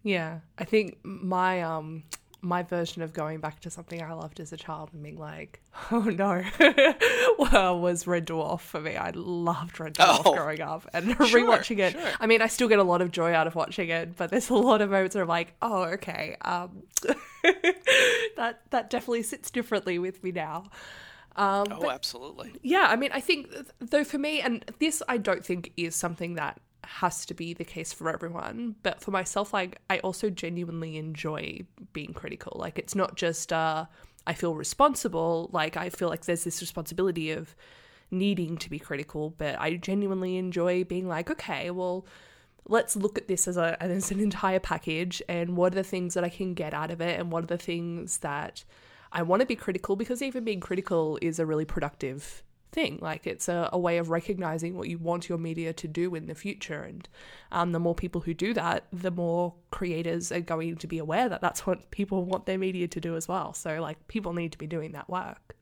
Yeah, 0.04 0.38
I 0.56 0.62
think 0.62 0.98
my 1.02 1.62
um 1.62 2.04
my 2.40 2.62
version 2.62 3.02
of 3.02 3.12
going 3.12 3.40
back 3.40 3.58
to 3.58 3.70
something 3.70 4.00
I 4.00 4.12
loved 4.12 4.38
as 4.38 4.52
a 4.52 4.56
child 4.56 4.90
and 4.92 5.02
being 5.02 5.18
like, 5.18 5.60
oh 5.90 6.02
no, 6.02 6.44
well, 7.38 7.80
was 7.80 8.06
Red 8.06 8.28
Dwarf 8.28 8.60
for 8.60 8.80
me. 8.80 8.96
I 8.96 9.10
loved 9.10 9.80
Red 9.80 9.94
Dwarf 9.94 10.22
oh, 10.24 10.34
growing 10.34 10.60
up 10.60 10.88
and 10.94 11.06
sure, 11.26 11.40
rewatching 11.40 11.80
it. 11.80 11.92
Sure. 11.94 12.12
I 12.20 12.28
mean, 12.28 12.40
I 12.40 12.46
still 12.46 12.68
get 12.68 12.78
a 12.78 12.84
lot 12.84 13.02
of 13.02 13.10
joy 13.10 13.32
out 13.32 13.48
of 13.48 13.56
watching 13.56 13.88
it, 13.88 14.16
but 14.16 14.30
there's 14.30 14.50
a 14.50 14.54
lot 14.54 14.80
of 14.80 14.90
moments 14.90 15.16
where 15.16 15.22
I'm 15.22 15.28
like, 15.28 15.54
oh, 15.60 15.82
okay, 15.94 16.36
um, 16.42 16.84
that 18.36 18.60
that 18.70 18.90
definitely 18.90 19.22
sits 19.22 19.50
differently 19.50 19.98
with 19.98 20.22
me 20.22 20.32
now. 20.32 20.64
Um, 21.36 21.66
oh, 21.70 21.78
but, 21.82 21.90
absolutely. 21.90 22.52
Yeah, 22.62 22.86
I 22.88 22.96
mean, 22.96 23.10
I 23.12 23.20
think 23.20 23.48
though 23.78 24.04
for 24.04 24.18
me, 24.18 24.40
and 24.40 24.64
this 24.80 25.02
I 25.08 25.18
don't 25.18 25.44
think 25.44 25.72
is 25.76 25.94
something 25.94 26.34
that 26.34 26.60
has 26.84 27.26
to 27.26 27.34
be 27.34 27.54
the 27.54 27.64
case 27.64 27.92
for 27.92 28.08
everyone. 28.10 28.74
But 28.82 29.00
for 29.00 29.10
myself, 29.10 29.52
like 29.52 29.78
I 29.90 29.98
also 30.00 30.30
genuinely 30.30 30.96
enjoy 30.96 31.60
being 31.92 32.12
critical. 32.12 32.56
Like 32.58 32.78
it's 32.78 32.94
not 32.94 33.16
just 33.16 33.52
uh 33.52 33.86
I 34.26 34.34
feel 34.34 34.54
responsible, 34.54 35.48
like 35.52 35.76
I 35.76 35.90
feel 35.90 36.08
like 36.08 36.24
there's 36.24 36.44
this 36.44 36.60
responsibility 36.60 37.30
of 37.30 37.54
needing 38.10 38.56
to 38.58 38.70
be 38.70 38.78
critical, 38.78 39.30
but 39.38 39.58
I 39.58 39.76
genuinely 39.76 40.36
enjoy 40.36 40.84
being 40.84 41.08
like, 41.08 41.30
okay, 41.30 41.70
well, 41.70 42.06
let's 42.68 42.94
look 42.94 43.18
at 43.18 43.28
this 43.28 43.48
as 43.48 43.56
a 43.56 43.82
as 43.82 44.10
an 44.10 44.20
entire 44.20 44.60
package 44.60 45.22
and 45.28 45.56
what 45.56 45.72
are 45.72 45.76
the 45.76 45.84
things 45.84 46.14
that 46.14 46.24
I 46.24 46.28
can 46.28 46.54
get 46.54 46.74
out 46.74 46.90
of 46.90 47.00
it 47.00 47.18
and 47.18 47.32
what 47.32 47.44
are 47.44 47.48
the 47.48 47.58
things 47.58 48.18
that 48.18 48.64
I 49.10 49.22
want 49.22 49.40
to 49.40 49.46
be 49.46 49.56
critical 49.56 49.96
because 49.96 50.22
even 50.22 50.44
being 50.44 50.60
critical 50.60 51.18
is 51.22 51.38
a 51.38 51.46
really 51.46 51.64
productive 51.64 52.42
thing. 52.72 52.98
Like 53.00 53.26
it's 53.26 53.48
a, 53.48 53.70
a, 53.72 53.78
way 53.78 53.98
of 53.98 54.10
recognizing 54.10 54.76
what 54.76 54.88
you 54.88 54.98
want 54.98 55.28
your 55.28 55.38
media 55.38 55.72
to 55.72 55.88
do 55.88 56.14
in 56.14 56.26
the 56.26 56.34
future. 56.34 56.82
And 56.82 57.08
um, 57.50 57.72
the 57.72 57.78
more 57.78 57.94
people 57.94 58.20
who 58.20 58.34
do 58.34 58.52
that, 58.54 58.84
the 58.92 59.10
more 59.10 59.54
creators 59.70 60.30
are 60.30 60.40
going 60.40 60.76
to 60.76 60.86
be 60.86 60.98
aware 60.98 61.28
that 61.28 61.40
that's 61.40 61.66
what 61.66 61.90
people 61.90 62.24
want 62.24 62.46
their 62.46 62.58
media 62.58 62.86
to 62.88 63.00
do 63.00 63.16
as 63.16 63.26
well. 63.26 63.54
So 63.54 63.80
like 63.80 64.06
people 64.08 64.32
need 64.32 64.52
to 64.52 64.58
be 64.58 64.66
doing 64.66 64.92
that 64.92 65.08
work. 65.08 65.56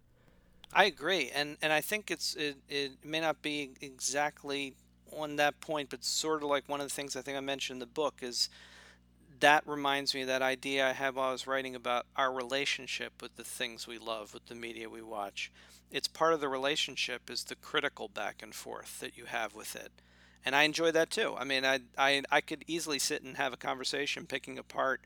I 0.72 0.84
agree, 0.84 1.30
and 1.34 1.56
and 1.62 1.72
I 1.72 1.80
think 1.80 2.10
it's 2.10 2.34
it, 2.34 2.56
it 2.68 2.92
may 3.02 3.20
not 3.20 3.40
be 3.40 3.70
exactly 3.80 4.74
on 5.16 5.36
that 5.36 5.60
point, 5.60 5.90
but 5.90 6.04
sort 6.04 6.42
of 6.42 6.48
like 6.48 6.68
one 6.68 6.80
of 6.80 6.86
the 6.88 6.94
things 6.94 7.16
I 7.16 7.22
think 7.22 7.36
I 7.36 7.40
mentioned 7.40 7.76
in 7.76 7.80
the 7.80 7.86
book 7.86 8.16
is 8.22 8.48
that 9.40 9.66
reminds 9.66 10.14
me 10.14 10.24
that 10.24 10.42
idea 10.42 10.88
I 10.88 10.92
had 10.92 11.14
while 11.14 11.28
I 11.28 11.32
was 11.32 11.46
writing 11.46 11.74
about 11.74 12.06
our 12.16 12.32
relationship 12.32 13.20
with 13.20 13.36
the 13.36 13.44
things 13.44 13.86
we 13.86 13.98
love, 13.98 14.32
with 14.32 14.46
the 14.46 14.54
media 14.54 14.88
we 14.88 15.02
watch. 15.02 15.52
It's 15.90 16.08
part 16.08 16.32
of 16.32 16.40
the 16.40 16.48
relationship 16.48 17.30
is 17.30 17.44
the 17.44 17.54
critical 17.54 18.08
back 18.08 18.42
and 18.42 18.54
forth 18.54 19.00
that 19.00 19.16
you 19.16 19.26
have 19.26 19.54
with 19.54 19.76
it. 19.76 19.92
And 20.44 20.54
i 20.54 20.62
enjoy 20.62 20.92
that 20.92 21.10
too. 21.10 21.34
I 21.36 21.44
mean 21.44 21.64
i 21.64 21.80
i, 21.98 22.22
I 22.30 22.40
could 22.40 22.64
easily 22.66 22.98
sit 22.98 23.22
and 23.22 23.36
have 23.36 23.52
a 23.52 23.56
conversation 23.58 24.26
picking 24.26 24.58
apart 24.58 25.00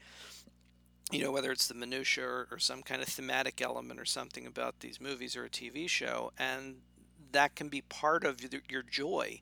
you 1.11 1.25
know 1.25 1.33
whether 1.33 1.51
it's 1.51 1.67
the 1.67 1.75
minutia 1.75 2.25
or, 2.25 2.49
or 2.51 2.59
some 2.59 2.83
kind 2.83 3.03
of 3.03 3.09
thematic 3.09 3.61
element 3.61 3.99
or 3.99 4.05
something 4.05 4.47
about 4.47 4.81
these 4.81 5.01
movies 5.01 5.37
or 5.37 5.45
a 5.45 5.51
tv 5.51 5.89
show 5.89 6.33
and 6.39 6.77
that 7.33 7.55
can 7.55 7.69
be 7.69 7.81
part 7.81 8.25
of 8.25 8.41
your 8.69 8.83
joy 8.83 9.41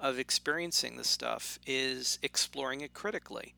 of 0.00 0.18
experiencing 0.18 0.96
the 0.96 1.04
stuff 1.04 1.58
is 1.66 2.18
exploring 2.22 2.80
it 2.80 2.92
critically 2.92 3.54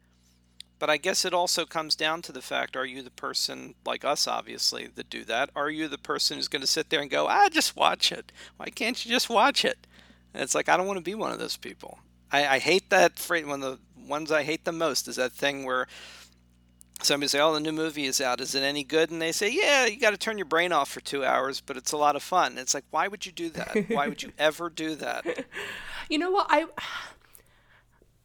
but 0.79 0.91
I 0.91 0.97
guess 0.97 1.25
it 1.25 1.35
also 1.35 1.65
comes 1.67 1.97
down 1.97 2.23
to 2.23 2.33
the 2.33 2.43
fact 2.43 2.77
are 2.77 2.87
you 2.87 3.03
the 3.03 3.11
person, 3.11 3.75
like 3.85 4.05
us 4.05 4.29
obviously, 4.29 4.87
that 4.87 5.11
do 5.11 5.25
that? 5.25 5.51
Are 5.57 5.71
you 5.71 5.89
the 5.89 5.99
person 5.99 6.37
who's 6.37 6.49
going 6.49 6.63
to 6.63 6.69
sit 6.69 6.91
there 6.91 7.01
and 7.01 7.11
go, 7.11 7.27
ah, 7.29 7.49
just 7.51 7.77
watch 7.77 8.13
it? 8.13 8.31
Why 8.57 8.67
can't 8.67 9.05
you 9.05 9.11
just 9.11 9.29
watch 9.29 9.65
it? 9.65 9.87
And 10.33 10.43
it's 10.43 10.55
like, 10.55 10.69
I 10.69 10.77
don't 10.77 10.87
want 10.87 10.99
to 10.99 11.05
be 11.05 11.15
one 11.15 11.33
of 11.33 11.39
those 11.39 11.57
people. 11.57 11.99
I, 12.31 12.47
I 12.47 12.59
hate 12.59 12.91
that 12.91 13.19
phrase. 13.19 13.45
One 13.45 13.63
of 13.63 13.79
the 13.79 14.09
ones 14.09 14.31
I 14.31 14.45
hate 14.45 14.65
the 14.65 14.73
most 14.73 15.09
is 15.09 15.17
that 15.17 15.33
thing 15.33 15.65
where 15.65 15.89
somebody 17.03 17.29
say, 17.29 17.41
"Oh, 17.41 17.53
the 17.55 17.61
new 17.61 17.73
movie 17.73 18.07
is 18.07 18.21
out. 18.21 18.41
Is 18.41 18.55
it 18.55 18.63
any 18.63 18.85
good?" 18.85 19.11
And 19.11 19.21
they 19.21 19.33
say, 19.33 19.51
"Yeah, 19.51 19.87
you 19.87 19.99
got 19.99 20.11
to 20.11 20.17
turn 20.17 20.39
your 20.39 20.45
brain 20.45 20.73
off 20.73 20.91
for 20.91 21.01
two 21.01 21.25
hours, 21.25 21.61
but 21.61 21.77
it's 21.77 21.93
a 21.93 21.97
lot 21.97 22.17
of 22.17 22.23
fun." 22.23 22.59
It's 22.59 22.75
like, 22.75 22.85
why 22.91 23.09
would 23.09 23.27
you 23.27 23.33
do 23.33 23.51
that? 23.51 23.89
why 23.91 24.09
would 24.09 24.23
you 24.23 24.33
ever 24.39 24.71
do 24.71 24.95
that? 24.97 25.47
You 26.09 26.19
know 26.19 26.31
what? 26.31 26.47
I 26.49 26.67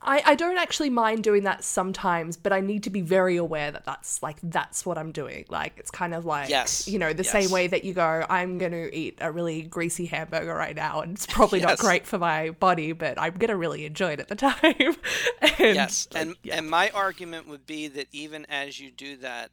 I, 0.05 0.21
I 0.25 0.35
don't 0.35 0.57
actually 0.57 0.89
mind 0.89 1.23
doing 1.23 1.43
that 1.43 1.63
sometimes, 1.63 2.37
but 2.37 2.51
I 2.51 2.59
need 2.59 2.83
to 2.83 2.89
be 2.89 3.01
very 3.01 3.37
aware 3.37 3.71
that 3.71 3.85
that's 3.85 4.21
like 4.21 4.37
that's 4.43 4.85
what 4.85 4.97
I'm 4.97 5.11
doing. 5.11 5.45
Like 5.49 5.73
it's 5.77 5.91
kind 5.91 6.13
of 6.13 6.25
like 6.25 6.49
yes. 6.49 6.87
you 6.87 6.99
know 6.99 7.13
the 7.13 7.23
yes. 7.23 7.31
same 7.31 7.51
way 7.51 7.67
that 7.67 7.83
you 7.83 7.93
go, 7.93 8.25
I'm 8.29 8.57
going 8.57 8.71
to 8.71 8.93
eat 8.95 9.17
a 9.21 9.31
really 9.31 9.61
greasy 9.61 10.05
hamburger 10.05 10.53
right 10.53 10.75
now, 10.75 11.01
and 11.01 11.13
it's 11.13 11.25
probably 11.25 11.59
yes. 11.59 11.69
not 11.69 11.77
great 11.79 12.05
for 12.05 12.17
my 12.17 12.51
body, 12.51 12.91
but 12.91 13.19
I'm 13.19 13.33
going 13.33 13.49
to 13.49 13.57
really 13.57 13.85
enjoy 13.85 14.13
it 14.13 14.19
at 14.19 14.27
the 14.27 14.35
time. 14.43 14.95
and, 15.41 15.75
yes, 15.75 16.07
and 16.13 16.35
yeah. 16.43 16.57
and 16.57 16.69
my 16.69 16.89
argument 16.89 17.47
would 17.47 17.65
be 17.65 17.87
that 17.87 18.07
even 18.11 18.45
as 18.49 18.79
you 18.79 18.91
do 18.91 19.17
that, 19.17 19.51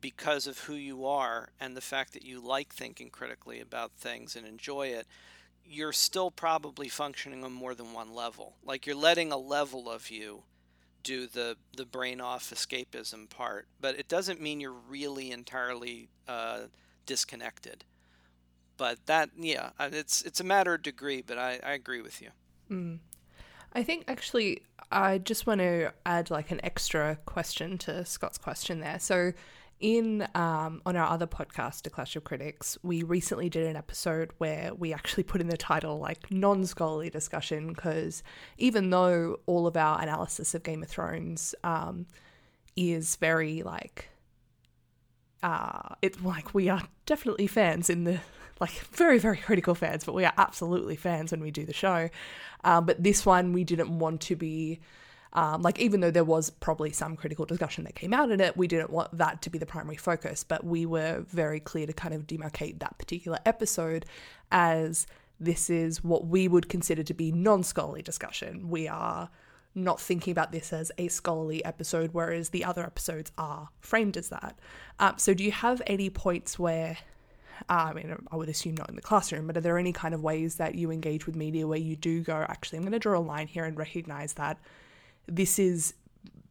because 0.00 0.46
of 0.46 0.58
who 0.58 0.74
you 0.74 1.06
are 1.06 1.48
and 1.58 1.76
the 1.76 1.80
fact 1.80 2.12
that 2.12 2.24
you 2.24 2.40
like 2.40 2.74
thinking 2.74 3.08
critically 3.08 3.60
about 3.60 3.92
things 3.92 4.36
and 4.36 4.46
enjoy 4.46 4.88
it 4.88 5.06
you're 5.64 5.92
still 5.92 6.30
probably 6.30 6.88
functioning 6.88 7.44
on 7.44 7.52
more 7.52 7.74
than 7.74 7.92
one 7.92 8.14
level. 8.14 8.54
Like 8.64 8.86
you're 8.86 8.96
letting 8.96 9.32
a 9.32 9.36
level 9.36 9.90
of 9.90 10.10
you 10.10 10.42
do 11.02 11.26
the 11.26 11.56
the 11.76 11.84
brain 11.84 12.20
off 12.20 12.50
escapism 12.50 13.28
part, 13.28 13.66
but 13.80 13.98
it 13.98 14.08
doesn't 14.08 14.40
mean 14.40 14.60
you're 14.60 14.72
really 14.72 15.30
entirely 15.30 16.08
uh, 16.28 16.60
disconnected. 17.06 17.84
But 18.76 19.06
that, 19.06 19.30
yeah, 19.38 19.70
it's 19.80 20.22
it's 20.22 20.40
a 20.40 20.44
matter 20.44 20.74
of 20.74 20.82
degree. 20.82 21.22
But 21.22 21.38
I, 21.38 21.60
I 21.64 21.72
agree 21.72 22.00
with 22.00 22.20
you. 22.22 22.30
Mm. 22.70 22.98
I 23.74 23.82
think 23.82 24.04
actually, 24.08 24.62
I 24.90 25.18
just 25.18 25.46
want 25.46 25.60
to 25.60 25.92
add 26.04 26.30
like 26.30 26.50
an 26.50 26.60
extra 26.64 27.18
question 27.24 27.78
to 27.78 28.04
Scott's 28.04 28.38
question 28.38 28.80
there. 28.80 28.98
So, 28.98 29.32
in 29.82 30.26
um, 30.34 30.80
on 30.86 30.96
our 30.96 31.08
other 31.08 31.26
podcast, 31.26 31.86
A 31.86 31.90
Clash 31.90 32.16
of 32.16 32.24
Critics, 32.24 32.78
we 32.82 33.02
recently 33.02 33.50
did 33.50 33.66
an 33.66 33.76
episode 33.76 34.30
where 34.38 34.72
we 34.74 34.94
actually 34.94 35.24
put 35.24 35.40
in 35.40 35.48
the 35.48 35.56
title 35.56 35.98
like 35.98 36.30
non-scholarly 36.30 37.10
discussion 37.10 37.68
because 37.68 38.22
even 38.56 38.90
though 38.90 39.40
all 39.46 39.66
of 39.66 39.76
our 39.76 40.00
analysis 40.00 40.54
of 40.54 40.62
Game 40.62 40.82
of 40.82 40.88
Thrones 40.88 41.54
um, 41.64 42.06
is 42.76 43.16
very 43.16 43.62
like 43.62 44.08
uh, 45.42 45.96
it's 46.00 46.22
like 46.22 46.54
we 46.54 46.68
are 46.68 46.82
definitely 47.04 47.48
fans 47.48 47.90
in 47.90 48.04
the 48.04 48.20
like 48.60 48.70
very 48.92 49.18
very 49.18 49.36
critical 49.36 49.74
fans, 49.74 50.04
but 50.04 50.14
we 50.14 50.24
are 50.24 50.32
absolutely 50.38 50.94
fans 50.94 51.32
when 51.32 51.40
we 51.40 51.50
do 51.50 51.66
the 51.66 51.72
show. 51.72 52.08
Um, 52.62 52.86
but 52.86 53.02
this 53.02 53.26
one 53.26 53.52
we 53.52 53.64
didn't 53.64 53.98
want 53.98 54.20
to 54.22 54.36
be 54.36 54.78
um, 55.34 55.62
like, 55.62 55.78
even 55.78 56.00
though 56.00 56.10
there 56.10 56.24
was 56.24 56.50
probably 56.50 56.92
some 56.92 57.16
critical 57.16 57.46
discussion 57.46 57.84
that 57.84 57.94
came 57.94 58.12
out 58.12 58.30
in 58.30 58.40
it, 58.40 58.56
we 58.56 58.68
didn't 58.68 58.90
want 58.90 59.16
that 59.16 59.40
to 59.42 59.50
be 59.50 59.58
the 59.58 59.66
primary 59.66 59.96
focus, 59.96 60.44
but 60.44 60.64
we 60.64 60.84
were 60.84 61.24
very 61.28 61.58
clear 61.58 61.86
to 61.86 61.92
kind 61.92 62.14
of 62.14 62.26
demarcate 62.26 62.80
that 62.80 62.98
particular 62.98 63.38
episode 63.46 64.04
as 64.50 65.06
this 65.40 65.70
is 65.70 66.04
what 66.04 66.26
we 66.26 66.48
would 66.48 66.68
consider 66.68 67.02
to 67.02 67.14
be 67.14 67.32
non 67.32 67.62
scholarly 67.62 68.02
discussion. 68.02 68.68
We 68.68 68.88
are 68.88 69.30
not 69.74 69.98
thinking 69.98 70.32
about 70.32 70.52
this 70.52 70.70
as 70.70 70.92
a 70.98 71.08
scholarly 71.08 71.64
episode, 71.64 72.10
whereas 72.12 72.50
the 72.50 72.64
other 72.64 72.84
episodes 72.84 73.32
are 73.38 73.70
framed 73.80 74.18
as 74.18 74.28
that. 74.28 74.58
Um, 75.00 75.14
so, 75.16 75.32
do 75.32 75.42
you 75.42 75.52
have 75.52 75.80
any 75.86 76.10
points 76.10 76.58
where 76.58 76.98
uh, 77.68 77.90
I 77.90 77.92
mean, 77.94 78.14
I 78.30 78.36
would 78.36 78.48
assume 78.48 78.76
not 78.76 78.88
in 78.88 78.96
the 78.96 79.02
classroom, 79.02 79.46
but 79.46 79.56
are 79.56 79.60
there 79.60 79.78
any 79.78 79.92
kind 79.92 80.14
of 80.14 80.22
ways 80.22 80.56
that 80.56 80.74
you 80.74 80.90
engage 80.90 81.26
with 81.26 81.36
media 81.36 81.66
where 81.66 81.78
you 81.78 81.96
do 81.96 82.20
go, 82.20 82.44
actually, 82.48 82.78
I'm 82.78 82.82
going 82.82 82.92
to 82.92 82.98
draw 82.98 83.18
a 83.18 83.20
line 83.20 83.46
here 83.46 83.64
and 83.64 83.76
recognize 83.76 84.32
that 84.34 84.58
this 85.26 85.58
is 85.58 85.94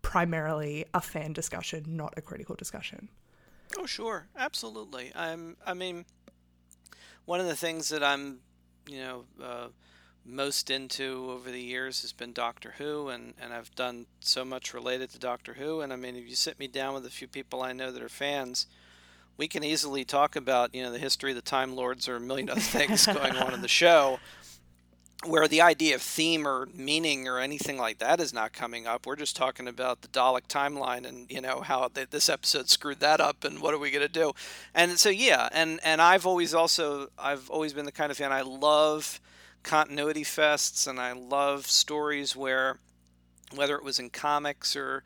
primarily 0.02 0.86
a 0.94 1.02
fan 1.02 1.34
discussion, 1.34 1.84
not 1.88 2.14
a 2.18 2.22
critical 2.22 2.56
discussion. 2.56 3.10
Oh, 3.78 3.86
sure, 3.86 4.28
absolutely. 4.38 5.12
I'm. 5.16 5.58
I 5.66 5.74
mean, 5.74 6.06
one 7.26 7.40
of 7.40 7.48
the 7.48 7.56
things 7.56 7.90
that 7.90 8.04
I'm, 8.04 8.40
you 8.88 9.00
know, 9.00 9.24
uh, 9.42 9.68
most 10.26 10.70
into 10.70 11.30
over 11.32 11.50
the 11.50 11.62
years 11.62 12.02
has 12.02 12.12
been 12.12 12.34
Doctor 12.34 12.76
Who, 12.78 13.10
and 13.10 13.34
and 13.42 13.54
I've 13.54 13.74
done 13.76 14.08
so 14.20 14.44
much 14.44 14.74
related 14.74 15.10
to 15.12 15.20
Doctor 15.20 15.54
Who. 15.54 15.82
And 15.82 15.94
I 15.94 15.96
mean, 15.96 16.16
if 16.16 16.28
you 16.28 16.36
sit 16.36 16.60
me 16.60 16.68
down 16.68 16.94
with 16.94 17.06
a 17.06 17.10
few 17.10 17.28
people 17.28 17.62
I 17.62 17.74
know 17.74 17.92
that 17.92 18.04
are 18.04 18.10
fans, 18.10 18.68
we 19.38 19.48
can 19.48 19.64
easily 19.64 20.04
talk 20.04 20.36
about 20.36 20.76
you 20.76 20.84
know 20.84 20.92
the 20.92 21.00
history 21.00 21.32
of 21.32 21.36
the 21.36 21.42
Time 21.42 21.76
Lords 21.76 22.08
or 22.08 22.18
a 22.18 22.20
million 22.20 22.50
other 22.50 22.60
things 22.60 23.06
going 23.06 23.38
on 23.38 23.54
in 23.54 23.62
the 23.62 23.68
show 23.68 24.20
where 25.26 25.48
the 25.48 25.62
idea 25.62 25.94
of 25.94 26.02
theme 26.02 26.48
or 26.48 26.68
meaning 26.74 27.28
or 27.28 27.38
anything 27.38 27.78
like 27.78 28.00
that 28.00 28.20
is 28.20 28.34
not 28.34 28.54
coming 28.54 28.88
up. 28.88 29.06
We're 29.06 29.16
just 29.16 29.36
talking 29.36 29.68
about 29.68 30.02
the 30.02 30.08
Dalek 30.08 30.48
timeline 30.48 31.08
and 31.08 31.30
you 31.32 31.42
know 31.42 31.62
how 31.62 31.90
this 31.90 32.28
episode 32.28 32.70
screwed 32.70 33.00
that 33.02 33.22
up 33.22 33.44
and 33.44 33.60
what 33.60 33.74
are 33.74 33.78
we 33.78 33.92
to 33.92 34.08
do. 34.08 34.34
And 34.74 34.98
so 34.98 35.10
yeah, 35.10 35.48
and 35.52 35.80
and 35.84 36.02
I've 36.02 36.26
always 36.26 36.54
also 36.54 37.10
I've 37.20 37.50
always 37.50 37.74
been 37.74 37.86
the 37.86 37.92
kind 37.92 38.12
of 38.12 38.18
fan 38.18 38.32
I 38.32 38.42
love 38.42 39.20
continuity 39.64 40.24
fests 40.24 40.88
and 40.88 41.00
I 41.00 41.12
love 41.12 41.68
stories 41.68 42.36
where 42.36 42.80
whether 43.54 43.76
it 43.76 43.84
was 43.84 44.00
in 44.00 44.10
comics 44.10 44.76
or 44.76 45.04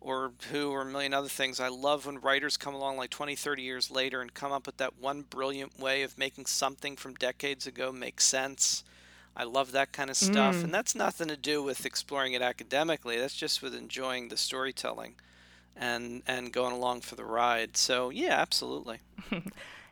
or 0.00 0.32
who 0.50 0.70
or 0.70 0.82
a 0.82 0.84
million 0.84 1.14
other 1.14 1.28
things 1.28 1.60
i 1.60 1.68
love 1.68 2.04
when 2.04 2.18
writers 2.20 2.56
come 2.56 2.74
along 2.74 2.96
like 2.96 3.08
20 3.08 3.34
30 3.36 3.62
years 3.62 3.90
later 3.90 4.20
and 4.20 4.34
come 4.34 4.52
up 4.52 4.66
with 4.66 4.76
that 4.76 5.00
one 5.00 5.22
brilliant 5.22 5.78
way 5.78 6.02
of 6.02 6.18
making 6.18 6.44
something 6.44 6.96
from 6.96 7.14
decades 7.14 7.66
ago 7.66 7.90
make 7.90 8.20
sense 8.20 8.84
I 9.36 9.44
love 9.44 9.72
that 9.72 9.92
kind 9.92 10.10
of 10.10 10.16
stuff. 10.16 10.56
Mm. 10.56 10.64
And 10.64 10.74
that's 10.74 10.94
nothing 10.94 11.28
to 11.28 11.36
do 11.36 11.62
with 11.62 11.84
exploring 11.84 12.34
it 12.34 12.42
academically. 12.42 13.18
That's 13.18 13.34
just 13.34 13.62
with 13.62 13.74
enjoying 13.74 14.28
the 14.28 14.36
storytelling 14.36 15.14
and 15.76 16.22
and 16.26 16.52
going 16.52 16.72
along 16.72 17.00
for 17.00 17.16
the 17.16 17.24
ride. 17.24 17.76
So, 17.76 18.10
yeah, 18.10 18.40
absolutely. 18.40 18.98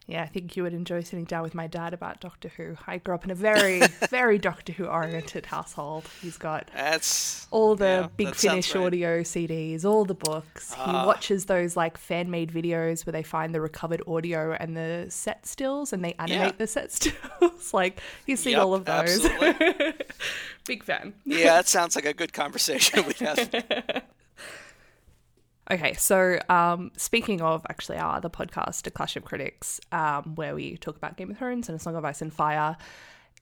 yeah, 0.06 0.22
I 0.22 0.26
think 0.26 0.56
you 0.56 0.64
would 0.64 0.74
enjoy 0.74 1.02
sitting 1.02 1.24
down 1.24 1.42
with 1.42 1.54
my 1.54 1.68
dad 1.68 1.94
about 1.94 2.20
Doctor 2.20 2.48
Who. 2.56 2.76
I 2.86 2.98
grew 2.98 3.14
up 3.14 3.24
in 3.24 3.30
a 3.30 3.36
very, 3.36 3.80
very 4.10 4.36
Doctor 4.38 4.72
Who 4.72 4.86
oriented 4.86 5.46
household. 5.46 6.08
He's 6.20 6.36
got 6.36 6.70
that's 6.74 7.46
all 7.50 7.76
the 7.76 7.84
yeah, 7.84 8.08
Big 8.16 8.34
Finish 8.34 8.74
right. 8.74 8.84
audio 8.84 9.20
CDs, 9.20 9.84
all 9.84 10.04
the 10.04 10.14
books. 10.14 10.72
Uh, 10.72 10.84
he 10.84 10.90
ah. 10.90 11.06
watches 11.06 11.46
those 11.46 11.76
like 11.76 11.96
fan 11.96 12.30
made 12.30 12.50
videos 12.50 13.06
where 13.06 13.12
they 13.12 13.22
find 13.22 13.54
the 13.54 13.60
recovered 13.60 14.02
audio 14.08 14.52
and 14.52 14.76
the 14.76 15.06
set 15.08 15.46
stills 15.46 15.92
and 15.92 16.04
they 16.04 16.14
animate 16.18 16.38
yeah. 16.38 16.52
the 16.58 16.66
set 16.66 16.90
stills. 16.90 17.72
like 17.72 18.00
he's 18.26 18.40
seen 18.40 18.52
yep, 18.52 18.62
all 18.62 18.74
of 18.74 18.84
those. 18.84 19.22
Big 20.66 20.82
fan. 20.82 21.14
Yeah, 21.24 21.54
that 21.54 21.68
sounds 21.68 21.94
like 21.94 22.06
a 22.06 22.14
good 22.14 22.32
conversation 22.32 23.04
we 23.06 23.14
have. 23.24 24.02
Okay, 25.70 25.92
so 25.94 26.38
um, 26.48 26.90
speaking 26.96 27.40
of 27.40 27.64
actually 27.70 27.96
our 27.96 28.16
other 28.16 28.28
podcast, 28.28 28.86
A 28.86 28.90
Clash 28.90 29.16
of 29.16 29.24
Critics, 29.24 29.80
um, 29.92 30.34
where 30.34 30.54
we 30.54 30.76
talk 30.76 30.96
about 30.96 31.16
Game 31.16 31.30
of 31.30 31.38
Thrones 31.38 31.68
and 31.68 31.76
A 31.76 31.78
Song 31.78 31.94
of 31.94 32.04
Ice 32.04 32.20
and 32.20 32.32
Fire, 32.32 32.76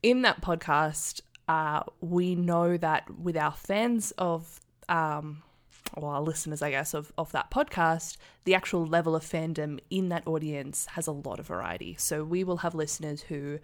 in 0.03 0.23
that 0.23 0.43
podcast, 0.43 1.23
uh, 1.49 1.83
we 2.01 2.35
know 2.35 2.77
that 2.77 3.09
with 3.19 3.37
our 3.37 3.53
fans 3.53 4.13
of, 4.19 4.61
um, 4.89 5.43
or 5.95 6.13
our 6.13 6.21
listeners, 6.21 6.61
I 6.61 6.71
guess, 6.71 6.93
of, 6.93 7.11
of 7.17 7.33
that 7.33 7.51
podcast, 7.51 8.19
the 8.45 8.55
actual 8.55 8.87
level 8.87 9.17
of 9.17 9.25
fandom 9.25 9.81
in 9.89 10.11
that 10.11 10.27
audience 10.27 10.87
has 10.87 11.07
a 11.07 11.13
lot 11.13 11.41
of 11.41 11.47
variety. 11.47 11.97
So 11.99 12.23
we 12.23 12.45
will 12.45 12.59
have 12.59 12.75
listeners 12.75 13.23
who 13.23 13.59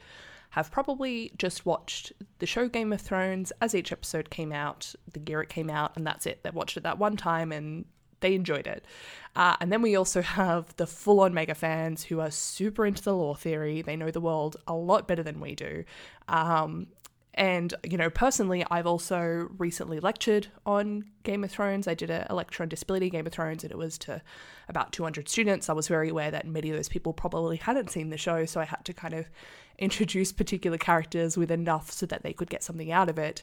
have 0.50 0.70
probably 0.70 1.32
just 1.36 1.66
watched 1.66 2.12
the 2.38 2.46
show 2.46 2.68
Game 2.68 2.92
of 2.92 3.02
Thrones 3.02 3.52
as 3.60 3.74
each 3.74 3.92
episode 3.92 4.30
came 4.30 4.50
out, 4.50 4.94
the 5.12 5.20
year 5.20 5.42
it 5.42 5.50
came 5.50 5.68
out, 5.68 5.92
and 5.96 6.06
that's 6.06 6.24
it. 6.24 6.42
They've 6.42 6.54
watched 6.54 6.78
it 6.78 6.84
that 6.84 6.98
one 6.98 7.16
time 7.18 7.52
and 7.52 7.84
they 8.20 8.34
enjoyed 8.34 8.66
it. 8.66 8.84
Uh, 9.34 9.54
and 9.60 9.70
then 9.70 9.82
we 9.82 9.96
also 9.96 10.22
have 10.22 10.74
the 10.76 10.86
full 10.86 11.20
on 11.20 11.34
mega 11.34 11.54
fans 11.54 12.04
who 12.04 12.20
are 12.20 12.30
super 12.30 12.86
into 12.86 13.02
the 13.02 13.14
lore 13.14 13.36
theory. 13.36 13.82
They 13.82 13.96
know 13.96 14.10
the 14.10 14.20
world 14.20 14.56
a 14.66 14.74
lot 14.74 15.06
better 15.06 15.22
than 15.22 15.40
we 15.40 15.54
do. 15.54 15.84
Um, 16.28 16.86
and, 17.34 17.74
you 17.84 17.98
know, 17.98 18.08
personally, 18.08 18.64
I've 18.70 18.86
also 18.86 19.48
recently 19.58 20.00
lectured 20.00 20.46
on 20.64 21.04
Game 21.22 21.44
of 21.44 21.50
Thrones. 21.50 21.86
I 21.86 21.92
did 21.92 22.08
a, 22.08 22.26
lecture 22.30 22.62
on 22.62 22.70
disability 22.70 23.10
Game 23.10 23.26
of 23.26 23.32
Thrones, 23.32 23.62
and 23.62 23.70
it 23.70 23.76
was 23.76 23.98
to 23.98 24.22
about 24.70 24.92
200 24.92 25.28
students. 25.28 25.68
I 25.68 25.74
was 25.74 25.86
very 25.86 26.08
aware 26.08 26.30
that 26.30 26.46
many 26.46 26.70
of 26.70 26.76
those 26.76 26.88
people 26.88 27.12
probably 27.12 27.58
hadn't 27.58 27.90
seen 27.90 28.08
the 28.08 28.16
show, 28.16 28.46
so 28.46 28.58
I 28.58 28.64
had 28.64 28.86
to 28.86 28.94
kind 28.94 29.12
of 29.12 29.26
introduce 29.78 30.32
particular 30.32 30.78
characters 30.78 31.36
with 31.36 31.50
enough 31.50 31.90
so 31.92 32.06
that 32.06 32.22
they 32.22 32.32
could 32.32 32.48
get 32.48 32.62
something 32.62 32.90
out 32.90 33.10
of 33.10 33.18
it. 33.18 33.42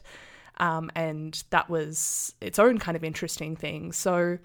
Um, 0.58 0.90
and 0.94 1.42
that 1.50 1.68
was 1.68 2.34
its 2.40 2.58
own 2.58 2.78
kind 2.78 2.96
of 2.96 3.04
interesting 3.04 3.56
thing. 3.56 3.92
So, 3.92 4.38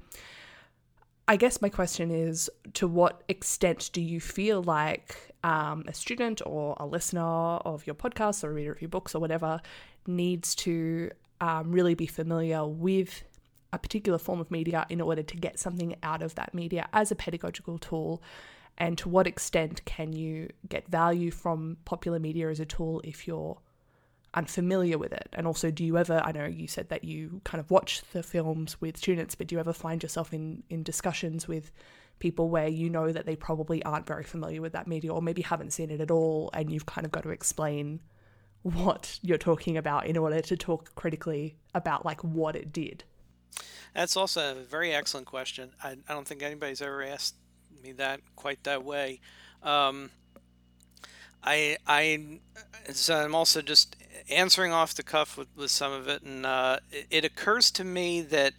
I 1.28 1.36
guess 1.36 1.62
my 1.62 1.70
question 1.70 2.10
is 2.10 2.50
to 2.74 2.88
what 2.88 3.22
extent 3.28 3.92
do 3.94 4.02
you 4.02 4.20
feel 4.20 4.64
like 4.64 5.16
um, 5.44 5.84
a 5.88 5.94
student 5.94 6.42
or 6.44 6.76
a 6.80 6.88
listener 6.88 7.22
of 7.22 7.86
your 7.86 7.94
podcast 7.94 8.44
or 8.44 8.50
a 8.50 8.54
reader 8.54 8.72
of 8.72 8.82
your 8.82 8.90
books 8.90 9.14
or 9.14 9.20
whatever 9.20 9.62
needs 10.08 10.56
to 10.56 11.12
um, 11.40 11.72
really 11.72 11.94
be 11.94 12.08
familiar 12.08 12.66
with 12.66 13.24
a 13.72 13.78
particular 13.78 14.18
form 14.18 14.40
of 14.40 14.50
media 14.50 14.88
in 14.90 15.02
order 15.02 15.22
to 15.22 15.38
get 15.38 15.60
something 15.60 15.96
out 16.02 16.24
of 16.24 16.34
that 16.34 16.56
media 16.56 16.90
as 16.94 17.12
a 17.12 17.16
pedagogical 17.16 17.78
tool? 17.78 18.24
And 18.80 18.98
to 18.98 19.10
what 19.10 19.28
extent 19.28 19.86
can 19.86 20.14
you 20.14 20.50
get 20.68 20.88
value 20.88 21.30
from 21.32 21.78
popular 21.86 22.18
media 22.20 22.50
as 22.50 22.60
a 22.60 22.66
tool 22.66 23.02
if 23.04 23.28
you're 23.28 23.60
unfamiliar 24.34 24.98
with 24.98 25.12
it? 25.12 25.30
And 25.34 25.48
also, 25.48 25.72
do 25.72 25.84
you 25.84 25.98
ever, 25.98 26.22
I 26.24 26.32
know 26.32 26.46
you 26.46 26.68
said 26.68 26.90
that 26.90 27.04
you 27.04 27.42
kind 27.44 27.60
of 27.60 27.70
watch 27.72 28.02
the 28.14 28.24
films 28.24 28.80
with 28.82 28.98
students, 28.98 29.36
but 29.36 29.48
do 29.48 29.56
you 29.56 29.60
ever 29.60 29.74
find 29.74 30.04
yourself 30.04 30.34
in, 30.34 30.64
in 30.70 30.84
discussions 30.84 31.48
with 31.48 31.72
people 32.20 32.50
where 32.50 32.68
you 32.68 32.90
know 32.90 33.12
that 33.12 33.26
they 33.26 33.36
probably 33.36 33.82
aren't 33.84 34.06
very 34.06 34.24
familiar 34.24 34.62
with 34.62 34.74
that 34.74 34.88
media 34.88 35.14
or 35.14 35.22
maybe 35.22 35.42
haven't 35.42 35.72
seen 35.72 35.90
it 35.90 36.02
at 36.02 36.12
all 36.12 36.50
and 36.54 36.70
you've 36.70 36.86
kind 36.86 37.06
of 37.06 37.12
got 37.12 37.24
to 37.24 37.30
explain 37.30 38.02
what 38.62 39.20
you're 39.22 39.38
talking 39.38 39.78
about 39.78 40.06
in 40.06 40.18
order 40.18 40.42
to 40.42 40.58
talk 40.58 40.94
critically 40.96 41.56
about 41.74 42.06
like 42.06 42.22
what 42.24 42.56
it 42.56 42.74
did? 42.74 43.04
That's 43.96 44.18
also 44.18 44.52
a 44.52 44.56
very 44.56 44.94
excellent 44.94 45.28
question. 45.28 45.72
I, 45.84 45.96
I 46.08 46.14
don't 46.14 46.28
think 46.28 46.44
anybody's 46.44 46.82
ever 46.82 47.04
asked 47.04 47.36
me 47.82 47.94
that 47.94 48.22
quite 48.36 48.64
that 48.66 48.84
way. 48.84 49.22
Um, 49.64 50.12
I 51.44 51.78
I 51.88 52.40
so 52.92 53.16
I'm 53.16 53.34
also 53.34 53.62
just 53.62 53.96
answering 54.30 54.72
off 54.72 54.94
the 54.94 55.04
cuff 55.04 55.38
with, 55.38 55.48
with 55.56 55.72
some 55.72 55.92
of 55.92 56.08
it, 56.08 56.22
and 56.24 56.46
uh, 56.46 56.78
it, 56.92 57.08
it 57.10 57.26
occurs 57.26 57.72
to 57.72 57.84
me 57.84 58.22
that 58.22 58.54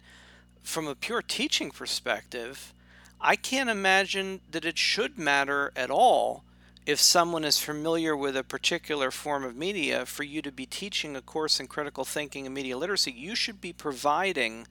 from 0.63 0.87
a 0.87 0.95
pure 0.95 1.21
teaching 1.21 1.71
perspective, 1.71 2.73
I 3.19 3.35
can't 3.35 3.69
imagine 3.69 4.41
that 4.51 4.65
it 4.65 4.77
should 4.77 5.17
matter 5.17 5.71
at 5.75 5.91
all 5.91 6.43
if 6.85 6.99
someone 6.99 7.43
is 7.43 7.59
familiar 7.59 8.17
with 8.17 8.35
a 8.35 8.43
particular 8.43 9.11
form 9.11 9.43
of 9.43 9.55
media. 9.55 10.05
For 10.05 10.23
you 10.23 10.41
to 10.41 10.51
be 10.51 10.65
teaching 10.65 11.15
a 11.15 11.21
course 11.21 11.59
in 11.59 11.67
critical 11.67 12.03
thinking 12.03 12.45
and 12.45 12.55
media 12.55 12.77
literacy, 12.77 13.11
you 13.11 13.35
should 13.35 13.61
be 13.61 13.73
providing 13.73 14.67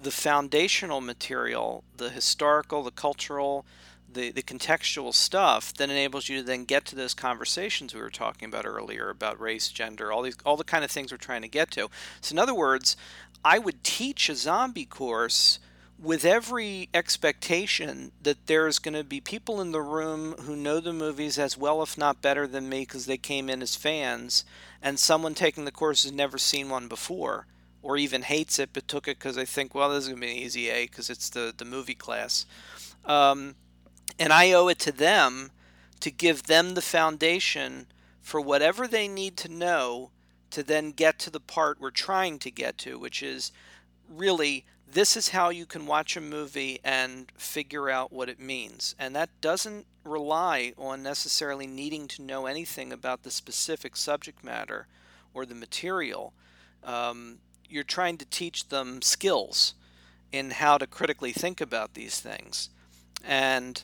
the 0.00 0.10
foundational 0.10 1.00
material, 1.00 1.82
the 1.96 2.10
historical, 2.10 2.82
the 2.82 2.90
cultural, 2.90 3.64
the, 4.10 4.30
the 4.30 4.42
contextual 4.42 5.14
stuff 5.14 5.74
that 5.74 5.90
enables 5.90 6.28
you 6.28 6.38
to 6.38 6.42
then 6.42 6.64
get 6.64 6.84
to 6.86 6.96
those 6.96 7.14
conversations 7.14 7.94
we 7.94 8.00
were 8.00 8.10
talking 8.10 8.48
about 8.48 8.66
earlier 8.66 9.10
about 9.10 9.40
race, 9.40 9.68
gender, 9.68 10.10
all 10.10 10.22
these 10.22 10.36
all 10.44 10.56
the 10.56 10.64
kind 10.64 10.84
of 10.84 10.90
things 10.90 11.12
we're 11.12 11.18
trying 11.18 11.42
to 11.42 11.48
get 11.48 11.70
to. 11.72 11.88
So 12.20 12.32
in 12.32 12.38
other 12.38 12.54
words, 12.54 12.96
I 13.44 13.58
would 13.58 13.84
teach 13.84 14.28
a 14.28 14.34
zombie 14.34 14.84
course 14.84 15.58
with 16.00 16.24
every 16.24 16.88
expectation 16.94 18.12
that 18.22 18.46
there's 18.46 18.78
going 18.78 18.94
to 18.94 19.02
be 19.02 19.20
people 19.20 19.60
in 19.60 19.72
the 19.72 19.82
room 19.82 20.32
who 20.42 20.54
know 20.54 20.78
the 20.78 20.92
movies 20.92 21.38
as 21.38 21.58
well, 21.58 21.82
if 21.82 21.98
not 21.98 22.22
better 22.22 22.46
than 22.46 22.68
me, 22.68 22.80
because 22.80 23.06
they 23.06 23.16
came 23.16 23.50
in 23.50 23.62
as 23.62 23.74
fans, 23.74 24.44
and 24.80 24.98
someone 24.98 25.34
taking 25.34 25.64
the 25.64 25.72
course 25.72 26.04
has 26.04 26.12
never 26.12 26.38
seen 26.38 26.68
one 26.68 26.86
before, 26.86 27.46
or 27.82 27.96
even 27.96 28.22
hates 28.22 28.60
it 28.60 28.70
but 28.72 28.86
took 28.86 29.08
it 29.08 29.18
because 29.18 29.34
they 29.34 29.44
think, 29.44 29.74
well, 29.74 29.90
this 29.90 30.04
is 30.04 30.08
going 30.08 30.20
to 30.20 30.26
be 30.26 30.32
an 30.32 30.38
easy 30.38 30.68
A 30.68 30.84
because 30.86 31.10
it's 31.10 31.30
the, 31.30 31.52
the 31.56 31.64
movie 31.64 31.94
class. 31.94 32.46
Um, 33.04 33.56
and 34.18 34.32
I 34.32 34.52
owe 34.52 34.68
it 34.68 34.78
to 34.80 34.92
them 34.92 35.50
to 36.00 36.10
give 36.10 36.44
them 36.44 36.74
the 36.74 36.82
foundation 36.82 37.86
for 38.20 38.40
whatever 38.40 38.86
they 38.86 39.08
need 39.08 39.36
to 39.38 39.48
know 39.48 40.10
to 40.50 40.62
then 40.62 40.92
get 40.92 41.18
to 41.18 41.30
the 41.30 41.40
part 41.40 41.80
we're 41.80 41.90
trying 41.90 42.38
to 42.38 42.50
get 42.50 42.78
to, 42.78 42.98
which 42.98 43.22
is 43.22 43.52
really 44.08 44.64
this 44.90 45.16
is 45.16 45.30
how 45.30 45.50
you 45.50 45.66
can 45.66 45.86
watch 45.86 46.16
a 46.16 46.20
movie 46.20 46.80
and 46.82 47.30
figure 47.36 47.90
out 47.90 48.12
what 48.12 48.28
it 48.28 48.40
means. 48.40 48.94
And 48.98 49.14
that 49.14 49.28
doesn't 49.40 49.86
rely 50.02 50.72
on 50.78 51.02
necessarily 51.02 51.66
needing 51.66 52.08
to 52.08 52.22
know 52.22 52.46
anything 52.46 52.92
about 52.92 53.22
the 53.22 53.30
specific 53.30 53.96
subject 53.96 54.42
matter 54.42 54.86
or 55.34 55.44
the 55.44 55.54
material. 55.54 56.32
Um, 56.82 57.38
you're 57.68 57.84
trying 57.84 58.16
to 58.18 58.24
teach 58.24 58.68
them 58.68 59.02
skills 59.02 59.74
in 60.32 60.52
how 60.52 60.78
to 60.78 60.86
critically 60.86 61.32
think 61.32 61.60
about 61.60 61.94
these 61.94 62.20
things. 62.20 62.70
And 63.22 63.82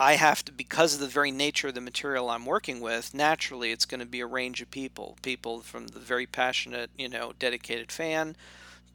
I 0.00 0.14
have 0.14 0.44
to, 0.44 0.52
because 0.52 0.94
of 0.94 1.00
the 1.00 1.08
very 1.08 1.32
nature 1.32 1.68
of 1.68 1.74
the 1.74 1.80
material 1.80 2.30
I'm 2.30 2.46
working 2.46 2.80
with, 2.80 3.12
naturally 3.12 3.72
it's 3.72 3.84
going 3.84 4.00
to 4.00 4.06
be 4.06 4.20
a 4.20 4.26
range 4.26 4.62
of 4.62 4.70
people. 4.70 5.18
People 5.22 5.60
from 5.60 5.88
the 5.88 5.98
very 5.98 6.24
passionate, 6.24 6.90
you 6.96 7.08
know, 7.08 7.32
dedicated 7.38 7.90
fan 7.90 8.36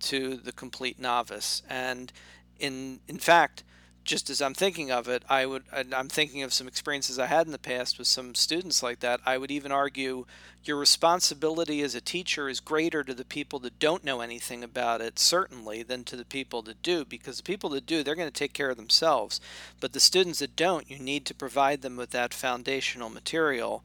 to 0.01 0.37
the 0.37 0.53
complete 0.53 0.99
novice. 0.99 1.61
And 1.69 2.13
in 2.57 3.01
in 3.09 3.19
fact, 3.19 3.63
just 4.03 4.29
as 4.29 4.41
I'm 4.41 4.53
thinking 4.53 4.91
of 4.91 5.07
it, 5.07 5.23
I 5.29 5.45
would 5.45 5.63
I'm 5.71 6.09
thinking 6.09 6.43
of 6.43 6.53
some 6.53 6.67
experiences 6.67 7.17
I 7.17 7.27
had 7.27 7.45
in 7.45 7.51
the 7.51 7.57
past 7.57 7.97
with 7.97 8.07
some 8.07 8.35
students 8.35 8.83
like 8.83 8.99
that. 8.99 9.21
I 9.25 9.37
would 9.37 9.51
even 9.51 9.71
argue 9.71 10.25
your 10.63 10.77
responsibility 10.77 11.81
as 11.81 11.95
a 11.95 12.01
teacher 12.01 12.49
is 12.49 12.59
greater 12.59 13.03
to 13.03 13.13
the 13.13 13.25
people 13.25 13.59
that 13.59 13.79
don't 13.79 14.03
know 14.03 14.21
anything 14.21 14.63
about 14.63 15.01
it 15.01 15.19
certainly 15.19 15.83
than 15.83 16.03
to 16.05 16.15
the 16.15 16.25
people 16.25 16.61
that 16.63 16.81
do 16.81 17.05
because 17.05 17.37
the 17.37 17.43
people 17.43 17.69
that 17.71 17.85
do 17.85 18.03
they're 18.03 18.15
going 18.15 18.27
to 18.27 18.33
take 18.33 18.53
care 18.53 18.69
of 18.69 18.77
themselves. 18.77 19.39
But 19.79 19.93
the 19.93 19.99
students 19.99 20.39
that 20.39 20.55
don't, 20.55 20.89
you 20.89 20.99
need 20.99 21.25
to 21.25 21.33
provide 21.33 21.81
them 21.81 21.95
with 21.95 22.11
that 22.11 22.33
foundational 22.33 23.09
material 23.09 23.83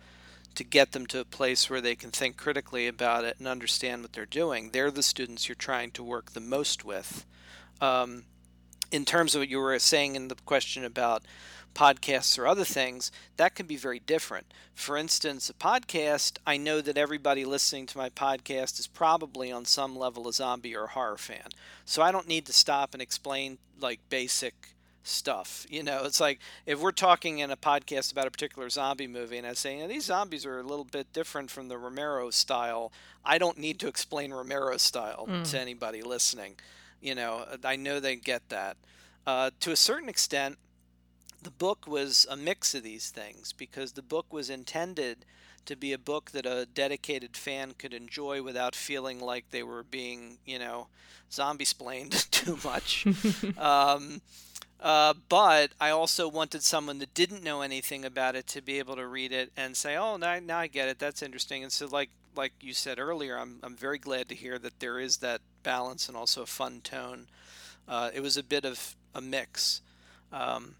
to 0.54 0.64
get 0.64 0.90
them 0.90 1.06
to 1.06 1.20
a 1.20 1.24
place 1.24 1.70
where 1.70 1.80
they 1.80 1.94
can 1.94 2.10
think 2.10 2.36
critically 2.36 2.88
about 2.88 3.24
it 3.24 3.36
and 3.38 3.46
understand 3.46 4.02
what 4.02 4.12
they're 4.12 4.26
doing. 4.26 4.70
They're 4.70 4.90
the 4.90 5.04
students 5.04 5.48
you're 5.48 5.54
trying 5.54 5.92
to 5.92 6.02
work 6.02 6.32
the 6.32 6.40
most 6.40 6.84
with. 6.84 7.24
Um, 7.80 8.24
in 8.90 9.04
terms 9.04 9.34
of 9.34 9.40
what 9.40 9.48
you 9.48 9.58
were 9.58 9.78
saying 9.78 10.16
in 10.16 10.28
the 10.28 10.34
question 10.46 10.84
about 10.84 11.22
podcasts 11.74 12.38
or 12.38 12.46
other 12.46 12.64
things, 12.64 13.12
that 13.36 13.54
can 13.54 13.66
be 13.66 13.76
very 13.76 14.00
different. 14.00 14.52
For 14.74 14.96
instance, 14.96 15.50
a 15.50 15.54
podcast, 15.54 16.38
I 16.46 16.56
know 16.56 16.80
that 16.80 16.98
everybody 16.98 17.44
listening 17.44 17.86
to 17.86 17.98
my 17.98 18.10
podcast 18.10 18.80
is 18.80 18.86
probably 18.86 19.52
on 19.52 19.64
some 19.64 19.96
level 19.96 20.28
a 20.28 20.32
zombie 20.32 20.74
or 20.74 20.84
a 20.84 20.88
horror 20.88 21.18
fan. 21.18 21.48
So 21.84 22.02
I 22.02 22.10
don't 22.10 22.28
need 22.28 22.46
to 22.46 22.52
stop 22.52 22.94
and 22.94 23.02
explain 23.02 23.58
like 23.80 24.00
basic 24.08 24.74
stuff. 25.02 25.66
You 25.68 25.82
know, 25.82 26.02
it's 26.04 26.20
like 26.20 26.40
if 26.66 26.80
we're 26.80 26.92
talking 26.92 27.38
in 27.38 27.50
a 27.50 27.56
podcast 27.56 28.12
about 28.12 28.26
a 28.26 28.30
particular 28.30 28.68
zombie 28.70 29.06
movie 29.06 29.38
and 29.38 29.46
I 29.46 29.54
say, 29.54 29.86
these 29.86 30.04
zombies 30.04 30.44
are 30.46 30.58
a 30.58 30.64
little 30.64 30.84
bit 30.84 31.12
different 31.12 31.50
from 31.50 31.68
the 31.68 31.78
Romero 31.78 32.30
style, 32.30 32.92
I 33.24 33.38
don't 33.38 33.58
need 33.58 33.78
to 33.80 33.88
explain 33.88 34.32
Romero 34.32 34.76
style 34.76 35.26
mm. 35.28 35.48
to 35.50 35.60
anybody 35.60 36.02
listening. 36.02 36.56
You 37.00 37.14
know, 37.14 37.46
I 37.64 37.76
know 37.76 38.00
they 38.00 38.16
get 38.16 38.48
that. 38.48 38.76
Uh, 39.26 39.50
to 39.60 39.72
a 39.72 39.76
certain 39.76 40.08
extent, 40.08 40.58
the 41.42 41.50
book 41.50 41.86
was 41.86 42.26
a 42.30 42.36
mix 42.36 42.74
of 42.74 42.82
these 42.82 43.10
things 43.10 43.52
because 43.52 43.92
the 43.92 44.02
book 44.02 44.32
was 44.32 44.50
intended 44.50 45.24
to 45.66 45.76
be 45.76 45.92
a 45.92 45.98
book 45.98 46.30
that 46.32 46.46
a 46.46 46.66
dedicated 46.66 47.36
fan 47.36 47.74
could 47.78 47.92
enjoy 47.92 48.42
without 48.42 48.74
feeling 48.74 49.20
like 49.20 49.50
they 49.50 49.62
were 49.62 49.82
being, 49.82 50.38
you 50.46 50.58
know, 50.58 50.88
zombie 51.30 51.64
splained 51.64 52.12
too 52.30 52.58
much. 52.64 53.06
um, 53.58 54.20
uh, 54.80 55.14
but 55.28 55.72
I 55.80 55.90
also 55.90 56.28
wanted 56.28 56.62
someone 56.62 56.98
that 57.00 57.14
didn't 57.14 57.42
know 57.42 57.62
anything 57.62 58.04
about 58.04 58.36
it 58.36 58.46
to 58.48 58.62
be 58.62 58.78
able 58.78 58.96
to 58.96 59.06
read 59.06 59.32
it 59.32 59.50
and 59.56 59.76
say, 59.76 59.96
"Oh, 59.96 60.16
now, 60.16 60.38
now 60.38 60.58
I 60.58 60.68
get 60.68 60.88
it. 60.88 60.98
That's 60.98 61.22
interesting." 61.22 61.62
And 61.64 61.72
so, 61.72 61.86
like 61.86 62.10
like 62.36 62.52
you 62.60 62.72
said 62.72 62.98
earlier, 62.98 63.36
I'm 63.36 63.58
I'm 63.62 63.76
very 63.76 63.98
glad 63.98 64.28
to 64.28 64.34
hear 64.36 64.58
that 64.60 64.78
there 64.78 65.00
is 65.00 65.18
that 65.18 65.40
balance 65.68 66.08
and 66.08 66.16
also 66.16 66.40
a 66.40 66.46
fun 66.46 66.80
tone. 66.82 67.26
Uh, 67.86 68.08
it 68.14 68.20
was 68.20 68.38
a 68.38 68.42
bit 68.42 68.64
of 68.64 68.96
a 69.14 69.20
mix. 69.20 69.82
Um, 70.32 70.76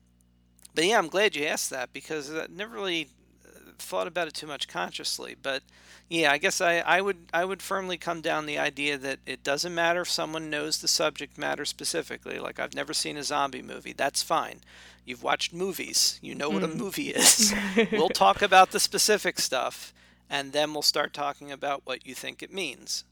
but 0.75 0.87
yeah, 0.87 0.97
I'm 0.97 1.09
glad 1.09 1.37
you 1.37 1.45
asked 1.45 1.69
that 1.69 1.93
because 1.93 2.33
I 2.33 2.47
never 2.49 2.77
really 2.77 3.11
uh, 3.45 3.73
thought 3.79 4.07
about 4.07 4.29
it 4.29 4.35
too 4.35 4.47
much 4.47 4.67
consciously. 4.67 5.37
But 5.43 5.63
yeah, 6.09 6.33
I 6.33 6.39
guess 6.39 6.63
I, 6.63 6.79
I 6.79 7.03
would 7.03 7.19
I 7.35 7.45
would 7.45 7.61
firmly 7.61 7.99
come 7.99 8.23
down 8.23 8.47
the 8.47 8.59
idea 8.59 8.97
that 8.97 9.19
it 9.27 9.45
doesn't 9.45 9.75
matter 9.75 10.01
if 10.01 10.11
someone 10.11 10.49
knows 10.49 10.79
the 10.79 10.89
subject 10.89 11.37
matter 11.37 11.67
specifically. 11.67 12.39
Like 12.39 12.59
I've 12.59 12.75
never 12.75 12.95
seen 12.95 13.19
a 13.19 13.23
zombie 13.23 13.61
movie. 13.61 13.93
That's 13.93 14.23
fine. 14.23 14.61
You've 15.05 15.23
watched 15.23 15.53
movies. 15.53 16.19
You 16.23 16.35
know 16.35 16.49
what 16.49 16.63
a 16.63 16.69
mm. 16.69 16.77
movie 16.77 17.11
is. 17.11 17.53
we'll 17.93 18.09
talk 18.09 18.41
about 18.41 18.71
the 18.71 18.81
specific 18.81 19.39
stuff, 19.39 19.93
and 20.31 20.53
then 20.53 20.73
we'll 20.73 20.81
start 20.81 21.13
talking 21.13 21.53
about 21.53 21.83
what 21.85 22.07
you 22.07 22.15
think 22.15 22.43
it 22.43 22.55
means. 22.55 23.05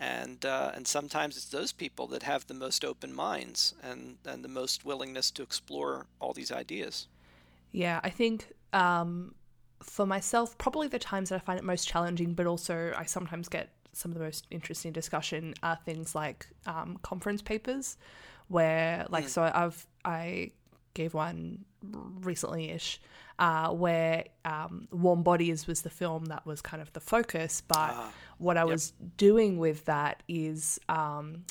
And 0.00 0.44
uh, 0.44 0.70
and 0.74 0.86
sometimes 0.86 1.36
it's 1.36 1.46
those 1.46 1.72
people 1.72 2.06
that 2.08 2.22
have 2.22 2.46
the 2.46 2.54
most 2.54 2.84
open 2.84 3.12
minds 3.12 3.74
and 3.82 4.16
and 4.24 4.44
the 4.44 4.48
most 4.48 4.84
willingness 4.84 5.30
to 5.32 5.42
explore 5.42 6.06
all 6.20 6.32
these 6.32 6.52
ideas. 6.52 7.08
Yeah, 7.72 8.00
I 8.04 8.10
think 8.10 8.46
um, 8.72 9.34
for 9.82 10.06
myself, 10.06 10.56
probably 10.56 10.88
the 10.88 10.98
times 10.98 11.30
that 11.30 11.36
I 11.36 11.38
find 11.38 11.58
it 11.58 11.64
most 11.64 11.88
challenging, 11.88 12.34
but 12.34 12.46
also 12.46 12.92
I 12.96 13.04
sometimes 13.04 13.48
get 13.48 13.70
some 13.92 14.12
of 14.12 14.18
the 14.18 14.24
most 14.24 14.46
interesting 14.50 14.92
discussion 14.92 15.54
are 15.62 15.78
things 15.84 16.14
like 16.14 16.46
um, 16.66 16.98
conference 17.02 17.42
papers, 17.42 17.96
where 18.46 19.04
like 19.10 19.24
mm. 19.24 19.28
so 19.28 19.50
I've 19.52 19.84
I 20.04 20.52
gave 20.94 21.14
one 21.14 21.64
recently 21.82 22.70
ish 22.70 23.00
uh, 23.38 23.70
where 23.70 24.24
um, 24.44 24.88
Warm 24.90 25.22
Bodies 25.22 25.66
was 25.66 25.82
the 25.82 25.90
film 25.90 26.26
that 26.26 26.44
was 26.44 26.60
kind 26.60 26.82
of 26.82 26.92
the 26.92 27.00
focus, 27.00 27.62
but 27.66 27.76
ah, 27.76 28.12
what 28.38 28.56
I 28.56 28.62
yep. 28.62 28.68
was 28.68 28.92
doing 29.16 29.58
with 29.58 29.84
that 29.84 30.22
is 30.28 30.80
um, 30.88 31.44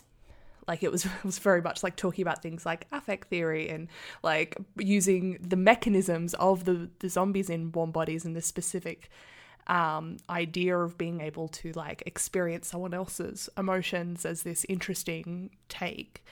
like 0.67 0.83
it 0.83 0.91
was 0.91 1.05
it 1.05 1.23
was 1.23 1.39
very 1.39 1.61
much 1.61 1.83
like 1.83 1.95
talking 1.95 2.21
about 2.21 2.41
things 2.41 2.65
like 2.65 2.87
affect 2.91 3.29
theory 3.29 3.69
and 3.69 3.87
like 4.23 4.57
using 4.77 5.37
the 5.41 5.55
mechanisms 5.55 6.33
of 6.35 6.65
the 6.65 6.89
the 6.99 7.09
zombies 7.09 7.49
in 7.49 7.71
warm 7.71 7.91
bodies 7.91 8.25
and 8.25 8.35
the 8.35 8.41
specific 8.41 9.09
um, 9.67 10.17
idea 10.29 10.77
of 10.77 10.97
being 10.97 11.19
able 11.19 11.49
to 11.49 11.73
like 11.73 12.01
experience 12.05 12.69
someone 12.69 12.93
else's 12.93 13.49
emotions 13.57 14.25
as 14.25 14.43
this 14.43 14.65
interesting 14.69 15.49
take 15.67 16.23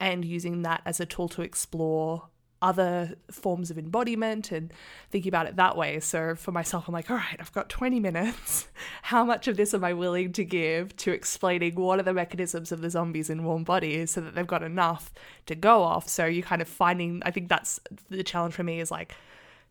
and 0.00 0.24
using 0.24 0.62
that 0.62 0.82
as 0.84 0.98
a 0.98 1.06
tool 1.06 1.28
to 1.28 1.42
explore 1.42 2.29
other 2.62 3.14
forms 3.30 3.70
of 3.70 3.78
embodiment 3.78 4.52
and 4.52 4.72
thinking 5.10 5.30
about 5.30 5.46
it 5.46 5.56
that 5.56 5.76
way. 5.76 5.98
So 6.00 6.34
for 6.34 6.52
myself, 6.52 6.88
I'm 6.88 6.92
like, 6.92 7.10
all 7.10 7.16
right, 7.16 7.36
I've 7.38 7.52
got 7.52 7.68
20 7.68 8.00
minutes. 8.00 8.68
How 9.02 9.24
much 9.24 9.48
of 9.48 9.56
this 9.56 9.72
am 9.72 9.82
I 9.84 9.94
willing 9.94 10.32
to 10.34 10.44
give 10.44 10.96
to 10.98 11.12
explaining 11.12 11.74
what 11.74 11.98
are 11.98 12.02
the 12.02 12.12
mechanisms 12.12 12.70
of 12.70 12.82
the 12.82 12.90
zombies 12.90 13.30
in 13.30 13.44
warm 13.44 13.64
bodies 13.64 14.10
so 14.10 14.20
that 14.20 14.34
they've 14.34 14.46
got 14.46 14.62
enough 14.62 15.12
to 15.46 15.54
go 15.54 15.82
off? 15.82 16.08
So 16.08 16.26
you 16.26 16.42
kind 16.42 16.60
of 16.60 16.68
finding, 16.68 17.22
I 17.24 17.30
think 17.30 17.48
that's 17.48 17.80
the 18.10 18.22
challenge 18.22 18.54
for 18.54 18.62
me 18.62 18.80
is 18.80 18.90
like, 18.90 19.14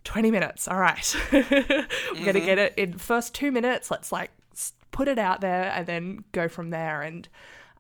20 0.05 0.31
minutes. 0.31 0.67
All 0.67 0.79
right. 0.79 1.15
We're 1.31 1.43
mm-hmm. 1.43 2.23
going 2.23 2.33
to 2.33 2.39
get 2.39 2.57
it 2.57 2.73
in 2.77 2.97
first 2.97 3.35
two 3.35 3.51
minutes. 3.51 3.91
Let's 3.91 4.11
like 4.11 4.31
put 4.91 5.07
it 5.07 5.19
out 5.19 5.41
there 5.41 5.71
and 5.75 5.85
then 5.85 6.23
go 6.31 6.47
from 6.47 6.69
there. 6.69 7.01
And 7.01 7.27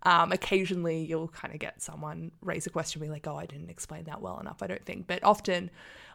um, 0.03 0.31
occasionally, 0.31 1.03
you'll 1.03 1.27
kind 1.27 1.53
of 1.53 1.59
get 1.59 1.81
someone 1.81 2.31
raise 2.41 2.65
a 2.65 2.69
question, 2.69 3.01
be 3.01 3.09
like, 3.09 3.27
"Oh, 3.27 3.35
I 3.35 3.45
didn't 3.45 3.69
explain 3.69 4.05
that 4.05 4.21
well 4.21 4.39
enough." 4.39 4.63
I 4.63 4.67
don't 4.67 4.85
think, 4.85 5.07
but 5.07 5.23
often, 5.23 5.69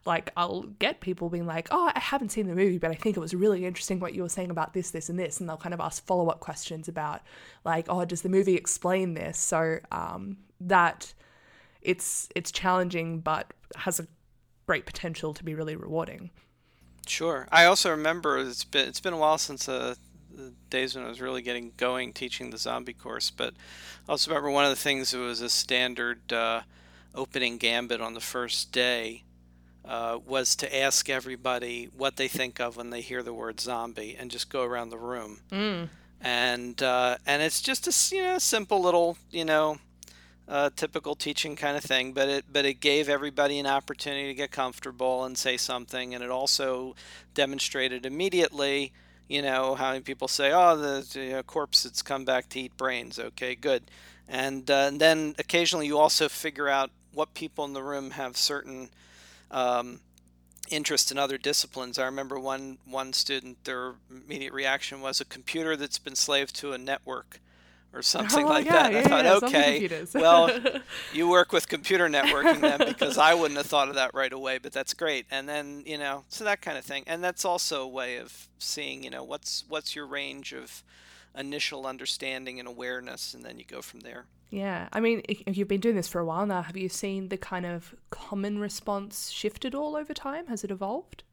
like 0.06 0.30
I'll 0.36 0.62
get 0.62 1.00
people 1.00 1.28
being 1.28 1.46
like, 1.46 1.68
"Oh, 1.70 1.90
I 1.94 2.00
haven't 2.00 2.30
seen 2.30 2.46
the 2.46 2.54
movie, 2.54 2.78
but 2.78 2.90
I 2.90 2.94
think 2.94 3.16
it 3.16 3.20
was 3.20 3.34
really 3.34 3.66
interesting 3.66 4.00
what 4.00 4.14
you 4.14 4.22
were 4.22 4.28
saying 4.28 4.50
about 4.50 4.72
this, 4.72 4.90
this, 4.90 5.08
and 5.08 5.18
this," 5.18 5.38
and 5.38 5.48
they'll 5.48 5.58
kind 5.58 5.74
of 5.74 5.80
ask 5.80 6.04
follow 6.06 6.28
up 6.28 6.40
questions 6.40 6.88
about, 6.88 7.22
like, 7.64 7.86
"Oh, 7.88 8.04
does 8.04 8.22
the 8.22 8.28
movie 8.30 8.54
explain 8.56 9.14
this?" 9.14 9.38
So 9.38 9.80
um, 9.92 10.38
that 10.60 11.12
it's 11.82 12.28
it's 12.34 12.50
challenging, 12.50 13.20
but 13.20 13.52
has 13.76 14.00
a 14.00 14.06
great 14.66 14.86
potential 14.86 15.34
to 15.34 15.44
be 15.44 15.54
really 15.54 15.76
rewarding. 15.76 16.30
Sure. 17.06 17.46
I 17.52 17.66
also 17.66 17.90
remember 17.90 18.38
it's 18.38 18.64
been 18.64 18.88
it's 18.88 19.00
been 19.00 19.12
a 19.12 19.18
while 19.18 19.36
since 19.36 19.68
a 19.68 19.96
the 20.36 20.52
days 20.70 20.94
when 20.94 21.04
I 21.04 21.08
was 21.08 21.20
really 21.20 21.42
getting 21.42 21.72
going 21.76 22.12
teaching 22.12 22.50
the 22.50 22.58
zombie 22.58 22.92
course. 22.92 23.30
But 23.30 23.54
I 24.08 24.12
also 24.12 24.30
remember 24.30 24.50
one 24.50 24.64
of 24.64 24.70
the 24.70 24.76
things 24.76 25.10
that 25.10 25.18
was 25.18 25.40
a 25.40 25.48
standard 25.48 26.32
uh, 26.32 26.62
opening 27.14 27.58
gambit 27.58 28.00
on 28.00 28.14
the 28.14 28.20
first 28.20 28.72
day 28.72 29.24
uh, 29.84 30.18
was 30.26 30.56
to 30.56 30.76
ask 30.76 31.08
everybody 31.10 31.88
what 31.96 32.16
they 32.16 32.28
think 32.28 32.60
of 32.60 32.76
when 32.76 32.90
they 32.90 33.00
hear 33.00 33.22
the 33.22 33.34
word 33.34 33.60
zombie 33.60 34.16
and 34.18 34.30
just 34.30 34.48
go 34.48 34.62
around 34.62 34.90
the 34.90 34.98
room. 34.98 35.40
Mm. 35.50 35.88
And 36.20 36.82
uh, 36.82 37.18
and 37.26 37.42
it's 37.42 37.60
just 37.60 37.86
a 37.86 38.14
you 38.14 38.22
know 38.22 38.38
simple 38.38 38.80
little 38.80 39.18
you 39.30 39.44
know 39.44 39.78
uh, 40.48 40.70
typical 40.76 41.14
teaching 41.14 41.56
kind 41.56 41.76
of 41.76 41.82
thing, 41.82 42.12
but 42.12 42.28
it 42.28 42.44
but 42.50 42.64
it 42.64 42.74
gave 42.74 43.08
everybody 43.08 43.58
an 43.58 43.66
opportunity 43.66 44.28
to 44.28 44.34
get 44.34 44.50
comfortable 44.50 45.24
and 45.24 45.38
say 45.38 45.56
something, 45.56 46.14
and 46.14 46.22
it 46.22 46.30
also 46.30 46.94
demonstrated 47.34 48.04
immediately, 48.04 48.92
you 49.28 49.42
know, 49.42 49.74
how 49.74 49.90
many 49.90 50.02
people 50.02 50.28
say, 50.28 50.52
"Oh, 50.52 50.76
the, 50.76 51.06
the 51.12 51.42
corpse 51.46 51.82
that's 51.82 52.02
come 52.02 52.24
back 52.24 52.48
to 52.50 52.60
eat 52.60 52.76
brains." 52.76 53.18
Okay, 53.18 53.54
good, 53.54 53.90
and, 54.28 54.70
uh, 54.70 54.88
and 54.88 55.00
then 55.00 55.34
occasionally 55.38 55.86
you 55.86 55.98
also 55.98 56.28
figure 56.28 56.68
out 56.68 56.90
what 57.12 57.34
people 57.34 57.64
in 57.64 57.72
the 57.72 57.82
room 57.82 58.12
have 58.12 58.36
certain 58.36 58.90
um, 59.50 60.00
interest 60.70 61.10
in 61.10 61.18
other 61.18 61.38
disciplines. 61.38 61.98
I 61.98 62.04
remember 62.06 62.38
one 62.38 62.78
one 62.84 63.12
student, 63.12 63.64
their 63.64 63.94
immediate 64.10 64.52
reaction 64.52 65.00
was 65.00 65.20
a 65.20 65.24
computer 65.24 65.76
that's 65.76 65.98
been 65.98 66.16
slave 66.16 66.52
to 66.54 66.72
a 66.72 66.78
network 66.78 67.40
or 67.94 68.02
something 68.02 68.44
Oh, 68.44 68.48
like 68.48 68.64
yeah, 68.66 68.72
that. 68.72 68.92
yeah, 68.92 68.98
I 68.98 69.02
thought, 69.02 69.24
yeah, 69.24 69.48
okay, 69.48 70.04
well, 70.14 70.50
you 71.12 71.28
work 71.28 71.52
with 71.52 71.68
computer 71.68 72.08
networking 72.08 72.60
then 72.60 72.78
because 72.86 73.16
I 73.18 73.34
wouldn't 73.34 73.56
have 73.58 73.66
thought 73.66 73.88
of 73.88 73.94
that 73.94 74.12
right 74.14 74.32
away, 74.32 74.58
but 74.58 74.72
that's 74.72 74.94
great. 74.94 75.26
And 75.30 75.48
then, 75.48 75.82
you 75.86 75.98
know, 75.98 76.24
so 76.28 76.44
that 76.44 76.60
kind 76.60 76.76
of 76.76 76.84
thing. 76.84 77.04
And 77.06 77.22
that's 77.22 77.44
also 77.44 77.82
a 77.82 77.88
way 77.88 78.16
of 78.16 78.48
seeing, 78.58 79.04
you 79.04 79.10
know, 79.10 79.22
what's 79.22 79.64
what's 79.68 79.94
your 79.94 80.06
range 80.06 80.52
of 80.52 80.82
initial 81.36 81.86
understanding 81.86 82.58
and 82.58 82.68
awareness 82.68 83.34
and 83.34 83.44
then 83.44 83.58
you 83.58 83.64
go 83.64 83.82
from 83.82 84.00
there. 84.00 84.26
Yeah, 84.50 84.88
I 84.92 85.00
mean, 85.00 85.22
you've 85.48 85.66
been 85.66 85.80
doing 85.80 85.96
this 85.96 86.06
for 86.06 86.20
a 86.20 86.24
while 86.24 86.46
now, 86.46 86.62
have 86.62 86.76
you 86.76 86.88
seen 86.88 87.28
the 87.28 87.36
kind 87.36 87.66
of 87.66 87.94
common 88.10 88.58
response 88.60 89.30
shift 89.30 89.64
at 89.64 89.74
all 89.74 89.96
over 89.96 90.14
time? 90.14 90.46
Has 90.46 90.62
it 90.62 90.70
evolved? 90.70 91.24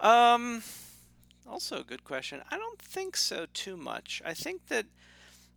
Um, 0.00 0.62
also 1.48 1.80
a 1.80 1.84
good 1.84 2.02
question. 2.04 2.42
I 2.50 2.56
don't 2.58 2.80
think 2.80 3.16
so 3.16 3.46
too 3.52 3.76
much. 3.76 4.20
I 4.24 4.34
think 4.34 4.66
that 4.66 4.86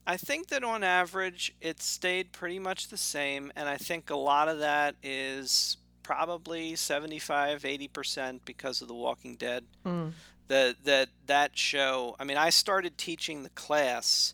I 0.09 0.17
think 0.17 0.47
that 0.47 0.63
on 0.63 0.83
average 0.83 1.53
it 1.61 1.83
stayed 1.83 2.31
pretty 2.31 2.57
much 2.57 2.87
the 2.87 2.97
same, 2.97 3.51
and 3.55 3.69
I 3.69 3.77
think 3.77 4.09
a 4.09 4.15
lot 4.15 4.47
of 4.49 4.57
that 4.57 4.95
is 5.03 5.77
probably 6.01 6.75
75 6.75 7.61
80% 7.61 8.39
because 8.43 8.81
of 8.81 8.87
The 8.87 8.95
Walking 8.95 9.35
Dead. 9.35 9.65
Mm. 9.85 10.13
That 10.47 10.83
that 10.85 11.09
that 11.27 11.55
show, 11.55 12.15
I 12.19 12.23
mean, 12.23 12.37
I 12.37 12.49
started 12.49 12.97
teaching 12.97 13.43
the 13.43 13.49
class 13.49 14.33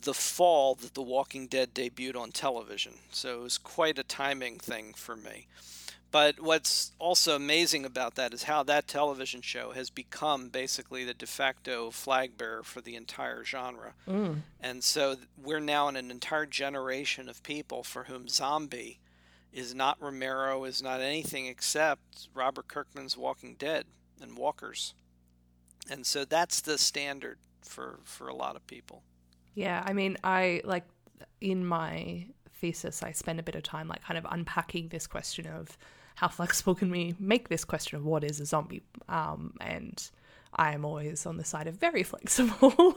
the 0.00 0.14
fall 0.14 0.74
that 0.74 0.94
The 0.94 1.02
Walking 1.02 1.46
Dead 1.46 1.74
debuted 1.74 2.16
on 2.16 2.32
television. 2.32 2.94
So 3.12 3.38
it 3.38 3.42
was 3.44 3.58
quite 3.58 4.00
a 4.00 4.02
timing 4.02 4.58
thing 4.58 4.94
for 4.94 5.14
me. 5.14 5.46
But 6.12 6.40
what's 6.40 6.92
also 6.98 7.34
amazing 7.34 7.86
about 7.86 8.16
that 8.16 8.34
is 8.34 8.42
how 8.42 8.62
that 8.64 8.86
television 8.86 9.40
show 9.40 9.72
has 9.72 9.88
become 9.88 10.50
basically 10.50 11.04
the 11.04 11.14
de 11.14 11.26
facto 11.26 11.90
flag 11.90 12.36
bearer 12.36 12.62
for 12.62 12.82
the 12.82 12.96
entire 12.96 13.44
genre. 13.44 13.94
Mm. 14.06 14.42
And 14.60 14.84
so 14.84 15.16
we're 15.42 15.58
now 15.58 15.88
in 15.88 15.96
an 15.96 16.10
entire 16.10 16.44
generation 16.44 17.30
of 17.30 17.42
people 17.42 17.82
for 17.82 18.04
whom 18.04 18.28
zombie 18.28 19.00
is 19.54 19.74
not 19.74 19.96
Romero, 20.02 20.64
is 20.64 20.82
not 20.82 21.00
anything 21.00 21.46
except 21.46 22.28
Robert 22.34 22.68
Kirkman's 22.68 23.16
Walking 23.16 23.56
Dead 23.58 23.86
and 24.20 24.36
Walkers. 24.36 24.92
And 25.90 26.04
so 26.04 26.26
that's 26.26 26.60
the 26.60 26.76
standard 26.76 27.38
for, 27.62 28.00
for 28.04 28.28
a 28.28 28.34
lot 28.34 28.54
of 28.54 28.66
people. 28.66 29.02
Yeah, 29.54 29.82
I 29.86 29.94
mean, 29.94 30.18
I 30.22 30.60
like 30.64 30.84
in 31.40 31.64
my 31.64 32.26
thesis, 32.60 33.02
I 33.02 33.12
spend 33.12 33.40
a 33.40 33.42
bit 33.42 33.54
of 33.54 33.62
time 33.62 33.88
like 33.88 34.02
kind 34.02 34.18
of 34.18 34.26
unpacking 34.30 34.88
this 34.88 35.06
question 35.06 35.46
of 35.46 35.78
how 36.22 36.28
flexible 36.28 36.76
can 36.76 36.88
we 36.92 37.16
make 37.18 37.48
this 37.48 37.64
question 37.64 37.96
of 37.98 38.04
what 38.06 38.22
is 38.22 38.38
a 38.40 38.46
zombie, 38.46 38.80
um, 39.08 39.54
and 39.60 40.08
I 40.54 40.72
am 40.72 40.84
always 40.84 41.26
on 41.26 41.36
the 41.36 41.44
side 41.44 41.66
of 41.66 41.74
very 41.74 42.02
flexible, 42.12 42.96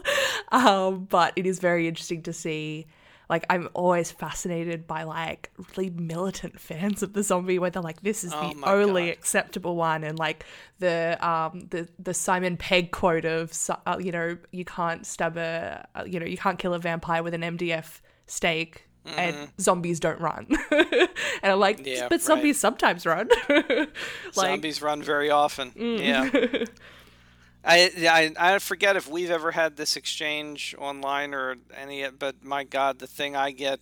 um, 0.52 1.06
but 1.10 1.32
it 1.34 1.44
is 1.44 1.58
very 1.58 1.88
interesting 1.88 2.22
to 2.22 2.32
see. 2.32 2.86
Like 3.28 3.44
I'm 3.50 3.68
always 3.74 4.12
fascinated 4.12 4.86
by 4.86 5.02
like 5.02 5.50
really 5.76 5.90
militant 5.90 6.60
fans 6.60 7.02
of 7.02 7.14
the 7.14 7.24
zombie, 7.24 7.58
where 7.58 7.70
they're 7.70 7.82
like, 7.82 8.00
"This 8.02 8.22
is 8.22 8.32
Oh 8.32 8.52
the 8.54 8.70
only 8.70 9.06
God. 9.06 9.12
acceptable 9.18 9.74
one," 9.74 10.04
and 10.04 10.16
like 10.16 10.44
the 10.78 11.18
um 11.20 11.66
the 11.70 11.88
the 11.98 12.14
Simon 12.14 12.56
Pegg 12.56 12.92
quote 12.92 13.24
of 13.24 13.52
uh, 13.84 13.96
you 13.98 14.12
know 14.12 14.38
you 14.52 14.64
can't 14.64 15.04
stab 15.04 15.36
a 15.36 15.84
uh, 15.96 16.04
you 16.06 16.20
know 16.20 16.26
you 16.26 16.36
can't 16.36 16.60
kill 16.60 16.74
a 16.74 16.78
vampire 16.78 17.24
with 17.24 17.34
an 17.34 17.42
MDF 17.42 18.00
stake. 18.28 18.84
And 19.16 19.48
zombies 19.60 20.00
don't 20.00 20.20
run, 20.20 20.46
and 20.70 21.08
I'm 21.42 21.60
like, 21.60 21.78
Mm-hmm. 21.78 21.86
Yeah, 21.88 22.08
but 22.08 22.20
zombies 22.20 22.58
sometimes 22.58 23.06
run. 23.06 23.28
like, 23.48 23.88
Zombies 24.32 24.82
run 24.82 25.02
very 25.02 25.30
often. 25.30 25.70
Mm. 25.72 26.00
Yeah. 26.00 26.64
I, 27.64 27.90
I 28.38 28.54
I 28.54 28.58
forget 28.60 28.94
if 28.96 29.08
we've 29.08 29.30
ever 29.30 29.50
had 29.50 29.76
this 29.76 29.96
exchange 29.96 30.74
online 30.78 31.34
or 31.34 31.56
any, 31.76 32.08
but 32.08 32.44
my 32.44 32.62
God, 32.64 33.00
the 33.00 33.06
thing 33.08 33.34
I 33.34 33.50
get, 33.50 33.80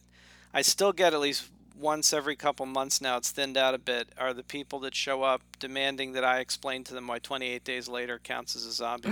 I 0.54 0.62
still 0.62 0.92
get 0.92 1.12
at 1.12 1.20
least 1.20 1.50
once 1.78 2.12
every 2.12 2.36
couple 2.36 2.64
months 2.66 3.00
now. 3.00 3.16
It's 3.18 3.30
thinned 3.30 3.56
out 3.58 3.74
a 3.74 3.78
bit. 3.78 4.08
Are 4.16 4.32
the 4.32 4.42
people 4.42 4.78
that 4.80 4.94
show 4.94 5.22
up 5.22 5.42
demanding 5.58 6.12
that 6.12 6.24
I 6.24 6.38
explain 6.38 6.82
to 6.84 6.94
them 6.94 7.06
why 7.08 7.18
28 7.18 7.62
days 7.64 7.88
later 7.88 8.18
counts 8.22 8.56
as 8.56 8.64
a 8.64 8.72
zombie 8.72 9.08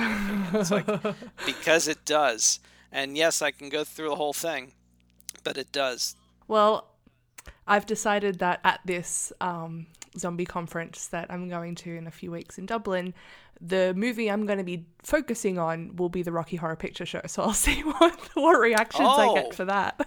it's 0.55 0.71
like 0.71 0.87
because 1.45 1.89
it 1.89 2.05
does. 2.05 2.61
And 2.91 3.17
yes, 3.17 3.43
I 3.43 3.51
can 3.51 3.69
go 3.69 3.85
through 3.85 4.11
the 4.11 4.17
whole 4.17 4.33
thing, 4.35 4.73
but 5.45 5.57
it 5.59 5.73
does. 5.73 6.17
Well, 6.49 6.89
I've 7.67 7.87
decided 7.87 8.39
that 8.41 8.61
at 8.65 8.81
this 8.85 9.33
um, 9.41 9.87
zombie 10.19 10.45
conference 10.47 11.07
that 11.09 11.31
I'm 11.31 11.49
going 11.49 11.75
to 11.77 11.95
in 11.97 12.07
a 12.07 12.11
few 12.11 12.31
weeks 12.31 12.59
in 12.59 12.67
Dublin, 12.67 13.15
the 13.61 13.95
movie 13.95 14.29
I'm 14.31 14.45
going 14.47 14.59
to 14.59 14.65
be 14.65 14.85
focusing 15.03 15.59
on 15.59 15.95
will 15.97 16.09
be 16.09 16.23
the 16.23 16.33
Rocky 16.33 16.57
Horror 16.57 16.77
Picture 16.77 17.07
Show. 17.07 17.21
So 17.29 17.43
I'll 17.43 17.53
see 17.53 17.81
what 17.83 18.19
what 18.35 18.59
reactions 18.59 19.09
I 19.09 19.29
Oh. 19.29 19.35
get 19.35 19.55
for 19.55 19.65
that. 19.67 20.07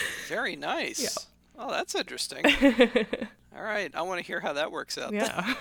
Very 0.28 0.56
nice. 0.56 1.26
Oh, 1.56 1.70
that's 1.70 1.94
interesting. 1.94 2.44
All 3.56 3.62
right, 3.64 3.90
I 3.94 4.02
want 4.02 4.20
to 4.20 4.26
hear 4.26 4.38
how 4.40 4.52
that 4.52 4.70
works 4.70 4.96
out. 4.98 5.12
yeah. 5.12 5.54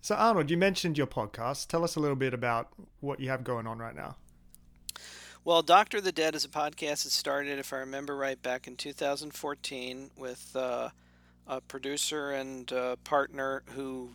So, 0.00 0.14
Arnold, 0.14 0.50
you 0.50 0.56
mentioned 0.56 0.96
your 0.96 1.06
podcast. 1.08 1.66
Tell 1.66 1.82
us 1.82 1.96
a 1.96 2.00
little 2.00 2.16
bit 2.16 2.32
about 2.32 2.68
what 3.00 3.18
you 3.18 3.28
have 3.28 3.42
going 3.42 3.66
on 3.66 3.78
right 3.78 3.94
now. 3.94 4.16
Well, 5.46 5.62
Doctor 5.62 5.98
of 5.98 6.02
the 6.02 6.10
Dead 6.10 6.34
is 6.34 6.44
a 6.44 6.48
podcast 6.48 7.04
that 7.04 7.12
started, 7.12 7.60
if 7.60 7.72
I 7.72 7.76
remember 7.76 8.16
right, 8.16 8.42
back 8.42 8.66
in 8.66 8.74
2014 8.74 10.10
with 10.16 10.56
uh, 10.56 10.88
a 11.46 11.60
producer 11.60 12.32
and 12.32 12.72
uh 12.72 12.96
partner 13.04 13.62
who 13.76 14.10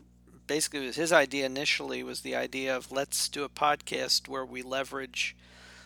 basically 0.46 0.86
was 0.86 0.98
his 0.98 1.14
idea 1.14 1.46
initially 1.46 2.04
was 2.04 2.20
the 2.20 2.36
idea 2.36 2.76
of 2.76 2.92
let's 2.92 3.30
do 3.30 3.46
a 3.46 3.50
podcast 3.50 4.28
where 4.28 4.44
we 4.44 4.62
leverage 4.62 5.38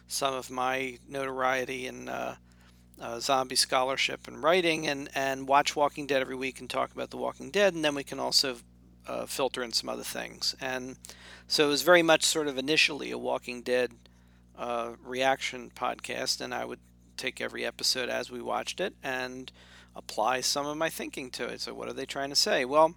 some 0.07 0.33
of 0.33 0.49
my 0.49 0.97
notoriety 1.07 1.85
in 1.85 2.09
uh, 2.09 2.37
uh, 2.99 3.19
zombie 3.19 3.55
scholarship 3.55 4.27
and 4.27 4.41
writing 4.41 4.87
and, 4.87 5.09
and 5.13 5.47
watch 5.47 5.75
Walking 5.75 6.07
Dead 6.07 6.21
every 6.21 6.35
week 6.35 6.59
and 6.59 6.67
talk 6.67 6.91
about 6.91 7.11
The 7.11 7.17
Walking 7.17 7.51
Dead, 7.51 7.75
and 7.75 7.85
then 7.85 7.93
we 7.93 8.03
can 8.03 8.19
also 8.19 8.57
uh, 9.05 9.27
filter 9.27 9.61
in 9.61 9.73
some 9.73 9.89
other 9.89 10.01
things. 10.01 10.55
And 10.59 10.95
so 11.47 11.67
it 11.67 11.69
was 11.69 11.83
very 11.83 12.01
much 12.01 12.23
sort 12.23 12.47
of 12.47 12.57
initially 12.57 13.11
a 13.11 13.17
Walking 13.19 13.61
Dead 13.61 13.91
uh, 14.57 14.93
reaction 15.03 15.71
podcast, 15.75 16.41
and 16.41 16.53
I 16.53 16.65
would 16.65 16.79
take 17.17 17.41
every 17.41 17.65
episode 17.65 18.09
as 18.09 18.29
we 18.29 18.41
watched 18.41 18.79
it 18.79 18.93
and 19.03 19.51
apply 19.95 20.41
some 20.41 20.65
of 20.65 20.77
my 20.77 20.89
thinking 20.89 21.29
to 21.31 21.45
it. 21.45 21.61
So, 21.61 21.73
what 21.73 21.87
are 21.87 21.93
they 21.93 22.05
trying 22.05 22.29
to 22.29 22.35
say? 22.35 22.65
Well, 22.65 22.95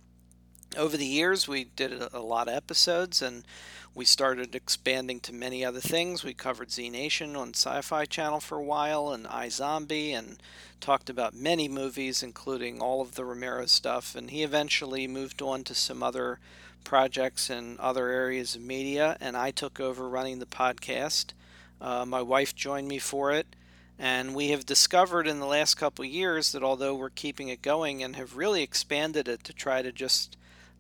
over 0.77 0.97
the 0.97 1.07
years, 1.07 1.49
we 1.49 1.65
did 1.65 1.93
a, 2.13 2.21
lot 2.21 2.49
of 2.49 2.55
episodes, 2.55 3.23
and 3.23 3.47
we 3.95 4.05
started 4.05 4.55
expanding 4.55 5.19
to 5.21 5.33
many 5.33 5.65
other 5.65 5.81
things. 5.81 6.23
We 6.23 6.35
covered 6.35 6.71
Z 6.71 6.91
Nation 6.91 7.37
on 7.37 7.55
Sci 7.55 7.81
Fi 7.81 8.05
Channel 8.05 8.41
for 8.41 8.59
a 8.59 8.63
while, 8.63 9.11
and 9.11 9.27
iZombie, 9.27 10.11
and 10.11 10.43
talked 10.81 11.09
about 11.09 11.35
many 11.35 11.69
movies, 11.69 12.23
including 12.23 12.81
all 12.81 13.01
of 13.01 13.15
the 13.15 13.25
Romero 13.25 13.67
stuff. 13.67 14.15
And 14.15 14.31
he 14.31 14.43
eventually 14.43 15.07
moved 15.07 15.41
on 15.41 15.65
to 15.65 15.75
some 15.75 16.03
other 16.03 16.39
projects 16.85 17.51
in 17.51 17.77
other 17.81 18.09
areas 18.09 18.55
of 18.55 18.63
media, 18.63 19.17
and 19.21 19.37
I 19.37 19.51
took 19.51 19.81
over 19.81 20.09
running 20.09 20.39
the 20.39 20.47
podcast. 20.47 21.33
Uh, 21.81 22.05
my 22.05 22.23
wife 22.23 22.55
joined 22.55 22.89
me 22.89 22.99
for 22.99 23.33
it, 23.33 23.47
and 23.99 24.35
we 24.35 24.49
have 24.49 24.67
discovered 24.67 25.27
in 25.27 25.41
the 25.41 25.47
last 25.47 25.75
couple 25.75 26.05
years 26.05 26.53
that 26.53 26.63
although 26.63 26.95
we're 26.95 27.11
keeping 27.11 27.49
it 27.49 27.63
going 27.63 28.03
and 28.03 28.17
have 28.17 28.37
really 28.37 28.63
expanded 28.63 29.29
it 29.29 29.45
to 29.45 29.53
try 29.53 29.83
to 29.83 29.93
just 29.93 30.37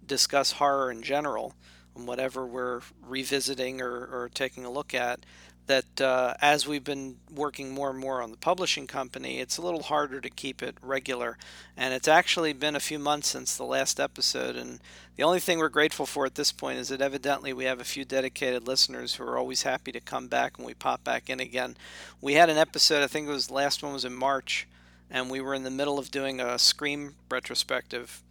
discuss 0.06 0.52
horror 0.52 0.90
in 0.90 1.02
general 1.02 1.54
and 1.94 2.06
whatever 2.06 2.46
we're 2.46 2.80
revisiting 3.02 3.80
or, 3.80 4.06
or 4.06 4.30
taking 4.32 4.64
a 4.64 4.70
look 4.70 4.94
at, 4.94 5.20
that 5.68 6.00
uh, 6.00 6.34
as 6.40 6.66
we've 6.66 6.84
been 6.84 7.16
working 7.30 7.70
more 7.70 7.90
and 7.90 7.98
more 7.98 8.22
on 8.22 8.30
the 8.30 8.36
publishing 8.36 8.86
company, 8.86 9.38
it's 9.38 9.58
a 9.58 9.62
little 9.62 9.82
harder 9.82 10.20
to 10.20 10.30
keep 10.30 10.62
it 10.62 10.76
regular. 10.82 11.38
And 11.76 11.94
it's 11.94 12.08
actually 12.08 12.54
been 12.54 12.74
a 12.74 12.80
few 12.80 12.98
months 12.98 13.28
since 13.28 13.56
the 13.56 13.64
last 13.64 14.00
episode. 14.00 14.56
And 14.56 14.80
the 15.18 15.24
only 15.24 15.40
thing 15.40 15.58
we're 15.58 15.68
grateful 15.68 16.06
for 16.06 16.26
at 16.26 16.36
this 16.36 16.52
point 16.52 16.78
is 16.78 16.90
that 16.90 17.00
evidently 17.00 17.52
we 17.52 17.64
have 17.64 17.80
a 17.80 17.84
few 17.84 18.04
dedicated 18.04 18.68
listeners 18.68 19.16
who 19.16 19.24
are 19.24 19.36
always 19.36 19.64
happy 19.64 19.90
to 19.90 19.98
come 19.98 20.28
back 20.28 20.56
when 20.56 20.64
we 20.64 20.74
pop 20.74 21.02
back 21.02 21.28
in 21.28 21.40
again. 21.40 21.76
We 22.20 22.34
had 22.34 22.48
an 22.48 22.56
episode, 22.56 23.02
I 23.02 23.08
think 23.08 23.26
it 23.26 23.32
was 23.32 23.48
the 23.48 23.54
last 23.54 23.82
one 23.82 23.92
was 23.92 24.04
in 24.04 24.14
March, 24.14 24.68
and 25.10 25.28
we 25.28 25.40
were 25.40 25.54
in 25.54 25.64
the 25.64 25.72
middle 25.72 25.98
of 25.98 26.12
doing 26.12 26.40
a 26.40 26.56
Scream 26.56 27.16
retrospective. 27.28 28.22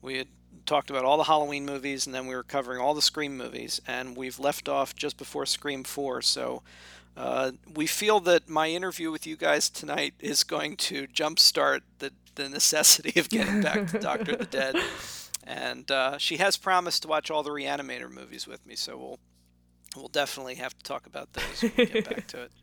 We 0.00 0.18
had 0.18 0.28
talked 0.66 0.88
about 0.88 1.04
all 1.04 1.16
the 1.16 1.24
Halloween 1.24 1.66
movies, 1.66 2.06
and 2.06 2.14
then 2.14 2.28
we 2.28 2.36
were 2.36 2.44
covering 2.44 2.80
all 2.80 2.94
the 2.94 3.02
Scream 3.02 3.36
movies, 3.36 3.80
and 3.84 4.16
we've 4.16 4.38
left 4.38 4.68
off 4.68 4.94
just 4.94 5.16
before 5.16 5.46
Scream 5.46 5.82
4. 5.82 6.22
So 6.22 6.62
uh, 7.16 7.52
we 7.74 7.88
feel 7.88 8.20
that 8.20 8.48
my 8.48 8.68
interview 8.68 9.10
with 9.10 9.26
you 9.26 9.36
guys 9.36 9.68
tonight 9.68 10.14
is 10.20 10.44
going 10.44 10.76
to 10.76 11.08
jumpstart 11.08 11.80
the, 11.98 12.12
the 12.36 12.48
necessity 12.48 13.18
of 13.18 13.28
getting 13.30 13.62
back 13.62 13.88
to 13.88 13.98
Doctor 13.98 14.36
the 14.36 14.44
Dead. 14.44 14.76
And 15.46 15.88
uh, 15.90 16.18
she 16.18 16.38
has 16.38 16.56
promised 16.56 17.02
to 17.02 17.08
watch 17.08 17.30
all 17.30 17.42
the 17.42 17.50
Reanimator 17.50 18.10
movies 18.10 18.46
with 18.46 18.66
me, 18.66 18.74
so 18.74 18.96
we'll 18.96 19.18
we'll 19.96 20.08
definitely 20.08 20.56
have 20.56 20.76
to 20.76 20.82
talk 20.82 21.06
about 21.06 21.32
those 21.32 21.62
when 21.62 21.72
we 21.76 21.86
get 21.86 22.08
back 22.08 22.26
to 22.28 22.42
it. 22.42 22.52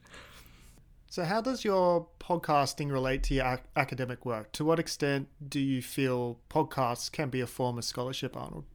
So, 1.13 1.23
how 1.25 1.41
does 1.41 1.63
your 1.63 2.07
podcasting 2.19 2.91
relate 2.91 3.21
to 3.25 3.35
your 3.35 3.45
ac- 3.45 3.61
academic 3.75 4.25
work? 4.25 4.51
To 4.53 4.65
what 4.65 4.79
extent 4.79 5.27
do 5.47 5.59
you 5.59 5.79
feel 5.79 6.39
podcasts 6.49 7.11
can 7.11 7.29
be 7.29 7.39
a 7.39 7.45
form 7.45 7.77
of 7.77 7.85
scholarship, 7.85 8.35
Arnold? 8.35 8.65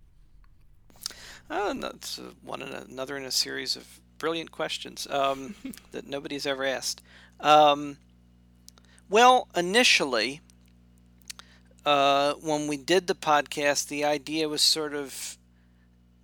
Oh, 1.51 1.75
that's 1.75 2.21
one 2.45 2.63
in 2.63 2.69
a, 2.69 2.83
another 2.89 3.17
in 3.17 3.25
a 3.25 3.33
series 3.33 3.75
of 3.75 4.01
brilliant 4.19 4.53
questions 4.53 5.09
um, 5.11 5.57
that 5.91 6.07
nobody's 6.07 6.47
ever 6.47 6.65
asked. 6.65 7.03
Um, 7.41 7.97
well, 9.11 9.49
initially, 9.57 10.41
uh, 11.89 12.34
when 12.43 12.66
we 12.66 12.76
did 12.76 13.07
the 13.07 13.14
podcast, 13.14 13.89
the 13.89 14.05
idea 14.05 14.47
was 14.47 14.61
sort 14.61 14.93
of 14.93 15.39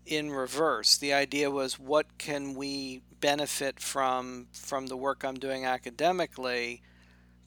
in 0.04 0.30
reverse. 0.30 0.98
The 0.98 1.14
idea 1.14 1.50
was 1.50 1.78
what 1.78 2.18
can 2.18 2.54
we 2.54 3.00
benefit 3.20 3.80
from 3.80 4.48
from 4.52 4.88
the 4.88 4.96
work 4.98 5.24
I'm 5.24 5.36
doing 5.36 5.64
academically 5.64 6.82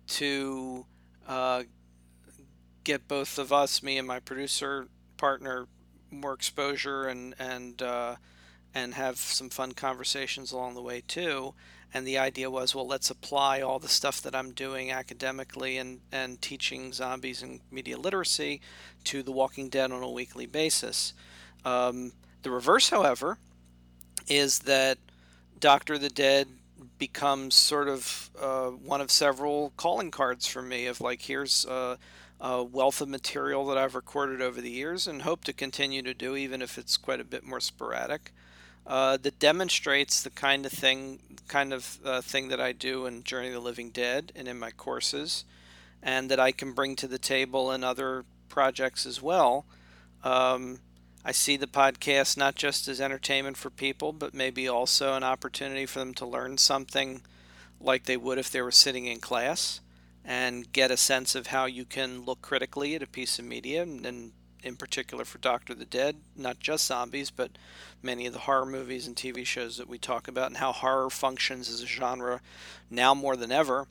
to 0.07 0.87
uh, 1.27 1.63
get 2.83 3.07
both 3.07 3.37
of 3.37 3.53
us, 3.53 3.83
me 3.83 3.99
and 3.99 4.07
my 4.07 4.19
producer 4.19 4.87
partner, 5.17 5.67
more 6.09 6.33
exposure 6.33 7.07
and 7.07 7.35
and 7.37 7.79
uh, 7.83 8.15
and 8.73 8.95
have 8.95 9.17
some 9.17 9.51
fun 9.51 9.73
conversations 9.73 10.51
along 10.51 10.73
the 10.73 10.81
way 10.81 11.03
too. 11.07 11.53
And 11.97 12.05
the 12.05 12.19
idea 12.19 12.51
was, 12.51 12.75
well, 12.75 12.85
let's 12.85 13.09
apply 13.09 13.61
all 13.61 13.79
the 13.79 13.87
stuff 13.87 14.21
that 14.21 14.35
I'm 14.35 14.51
doing 14.51 14.91
academically 14.91 15.77
and, 15.77 15.99
and 16.11 16.39
teaching 16.39 16.93
zombies 16.93 17.41
and 17.41 17.59
media 17.71 17.97
literacy 17.97 18.61
to 19.05 19.23
The 19.23 19.31
Walking 19.31 19.67
Dead 19.67 19.91
on 19.91 20.03
a 20.03 20.11
weekly 20.11 20.45
basis. 20.45 21.15
Um, 21.65 22.11
the 22.43 22.51
reverse, 22.51 22.89
however, 22.89 23.39
is 24.27 24.59
that 24.59 24.99
Doctor 25.59 25.95
of 25.95 26.01
the 26.01 26.09
Dead 26.09 26.47
becomes 26.99 27.55
sort 27.55 27.87
of 27.87 28.29
uh, 28.39 28.67
one 28.67 29.01
of 29.01 29.09
several 29.09 29.73
calling 29.75 30.11
cards 30.11 30.45
for 30.45 30.61
me 30.61 30.85
of 30.85 31.01
like, 31.01 31.23
here's 31.23 31.65
a, 31.65 31.97
a, 32.39 32.63
wealth 32.63 33.01
of 33.01 33.09
material 33.09 33.65
that 33.65 33.77
I've 33.79 33.95
recorded 33.95 34.39
over 34.39 34.61
the 34.61 34.69
years 34.69 35.07
and 35.07 35.23
hope 35.23 35.43
to 35.45 35.51
continue 35.51 36.03
to 36.03 36.13
do, 36.13 36.35
even 36.35 36.61
if 36.61 36.77
it's 36.77 36.95
quite 36.95 37.19
a 37.19 37.23
bit 37.23 37.43
more 37.43 37.59
sporadic. 37.59 38.33
Uh, 38.87 39.17
that 39.17 39.37
demonstrates 39.37 40.23
the 40.23 40.29
kind 40.29 40.65
of 40.65 40.71
thing, 40.71 41.19
kind 41.49 41.73
of 41.73 41.99
uh, 42.05 42.21
thing 42.21 42.47
that 42.47 42.61
I 42.61 42.71
do 42.71 43.05
in 43.05 43.25
Journey 43.25 43.49
of 43.49 43.53
the 43.53 43.59
Living 43.59 43.89
Dead 43.89 44.31
and 44.33 44.47
in 44.47 44.57
my 44.57 44.71
courses, 44.71 45.43
and 46.01 46.31
that 46.31 46.39
I 46.39 46.53
can 46.53 46.71
bring 46.71 46.95
to 46.95 47.07
the 47.07 47.17
table 47.17 47.69
in 47.73 47.83
other 47.83 48.23
projects 48.47 49.05
as 49.05 49.21
well. 49.21 49.65
Um, 50.23 50.79
I 51.25 51.33
see 51.33 51.57
the 51.57 51.67
podcast 51.67 52.37
not 52.37 52.55
just 52.55 52.87
as 52.87 53.01
entertainment 53.01 53.57
for 53.57 53.69
people, 53.69 54.13
but 54.13 54.33
maybe 54.33 54.69
also 54.69 55.15
an 55.15 55.23
opportunity 55.23 55.85
for 55.85 55.99
them 55.99 56.13
to 56.13 56.25
learn 56.25 56.57
something 56.57 57.23
like 57.81 58.05
they 58.05 58.15
would 58.15 58.37
if 58.37 58.49
they 58.49 58.61
were 58.61 58.71
sitting 58.71 59.05
in 59.05 59.19
class 59.19 59.81
and 60.23 60.71
get 60.71 60.91
a 60.91 60.97
sense 60.97 61.35
of 61.35 61.47
how 61.47 61.65
you 61.65 61.83
can 61.83 62.21
look 62.21 62.41
critically 62.41 62.95
at 62.95 63.03
a 63.03 63.07
piece 63.07 63.37
of 63.37 63.43
media, 63.43 63.83
and 63.83 64.31
in 64.63 64.75
particular 64.75 65.25
for 65.25 65.37
Doctor 65.37 65.73
the 65.73 65.85
Dead, 65.85 66.17
not 66.35 66.59
just 66.59 66.85
zombies, 66.85 67.29
but 67.29 67.51
many 68.01 68.25
of 68.25 68.33
the 68.33 68.39
horror 68.39 68.65
movies 68.65 69.07
and 69.07 69.15
TV 69.15 69.45
shows 69.45 69.77
that 69.77 69.87
we 69.87 69.97
talk 69.97 70.27
about, 70.27 70.47
and 70.47 70.57
how 70.57 70.71
horror 70.71 71.09
functions 71.09 71.69
as 71.69 71.81
a 71.81 71.87
genre 71.87 72.41
now 72.89 73.13
more 73.13 73.35
than 73.35 73.51
ever 73.51 73.87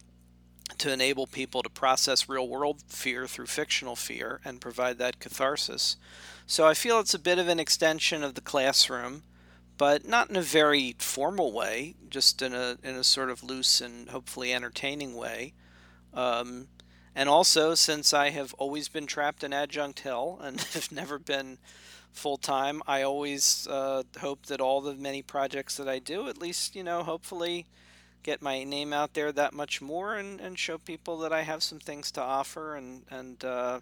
to 0.78 0.92
enable 0.92 1.26
people 1.26 1.62
to 1.62 1.70
process 1.70 2.28
real 2.28 2.48
world 2.48 2.82
fear 2.88 3.26
through 3.26 3.46
fictional 3.46 3.96
fear 3.96 4.40
and 4.44 4.60
provide 4.60 4.98
that 4.98 5.20
catharsis. 5.20 5.96
So 6.46 6.66
I 6.66 6.74
feel 6.74 7.00
it's 7.00 7.14
a 7.14 7.18
bit 7.18 7.38
of 7.38 7.48
an 7.48 7.60
extension 7.60 8.22
of 8.22 8.34
the 8.34 8.40
classroom, 8.40 9.22
but 9.78 10.06
not 10.06 10.30
in 10.30 10.36
a 10.36 10.42
very 10.42 10.94
formal 10.98 11.52
way, 11.52 11.94
just 12.10 12.42
in 12.42 12.54
a 12.54 12.78
in 12.82 12.94
a 12.94 13.04
sort 13.04 13.30
of 13.30 13.42
loose 13.42 13.80
and 13.80 14.08
hopefully 14.08 14.52
entertaining 14.52 15.14
way. 15.14 15.54
Um, 16.14 16.68
and 17.16 17.28
also, 17.28 17.74
since 17.74 18.12
I 18.14 18.30
have 18.30 18.54
always 18.54 18.88
been 18.88 19.06
trapped 19.06 19.42
in 19.42 19.52
adjunct 19.52 20.00
hell 20.00 20.38
and 20.42 20.60
have 20.60 20.92
never 20.92 21.18
been 21.18 21.58
full 22.12 22.36
time, 22.36 22.82
I 22.86 23.02
always 23.02 23.66
uh, 23.68 24.04
hope 24.20 24.46
that 24.46 24.60
all 24.60 24.80
the 24.80 24.94
many 24.94 25.22
projects 25.22 25.76
that 25.78 25.88
I 25.88 25.98
do, 25.98 26.28
at 26.28 26.38
least 26.38 26.76
you 26.76 26.84
know, 26.84 27.02
hopefully, 27.02 27.66
get 28.22 28.42
my 28.42 28.62
name 28.64 28.92
out 28.92 29.14
there 29.14 29.32
that 29.32 29.54
much 29.54 29.80
more 29.80 30.14
and, 30.16 30.40
and 30.40 30.58
show 30.58 30.78
people 30.78 31.18
that 31.18 31.32
I 31.32 31.42
have 31.42 31.62
some 31.62 31.78
things 31.78 32.10
to 32.12 32.20
offer 32.20 32.76
and 32.76 33.02
and 33.10 33.44
uh, 33.44 33.80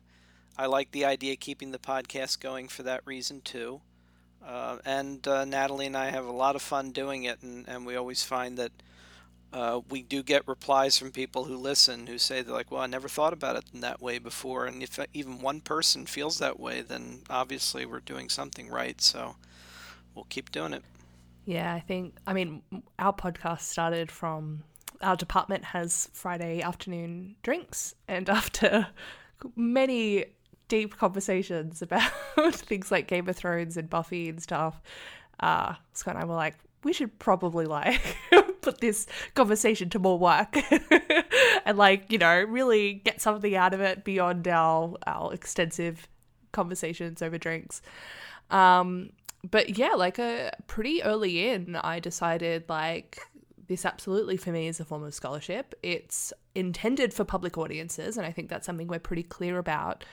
I 0.57 0.67
like 0.67 0.93
the 0.93 1.05
idea 1.05 1.33
of 1.33 1.41
keeping 1.41 1.73
the 1.73 1.79
podcast 1.79 2.39
going 2.39 2.69
for 2.69 2.85
that 2.85 3.01
reason 3.05 3.41
too. 3.41 3.81
Uh, 4.47 4.79
and 4.85 5.27
uh, 5.27 5.45
Natalie 5.45 5.87
and 5.87 5.97
I 5.97 6.11
have 6.11 6.27
a 6.27 6.33
lot 6.33 6.55
of 6.55 6.63
fun 6.63 6.91
doing 6.93 7.25
it, 7.25 7.43
and, 7.43 7.67
and 7.67 7.87
we 7.87 7.97
always 7.97 8.23
find 8.23 8.57
that 8.59 8.71
uh, 9.55 9.81
we 9.89 10.03
do 10.03 10.23
get 10.23 10.47
replies 10.49 10.99
from 10.99 11.13
people 11.13 11.45
who 11.45 11.57
listen 11.57 12.09
who 12.09 12.19
say 12.19 12.43
they're 12.43 12.53
like, 12.53 12.73
"Well, 12.73 12.83
I 12.83 12.87
never 12.87 13.09
thought 13.09 13.33
about 13.33 13.55
it 13.55 13.65
in 13.73 13.81
that 13.81 14.03
way 14.03 14.19
before." 14.19 14.67
And 14.67 14.83
if 14.83 14.99
even 15.15 15.41
one 15.41 15.61
person 15.61 16.07
feels 16.07 16.39
that 16.39 16.59
way, 16.59 16.83
then 16.83 17.23
obviously 17.31 17.87
we're 17.87 18.01
doing 18.01 18.29
something 18.29 18.69
right. 18.69 19.01
So 19.01 19.37
we'll 20.15 20.27
keep 20.29 20.51
doing 20.51 20.73
it. 20.73 20.83
Yeah, 21.45 21.73
I 21.73 21.79
think. 21.79 22.17
I 22.27 22.33
mean, 22.33 22.63
our 22.99 23.13
podcast 23.13 23.61
started 23.61 24.11
from 24.11 24.65
our 25.01 25.15
department 25.15 25.65
has 25.67 26.09
Friday 26.13 26.61
afternoon 26.61 27.37
drinks, 27.45 27.95
and 28.09 28.29
after 28.41 28.89
many 29.55 30.25
deep 30.67 30.97
conversations 30.97 31.81
about 31.81 32.11
things 32.55 32.91
like 32.91 33.07
Game 33.07 33.29
of 33.29 33.37
Thrones 33.37 33.77
and 33.77 33.89
Buffy 33.89 34.29
and 34.29 34.43
stuff, 34.43 34.83
uh, 35.39 35.75
Scott 35.93 36.17
and 36.17 36.25
I 36.25 36.27
were 36.27 36.35
like, 36.35 36.57
we 36.85 36.93
should 36.93 37.19
probably 37.19 37.65
like 37.65 38.01
put 38.65 38.81
this 38.81 39.07
conversation 39.35 39.91
to 39.91 39.99
more 39.99 40.19
work 40.19 40.57
and 41.67 41.77
like 41.77 42.11
you 42.11 42.19
know 42.19 42.43
really 42.43 42.95
get 42.95 43.21
something 43.21 43.55
out 43.55 43.75
of 43.75 43.81
it 43.81 44.05
beyond 44.05 44.49
our 44.49 44.97
our 45.07 45.33
extensive 45.35 46.09
conversations 46.53 47.21
over 47.21 47.37
drinks. 47.37 47.83
Um, 48.51 49.11
but 49.49 49.77
yeah, 49.77 49.91
like 49.91 50.19
a 50.19 50.49
uh, 50.49 50.51
pretty 50.67 51.03
early 51.03 51.49
in, 51.49 51.77
I 51.77 52.01
decided 52.01 52.65
like 52.69 53.19
this 53.69 53.85
absolutely 53.85 54.37
for 54.37 54.51
me 54.51 54.69
is 54.69 54.81
a 54.81 54.85
form 54.85 55.03
of 55.03 55.15
scholarship. 55.15 55.75
It's 55.83 56.33
intended 56.55 57.13
for 57.13 57.25
public 57.25 57.59
audiences, 57.59 58.17
and 58.17 58.27
I 58.27 58.33
think 58.33 58.49
that's 58.49 58.65
something 58.65 58.87
we're 58.87 58.99
pretty 58.99 59.23
clear 59.23 59.59
about. 59.59 60.05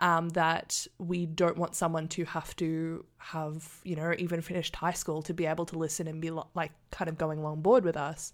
Um, 0.00 0.28
that 0.30 0.86
we 0.98 1.26
don't 1.26 1.58
want 1.58 1.74
someone 1.74 2.06
to 2.08 2.24
have 2.24 2.54
to 2.56 3.04
have, 3.18 3.80
you 3.82 3.96
know, 3.96 4.14
even 4.16 4.40
finished 4.42 4.76
high 4.76 4.92
school 4.92 5.22
to 5.22 5.34
be 5.34 5.44
able 5.44 5.66
to 5.66 5.78
listen 5.78 6.06
and 6.06 6.20
be 6.20 6.30
like 6.54 6.70
kind 6.92 7.08
of 7.08 7.18
going 7.18 7.40
along 7.40 7.62
board 7.62 7.84
with 7.84 7.96
us. 7.96 8.32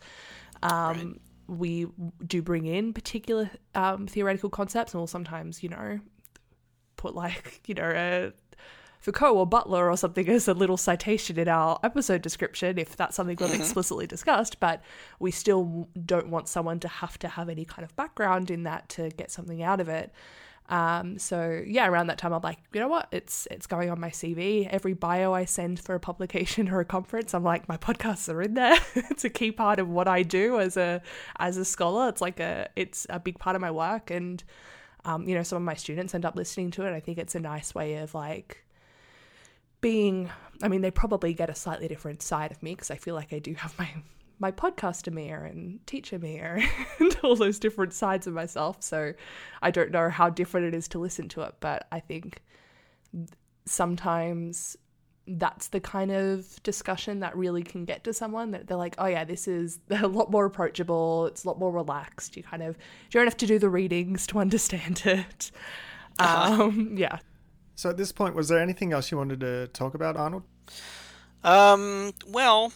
Um, 0.62 0.96
right. 0.96 1.20
We 1.46 1.86
do 2.26 2.42
bring 2.42 2.66
in 2.66 2.92
particular 2.92 3.50
um, 3.74 4.06
theoretical 4.06 4.50
concepts, 4.50 4.92
and 4.92 5.00
we'll 5.00 5.06
sometimes, 5.06 5.62
you 5.62 5.70
know, 5.70 6.00
put 6.96 7.14
like, 7.14 7.62
you 7.66 7.74
know, 7.74 7.90
a 7.90 8.32
Foucault 9.04 9.34
or 9.34 9.46
Butler 9.46 9.90
or 9.90 9.98
something 9.98 10.26
as 10.30 10.48
a 10.48 10.54
little 10.54 10.78
citation 10.78 11.38
in 11.38 11.46
our 11.46 11.78
episode 11.82 12.22
description 12.22 12.78
if 12.78 12.96
that's 12.96 13.14
something 13.14 13.36
we've 13.38 13.50
mm-hmm. 13.50 13.60
explicitly 13.60 14.06
discussed, 14.06 14.58
but 14.60 14.80
we 15.18 15.30
still 15.30 15.90
don't 16.06 16.30
want 16.30 16.48
someone 16.48 16.80
to 16.80 16.88
have 16.88 17.18
to 17.18 17.28
have 17.28 17.50
any 17.50 17.66
kind 17.66 17.84
of 17.84 17.94
background 17.96 18.50
in 18.50 18.62
that 18.62 18.88
to 18.88 19.10
get 19.10 19.30
something 19.30 19.62
out 19.62 19.78
of 19.78 19.90
it. 19.90 20.10
Um, 20.68 21.18
so 21.18 21.62
yeah, 21.66 21.86
around 21.86 22.06
that 22.06 22.16
time, 22.18 22.32
I'm 22.32 22.40
like, 22.40 22.58
you 22.72 22.80
know 22.80 22.88
what? 22.88 23.08
It's 23.12 23.46
it's 23.50 23.66
going 23.66 23.90
on 23.90 24.00
my 24.00 24.10
CV. 24.10 24.66
Every 24.68 24.94
bio 24.94 25.34
I 25.34 25.44
send 25.44 25.78
for 25.78 25.94
a 25.94 26.00
publication 26.00 26.68
or 26.72 26.80
a 26.80 26.84
conference, 26.84 27.34
I'm 27.34 27.44
like, 27.44 27.68
my 27.68 27.76
podcasts 27.76 28.32
are 28.32 28.40
in 28.42 28.54
there. 28.54 28.78
it's 28.94 29.24
a 29.24 29.30
key 29.30 29.52
part 29.52 29.78
of 29.78 29.88
what 29.88 30.08
I 30.08 30.22
do 30.22 30.58
as 30.60 30.76
a 30.76 31.02
as 31.38 31.56
a 31.56 31.64
scholar. 31.64 32.08
It's 32.08 32.20
like 32.20 32.40
a 32.40 32.68
it's 32.76 33.06
a 33.10 33.20
big 33.20 33.38
part 33.38 33.56
of 33.56 33.62
my 33.62 33.70
work, 33.70 34.10
and 34.10 34.42
um, 35.04 35.28
you 35.28 35.34
know, 35.34 35.42
some 35.42 35.56
of 35.56 35.62
my 35.62 35.74
students 35.74 36.14
end 36.14 36.24
up 36.24 36.36
listening 36.36 36.70
to 36.72 36.86
it. 36.86 36.94
I 36.94 37.00
think 37.00 37.18
it's 37.18 37.34
a 37.34 37.40
nice 37.40 37.74
way 37.74 37.96
of 37.96 38.14
like 38.14 38.64
being 39.82 40.30
I 40.62 40.68
mean 40.68 40.80
they 40.80 40.90
probably 40.90 41.34
get 41.34 41.50
a 41.50 41.54
slightly 41.54 41.88
different 41.88 42.22
side 42.22 42.50
of 42.50 42.62
me 42.62 42.74
because 42.74 42.90
I 42.90 42.96
feel 42.96 43.14
like 43.14 43.34
I 43.34 43.38
do 43.38 43.52
have 43.52 43.78
my 43.78 43.90
my 44.38 44.50
podcaster 44.50 45.12
Mia 45.12 45.40
and 45.42 45.84
teacher 45.86 46.18
Mia 46.18 46.60
and 46.98 47.16
all 47.22 47.36
those 47.36 47.58
different 47.58 47.92
sides 47.92 48.26
of 48.26 48.34
myself. 48.34 48.82
So 48.82 49.14
I 49.62 49.70
don't 49.70 49.90
know 49.90 50.08
how 50.08 50.30
different 50.30 50.66
it 50.68 50.74
is 50.74 50.88
to 50.88 50.98
listen 50.98 51.28
to 51.30 51.42
it, 51.42 51.54
but 51.60 51.86
I 51.92 52.00
think 52.00 52.42
sometimes 53.66 54.76
that's 55.26 55.68
the 55.68 55.80
kind 55.80 56.10
of 56.10 56.62
discussion 56.62 57.20
that 57.20 57.34
really 57.36 57.62
can 57.62 57.84
get 57.84 58.04
to 58.04 58.12
someone 58.12 58.50
that 58.50 58.66
they're 58.66 58.76
like, 58.76 58.94
oh 58.98 59.06
yeah, 59.06 59.24
this 59.24 59.48
is 59.48 59.78
a 59.90 60.06
lot 60.06 60.30
more 60.30 60.44
approachable. 60.44 61.26
It's 61.26 61.44
a 61.44 61.48
lot 61.48 61.58
more 61.58 61.72
relaxed. 61.72 62.36
You 62.36 62.42
kind 62.42 62.62
of 62.62 62.76
you 62.76 63.12
don't 63.12 63.26
have 63.26 63.36
to 63.38 63.46
do 63.46 63.58
the 63.58 63.70
readings 63.70 64.26
to 64.28 64.38
understand 64.44 65.02
it. 65.04 65.50
Uh-huh. 66.18 66.64
Um, 66.64 66.94
yeah. 66.96 67.18
So 67.76 67.90
at 67.90 67.96
this 67.96 68.12
point, 68.12 68.36
was 68.36 68.48
there 68.48 68.60
anything 68.60 68.92
else 68.92 69.10
you 69.10 69.18
wanted 69.18 69.40
to 69.40 69.66
talk 69.68 69.94
about, 69.94 70.16
Arnold? 70.16 70.44
Um, 71.42 72.12
well, 72.28 72.72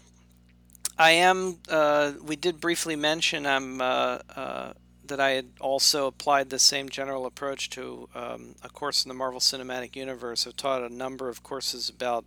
I 0.99 1.13
am. 1.13 1.59
Uh, 1.69 2.13
we 2.23 2.35
did 2.35 2.59
briefly 2.59 2.97
mention 2.97 3.47
I'm 3.47 3.81
uh, 3.81 4.19
uh, 4.35 4.73
that 5.07 5.21
I 5.21 5.31
had 5.31 5.51
also 5.61 6.07
applied 6.07 6.51
the 6.51 6.59
same 6.59 6.89
general 6.89 7.25
approach 7.25 7.71
to 7.71 8.09
um, 8.15 8.57
a 8.63 8.69
course 8.69 9.05
in 9.05 9.09
the 9.09 9.15
Marvel 9.15 9.41
Cinematic 9.41 9.95
Universe. 9.95 10.47
I've 10.47 10.57
taught 10.57 10.83
a 10.83 10.93
number 10.93 11.29
of 11.29 11.43
courses 11.43 11.89
about 11.89 12.25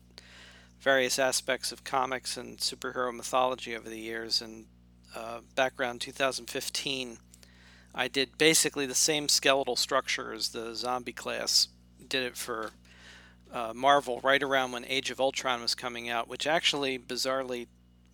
various 0.80 1.20
aspects 1.20 1.72
of 1.72 1.84
comics 1.84 2.38
and 2.38 2.58
superhero 2.58 3.14
mythology 3.16 3.76
over 3.76 3.90
the 3.90 4.00
years. 4.00 4.42
And 4.42 4.66
uh, 5.16 5.42
background 5.54 6.02
2015, 6.02 7.18
I 7.94 8.08
did 8.08 8.38
basically 8.38 8.86
the 8.86 8.96
same 8.96 9.28
skeletal 9.28 9.76
structure 9.76 10.34
as 10.34 10.50
the 10.50 10.74
zombie 10.76 11.12
class. 11.12 11.68
Did 12.08 12.24
it 12.24 12.38
for 12.38 12.72
uh, 13.54 13.74
Marvel 13.76 14.22
right 14.24 14.42
around 14.42 14.72
when 14.72 14.86
Age 14.86 15.12
of 15.12 15.20
Ultron 15.20 15.62
was 15.62 15.76
coming 15.76 16.10
out, 16.10 16.30
which 16.30 16.48
actually 16.48 16.98
bizarrely 16.98 17.68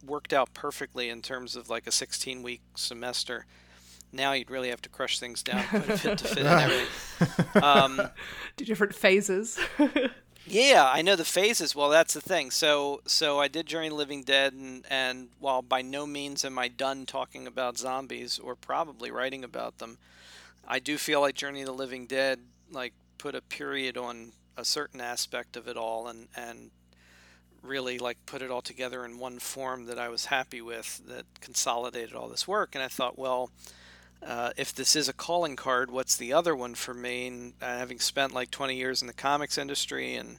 worked 0.05 0.33
out 0.33 0.53
perfectly 0.53 1.09
in 1.09 1.21
terms 1.21 1.55
of 1.55 1.69
like 1.69 1.87
a 1.87 1.91
16 1.91 2.43
week 2.43 2.61
semester. 2.75 3.45
Now 4.11 4.31
you'd 4.33 4.49
really 4.49 4.69
have 4.69 4.81
to 4.83 4.89
crush 4.89 5.19
things 5.19 5.43
down 5.43 5.63
quite 5.65 5.83
a 5.83 5.87
bit 5.87 6.17
to 6.19 6.27
fit 6.27 6.37
in 6.39 6.45
everything. 6.47 7.63
Um, 7.63 8.01
Do 8.57 8.65
different 8.65 8.95
phases. 8.95 9.59
Yeah, 10.49 10.89
I 10.89 11.01
know 11.01 11.17
the 11.17 11.25
phases. 11.25 11.75
Well, 11.75 11.89
that's 11.89 12.13
the 12.13 12.21
thing. 12.21 12.51
So, 12.51 13.01
so 13.05 13.37
I 13.37 13.49
did 13.49 13.65
Journey 13.65 13.89
Living 13.89 14.23
Dead, 14.23 14.53
and 14.53 14.85
and 14.89 15.27
while 15.39 15.61
by 15.61 15.81
no 15.81 16.05
means 16.07 16.45
am 16.45 16.57
I 16.57 16.69
done 16.69 17.05
talking 17.05 17.45
about 17.47 17.77
zombies 17.77 18.39
or 18.39 18.55
probably 18.55 19.11
writing 19.11 19.43
about 19.43 19.79
them, 19.79 19.97
I 20.65 20.79
do 20.79 20.97
feel 20.97 21.19
like 21.19 21.35
Journey 21.35 21.61
of 21.61 21.67
the 21.67 21.73
Living 21.73 22.05
Dead 22.05 22.39
like 22.71 22.93
put 23.17 23.35
a 23.35 23.41
period 23.41 23.97
on 23.97 24.31
a 24.55 24.63
certain 24.63 25.01
aspect 25.01 25.57
of 25.57 25.67
it 25.67 25.75
all, 25.75 26.07
and 26.07 26.29
and 26.33 26.71
really 27.63 27.97
like 27.99 28.17
put 28.25 28.41
it 28.41 28.51
all 28.51 28.61
together 28.61 29.05
in 29.05 29.19
one 29.19 29.39
form 29.39 29.85
that 29.85 29.99
I 29.99 30.09
was 30.09 30.25
happy 30.25 30.61
with 30.61 31.01
that 31.07 31.25
consolidated 31.41 32.15
all 32.15 32.27
this 32.27 32.47
work. 32.47 32.75
And 32.75 32.83
I 32.83 32.87
thought, 32.87 33.17
well, 33.17 33.51
uh, 34.25 34.51
if 34.57 34.73
this 34.73 34.95
is 34.95 35.07
a 35.07 35.13
calling 35.13 35.55
card, 35.55 35.91
what's 35.91 36.15
the 36.15 36.33
other 36.33 36.55
one 36.55 36.75
for 36.75 36.93
me? 36.93 37.27
And 37.27 37.53
uh, 37.61 37.77
having 37.77 37.99
spent 37.99 38.33
like 38.33 38.51
20 38.51 38.75
years 38.75 39.01
in 39.01 39.07
the 39.07 39.13
comics 39.13 39.57
industry 39.57 40.15
and 40.15 40.37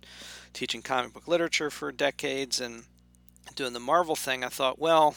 teaching 0.53 0.83
comic 0.83 1.13
book 1.13 1.29
literature 1.29 1.71
for 1.71 1.93
decades 1.93 2.61
and 2.61 2.85
doing 3.55 3.73
the 3.73 3.81
Marvel 3.81 4.17
thing, 4.17 4.45
I 4.45 4.49
thought, 4.49 4.79
well, 4.79 5.17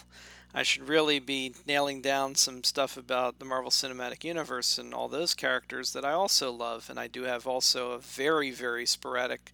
I 0.54 0.64
should 0.64 0.90
really 0.90 1.20
be 1.20 1.54
nailing 1.66 2.02
down 2.02 2.36
some 2.36 2.64
stuff 2.64 2.98
about 2.98 3.40
the 3.40 3.46
Marvel 3.46 3.72
Cinematic 3.72 4.24
Universe 4.24 4.78
and 4.78 4.94
all 4.94 5.08
those 5.08 5.34
characters 5.34 5.94
that 5.94 6.04
I 6.04 6.12
also 6.12 6.52
love. 6.52 6.90
And 6.90 7.00
I 7.00 7.08
do 7.08 7.24
have 7.24 7.48
also 7.48 7.92
a 7.92 8.00
very, 8.00 8.52
very 8.52 8.86
sporadic 8.86 9.54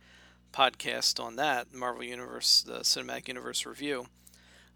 podcast 0.54 1.24
on 1.24 1.36
that, 1.38 1.74
Marvel 1.74 2.04
Universe, 2.04 2.62
the 2.62 2.80
Cinematic 2.80 3.28
Universe 3.28 3.66
Review. 3.66 4.08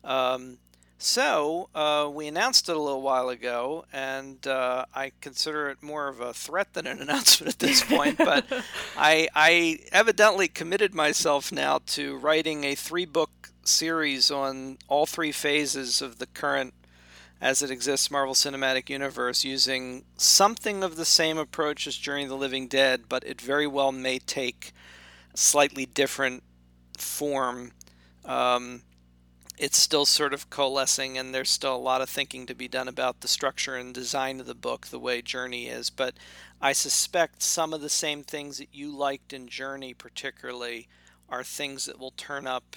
Um, 0.03 0.57
so 1.03 1.67
uh, 1.73 2.07
we 2.13 2.27
announced 2.27 2.69
it 2.69 2.75
a 2.75 2.79
little 2.79 3.01
while 3.01 3.29
ago, 3.29 3.85
and 3.91 4.45
uh, 4.45 4.85
I 4.93 5.13
consider 5.19 5.67
it 5.69 5.81
more 5.81 6.07
of 6.07 6.19
a 6.19 6.31
threat 6.31 6.73
than 6.73 6.85
an 6.85 6.99
announcement 7.01 7.53
at 7.53 7.59
this 7.59 7.83
point. 7.83 8.19
but 8.19 8.45
I, 8.97 9.27
I 9.33 9.79
evidently 9.91 10.47
committed 10.47 10.93
myself 10.93 11.51
now 11.51 11.79
to 11.87 12.17
writing 12.17 12.65
a 12.65 12.75
three-book 12.75 13.49
series 13.63 14.29
on 14.29 14.77
all 14.87 15.07
three 15.07 15.31
phases 15.31 16.03
of 16.03 16.19
the 16.19 16.27
current, 16.27 16.75
as 17.41 17.63
it 17.63 17.71
exists, 17.71 18.11
Marvel 18.11 18.35
Cinematic 18.35 18.87
Universe, 18.87 19.43
using 19.43 20.03
something 20.17 20.83
of 20.83 20.97
the 20.97 21.05
same 21.05 21.39
approach 21.39 21.87
as 21.87 21.95
Journey 21.97 22.23
of 22.23 22.29
the 22.29 22.37
Living 22.37 22.67
Dead, 22.67 23.05
but 23.09 23.23
it 23.23 23.41
very 23.41 23.65
well 23.65 23.91
may 23.91 24.19
take 24.19 24.71
slightly 25.33 25.85
different 25.85 26.43
form. 26.97 27.71
Um, 28.25 28.83
it's 29.61 29.77
still 29.77 30.05
sort 30.05 30.33
of 30.33 30.49
coalescing 30.49 31.19
and 31.19 31.35
there's 31.35 31.51
still 31.51 31.75
a 31.75 31.77
lot 31.77 32.01
of 32.01 32.09
thinking 32.09 32.47
to 32.47 32.55
be 32.55 32.67
done 32.67 32.87
about 32.87 33.21
the 33.21 33.27
structure 33.27 33.75
and 33.75 33.93
design 33.93 34.39
of 34.39 34.47
the 34.47 34.55
book 34.55 34.87
the 34.87 34.99
way 34.99 35.21
journey 35.21 35.67
is 35.67 35.91
but 35.91 36.15
i 36.59 36.73
suspect 36.73 37.43
some 37.43 37.71
of 37.71 37.79
the 37.79 37.89
same 37.89 38.23
things 38.23 38.57
that 38.57 38.73
you 38.73 38.95
liked 38.95 39.33
in 39.33 39.47
journey 39.47 39.93
particularly 39.93 40.87
are 41.29 41.43
things 41.43 41.85
that 41.85 41.99
will 41.99 42.13
turn 42.17 42.47
up 42.47 42.75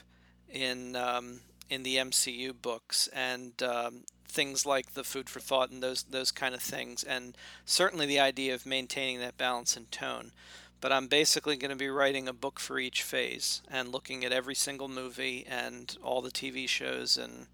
in 0.51 0.95
um, 0.95 1.41
in 1.71 1.83
the 1.83 1.97
mcu 1.97 2.53
books 2.61 3.09
and 3.15 3.63
um, 3.63 4.03
things 4.29 4.67
like 4.67 4.93
the 4.93 5.05
food 5.05 5.31
for 5.31 5.41
thought 5.41 5.71
and 5.71 5.83
those 5.83 6.03
those 6.05 6.31
kind 6.31 6.55
of 6.55 6.61
things 6.61 7.03
and 7.03 7.35
certainly 7.65 8.05
the 8.05 8.21
idea 8.21 8.55
of 8.55 8.67
maintaining 8.67 9.21
that 9.21 9.39
balance 9.39 9.75
and 9.75 9.91
tone 9.91 10.33
but 10.85 10.93
I'm 10.93 11.07
basically 11.07 11.57
going 11.57 11.71
to 11.71 11.77
be 11.77 11.89
writing 11.89 12.29
a 12.29 12.33
book 12.35 12.61
for 12.61 12.79
each 12.79 13.03
phase 13.03 13.63
and 13.71 13.89
looking 13.89 14.23
at 14.23 14.33
every 14.33 14.55
single 14.55 14.87
movie 14.87 15.47
and 15.49 15.97
all 16.03 16.21
the 16.21 16.31
TV 16.31 16.69
shows 16.69 17.17
and 17.17 17.47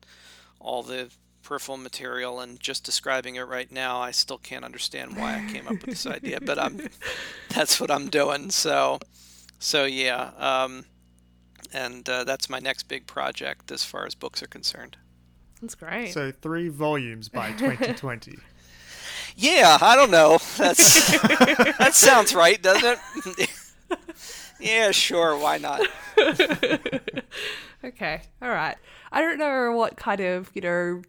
all 0.58 0.82
the 0.82 1.12
peripheral 1.44 1.76
material 1.78 2.40
and 2.40 2.58
just 2.58 2.82
describing 2.82 3.36
it 3.36 3.42
right 3.42 3.70
now. 3.70 4.00
I 4.00 4.10
still 4.10 4.38
can't 4.38 4.64
understand 4.64 5.16
why 5.16 5.36
I 5.36 5.52
came 5.52 5.68
up 5.68 5.74
with 5.74 5.82
this 5.82 6.06
idea, 6.08 6.40
but 6.40 6.58
I'm 6.58 6.88
that's 7.50 7.80
what 7.80 7.88
I'm 7.88 8.08
doing. 8.08 8.50
So, 8.50 8.98
so 9.60 9.84
yeah, 9.84 10.32
um, 10.36 10.86
and 11.72 12.08
uh, 12.08 12.24
that's 12.24 12.50
my 12.50 12.58
next 12.58 12.88
big 12.88 13.06
project 13.06 13.70
as 13.70 13.84
far 13.84 14.06
as 14.06 14.16
books 14.16 14.42
are 14.42 14.48
concerned. 14.48 14.96
That's 15.62 15.76
great. 15.76 16.14
So 16.14 16.32
three 16.32 16.68
volumes 16.68 17.28
by 17.28 17.52
2020. 17.58 18.38
Yeah, 19.36 19.78
I 19.80 19.96
don't 19.96 20.10
know. 20.10 20.38
That's 20.56 21.10
that 21.78 21.94
sounds 21.94 22.34
right, 22.34 22.60
doesn't 22.60 22.98
it? 23.38 23.50
yeah, 24.60 24.90
sure. 24.90 25.36
Why 25.36 25.58
not? 25.58 25.82
okay, 27.84 28.22
all 28.42 28.50
right. 28.50 28.76
I 29.12 29.20
don't 29.20 29.38
know 29.38 29.72
what 29.72 29.96
kind 29.96 30.20
of 30.20 30.50
you 30.54 30.62
know 30.62 31.02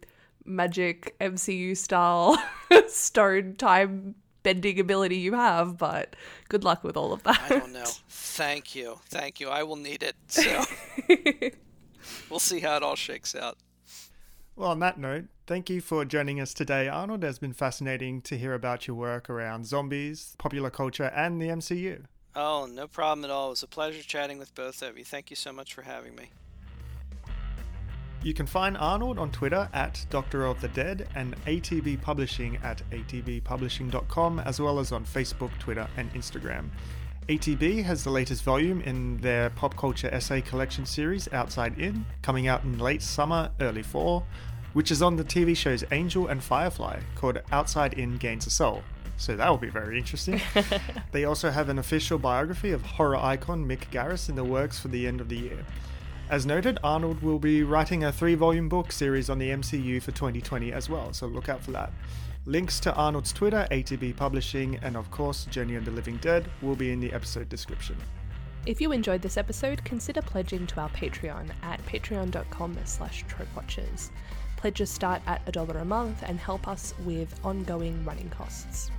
magic 0.44 1.16
MCU 1.20 1.76
style 1.76 2.42
stone 2.88 3.54
time 3.56 4.14
bending 4.42 4.80
ability 4.80 5.18
you 5.18 5.34
have, 5.34 5.78
but 5.78 6.16
good 6.48 6.64
luck 6.64 6.82
with 6.82 6.96
all 6.96 7.12
of 7.12 7.22
that. 7.24 7.40
I 7.44 7.48
don't 7.60 7.72
know. 7.72 7.84
Thank 8.08 8.74
you, 8.74 8.98
thank 9.06 9.40
you. 9.40 9.48
I 9.48 9.62
will 9.62 9.76
need 9.76 10.02
it. 10.02 10.16
So 10.28 10.64
we'll 12.30 12.40
see 12.40 12.60
how 12.60 12.76
it 12.76 12.82
all 12.82 12.96
shakes 12.96 13.34
out. 13.34 13.58
Well, 14.56 14.70
on 14.70 14.80
that 14.80 14.98
note, 14.98 15.26
thank 15.52 15.68
you 15.68 15.82
for 15.82 16.02
joining 16.06 16.40
us 16.40 16.54
today, 16.54 16.88
Arnold. 16.88 17.22
It 17.22 17.26
has 17.26 17.38
been 17.38 17.52
fascinating 17.52 18.22
to 18.22 18.38
hear 18.38 18.54
about 18.54 18.86
your 18.86 18.96
work 18.96 19.28
around 19.28 19.66
zombies, 19.66 20.34
popular 20.38 20.70
culture, 20.70 21.12
and 21.14 21.42
the 21.42 21.48
MCU. 21.48 22.04
Oh, 22.34 22.66
no 22.72 22.86
problem 22.86 23.22
at 23.26 23.30
all. 23.30 23.48
It 23.48 23.50
was 23.50 23.62
a 23.62 23.66
pleasure 23.66 24.02
chatting 24.02 24.38
with 24.38 24.54
both 24.54 24.80
of 24.80 24.96
you. 24.96 25.04
Thank 25.04 25.28
you 25.28 25.36
so 25.36 25.52
much 25.52 25.74
for 25.74 25.82
having 25.82 26.14
me. 26.14 26.30
You 28.22 28.32
can 28.32 28.46
find 28.46 28.78
Arnold 28.78 29.18
on 29.18 29.30
Twitter 29.30 29.68
at 29.74 30.06
Doctor 30.08 30.46
of 30.46 30.58
the 30.62 30.68
Dead 30.68 31.06
and 31.14 31.36
ATB 31.44 32.00
Publishing 32.00 32.56
at 32.62 32.80
atbpublishing.com, 32.90 34.38
as 34.38 34.58
well 34.58 34.78
as 34.78 34.90
on 34.90 35.04
Facebook, 35.04 35.50
Twitter, 35.58 35.86
and 35.98 36.10
Instagram. 36.14 36.70
ATB 37.28 37.84
has 37.84 38.02
the 38.02 38.10
latest 38.10 38.42
volume 38.42 38.80
in 38.80 39.18
their 39.18 39.50
pop 39.50 39.76
culture 39.76 40.08
essay 40.12 40.40
collection 40.40 40.86
series, 40.86 41.32
Outside 41.32 41.78
In, 41.78 42.06
coming 42.22 42.48
out 42.48 42.64
in 42.64 42.78
late 42.78 43.02
summer, 43.02 43.50
early 43.60 43.82
fall, 43.82 44.26
which 44.72 44.90
is 44.90 45.02
on 45.02 45.16
the 45.16 45.24
TV 45.24 45.56
shows 45.56 45.84
Angel 45.92 46.26
and 46.26 46.42
Firefly, 46.42 47.00
called 47.14 47.40
Outside 47.50 47.94
In 47.94 48.16
Gains 48.16 48.46
a 48.46 48.50
Soul. 48.50 48.82
So 49.16 49.36
that 49.36 49.48
will 49.48 49.58
be 49.58 49.68
very 49.68 49.98
interesting. 49.98 50.40
they 51.12 51.24
also 51.24 51.50
have 51.50 51.68
an 51.68 51.78
official 51.78 52.18
biography 52.18 52.72
of 52.72 52.82
horror 52.82 53.16
icon 53.16 53.64
Mick 53.66 53.90
Garris 53.90 54.28
in 54.28 54.34
the 54.34 54.44
works 54.44 54.78
for 54.78 54.88
the 54.88 55.06
end 55.06 55.20
of 55.20 55.28
the 55.28 55.36
year. 55.36 55.64
As 56.30 56.46
noted, 56.46 56.78
Arnold 56.82 57.22
will 57.22 57.38
be 57.38 57.62
writing 57.62 58.04
a 58.04 58.12
three 58.12 58.34
volume 58.34 58.68
book 58.68 58.90
series 58.90 59.28
on 59.28 59.38
the 59.38 59.50
MCU 59.50 60.02
for 60.02 60.12
2020 60.12 60.72
as 60.72 60.88
well, 60.88 61.12
so 61.12 61.26
look 61.26 61.48
out 61.48 61.62
for 61.62 61.72
that. 61.72 61.92
Links 62.46 62.80
to 62.80 62.94
Arnold's 62.94 63.32
Twitter, 63.32 63.68
ATB 63.70 64.16
Publishing, 64.16 64.76
and 64.82 64.96
of 64.96 65.10
course, 65.10 65.44
Journey 65.44 65.76
of 65.76 65.84
the 65.84 65.90
Living 65.90 66.16
Dead 66.16 66.50
will 66.60 66.74
be 66.74 66.90
in 66.90 66.98
the 66.98 67.12
episode 67.12 67.48
description. 67.48 67.96
If 68.64 68.80
you 68.80 68.92
enjoyed 68.92 69.22
this 69.22 69.36
episode, 69.36 69.84
consider 69.84 70.22
pledging 70.22 70.66
to 70.68 70.80
our 70.80 70.88
Patreon 70.90 71.50
at 71.62 71.84
patreon.com 71.84 72.78
slash 72.84 73.24
tropewatchers. 73.26 74.10
Pledges 74.62 74.90
start 74.90 75.20
at 75.26 75.42
a 75.48 75.50
dollar 75.50 75.78
a 75.78 75.84
month 75.84 76.22
and 76.24 76.38
help 76.38 76.68
us 76.68 76.94
with 77.04 77.34
ongoing 77.42 78.04
running 78.04 78.30
costs. 78.30 78.92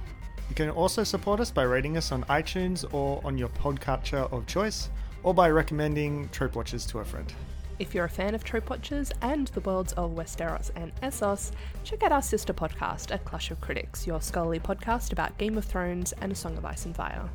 You 0.49 0.55
can 0.55 0.69
also 0.69 1.05
support 1.05 1.39
us 1.39 1.51
by 1.51 1.63
rating 1.63 1.95
us 1.95 2.11
on 2.11 2.25
iTunes 2.25 2.83
or 2.93 3.21
on 3.23 3.37
your 3.37 3.47
podcatcher 3.47 4.29
of 4.33 4.45
choice, 4.45 4.89
or 5.23 5.33
by 5.33 5.49
recommending 5.49 6.27
Trope 6.33 6.57
Watchers 6.57 6.85
to 6.87 6.99
a 6.99 7.05
friend. 7.05 7.33
If 7.79 7.95
you're 7.95 8.03
a 8.03 8.09
fan 8.09 8.35
of 8.35 8.43
Trope 8.43 8.69
Watchers 8.69 9.13
and 9.21 9.47
the 9.47 9.61
worlds 9.61 9.93
of 9.93 10.11
Westeros 10.11 10.69
and 10.75 10.93
Essos, 10.97 11.51
check 11.85 12.03
out 12.03 12.11
our 12.11 12.21
sister 12.21 12.53
podcast, 12.53 13.15
A 13.15 13.19
Clash 13.19 13.49
of 13.49 13.61
Critics, 13.61 14.05
your 14.05 14.19
scholarly 14.19 14.59
podcast 14.59 15.13
about 15.13 15.37
Game 15.37 15.57
of 15.57 15.63
Thrones 15.63 16.11
and 16.19 16.33
A 16.33 16.35
Song 16.35 16.57
of 16.57 16.65
Ice 16.65 16.83
and 16.83 16.93
Fire. 16.93 17.29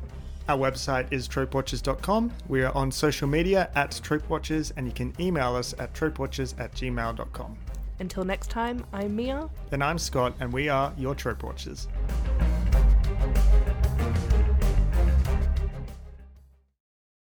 Our 0.47 0.57
website 0.59 1.11
is 1.11 1.27
tropewatchers.com. 1.27 2.31
We 2.47 2.61
are 2.61 2.75
on 2.75 2.91
social 2.91 3.27
media 3.27 3.71
at 3.73 3.89
tropewatchers, 3.89 4.71
and 4.77 4.85
you 4.85 4.93
can 4.93 5.15
email 5.19 5.55
us 5.55 5.73
at 5.79 5.95
tropewatchers 5.95 6.59
at 6.59 6.73
gmail.com. 6.73 7.57
Until 7.99 8.23
next 8.23 8.49
time, 8.49 8.85
I'm 8.93 9.15
Mia. 9.15 9.49
And 9.71 9.83
I'm 9.83 9.97
Scott, 9.97 10.33
and 10.39 10.51
we 10.53 10.69
are 10.69 10.93
your 10.97 11.15
Trope 11.15 11.43
Watchers. 11.43 11.87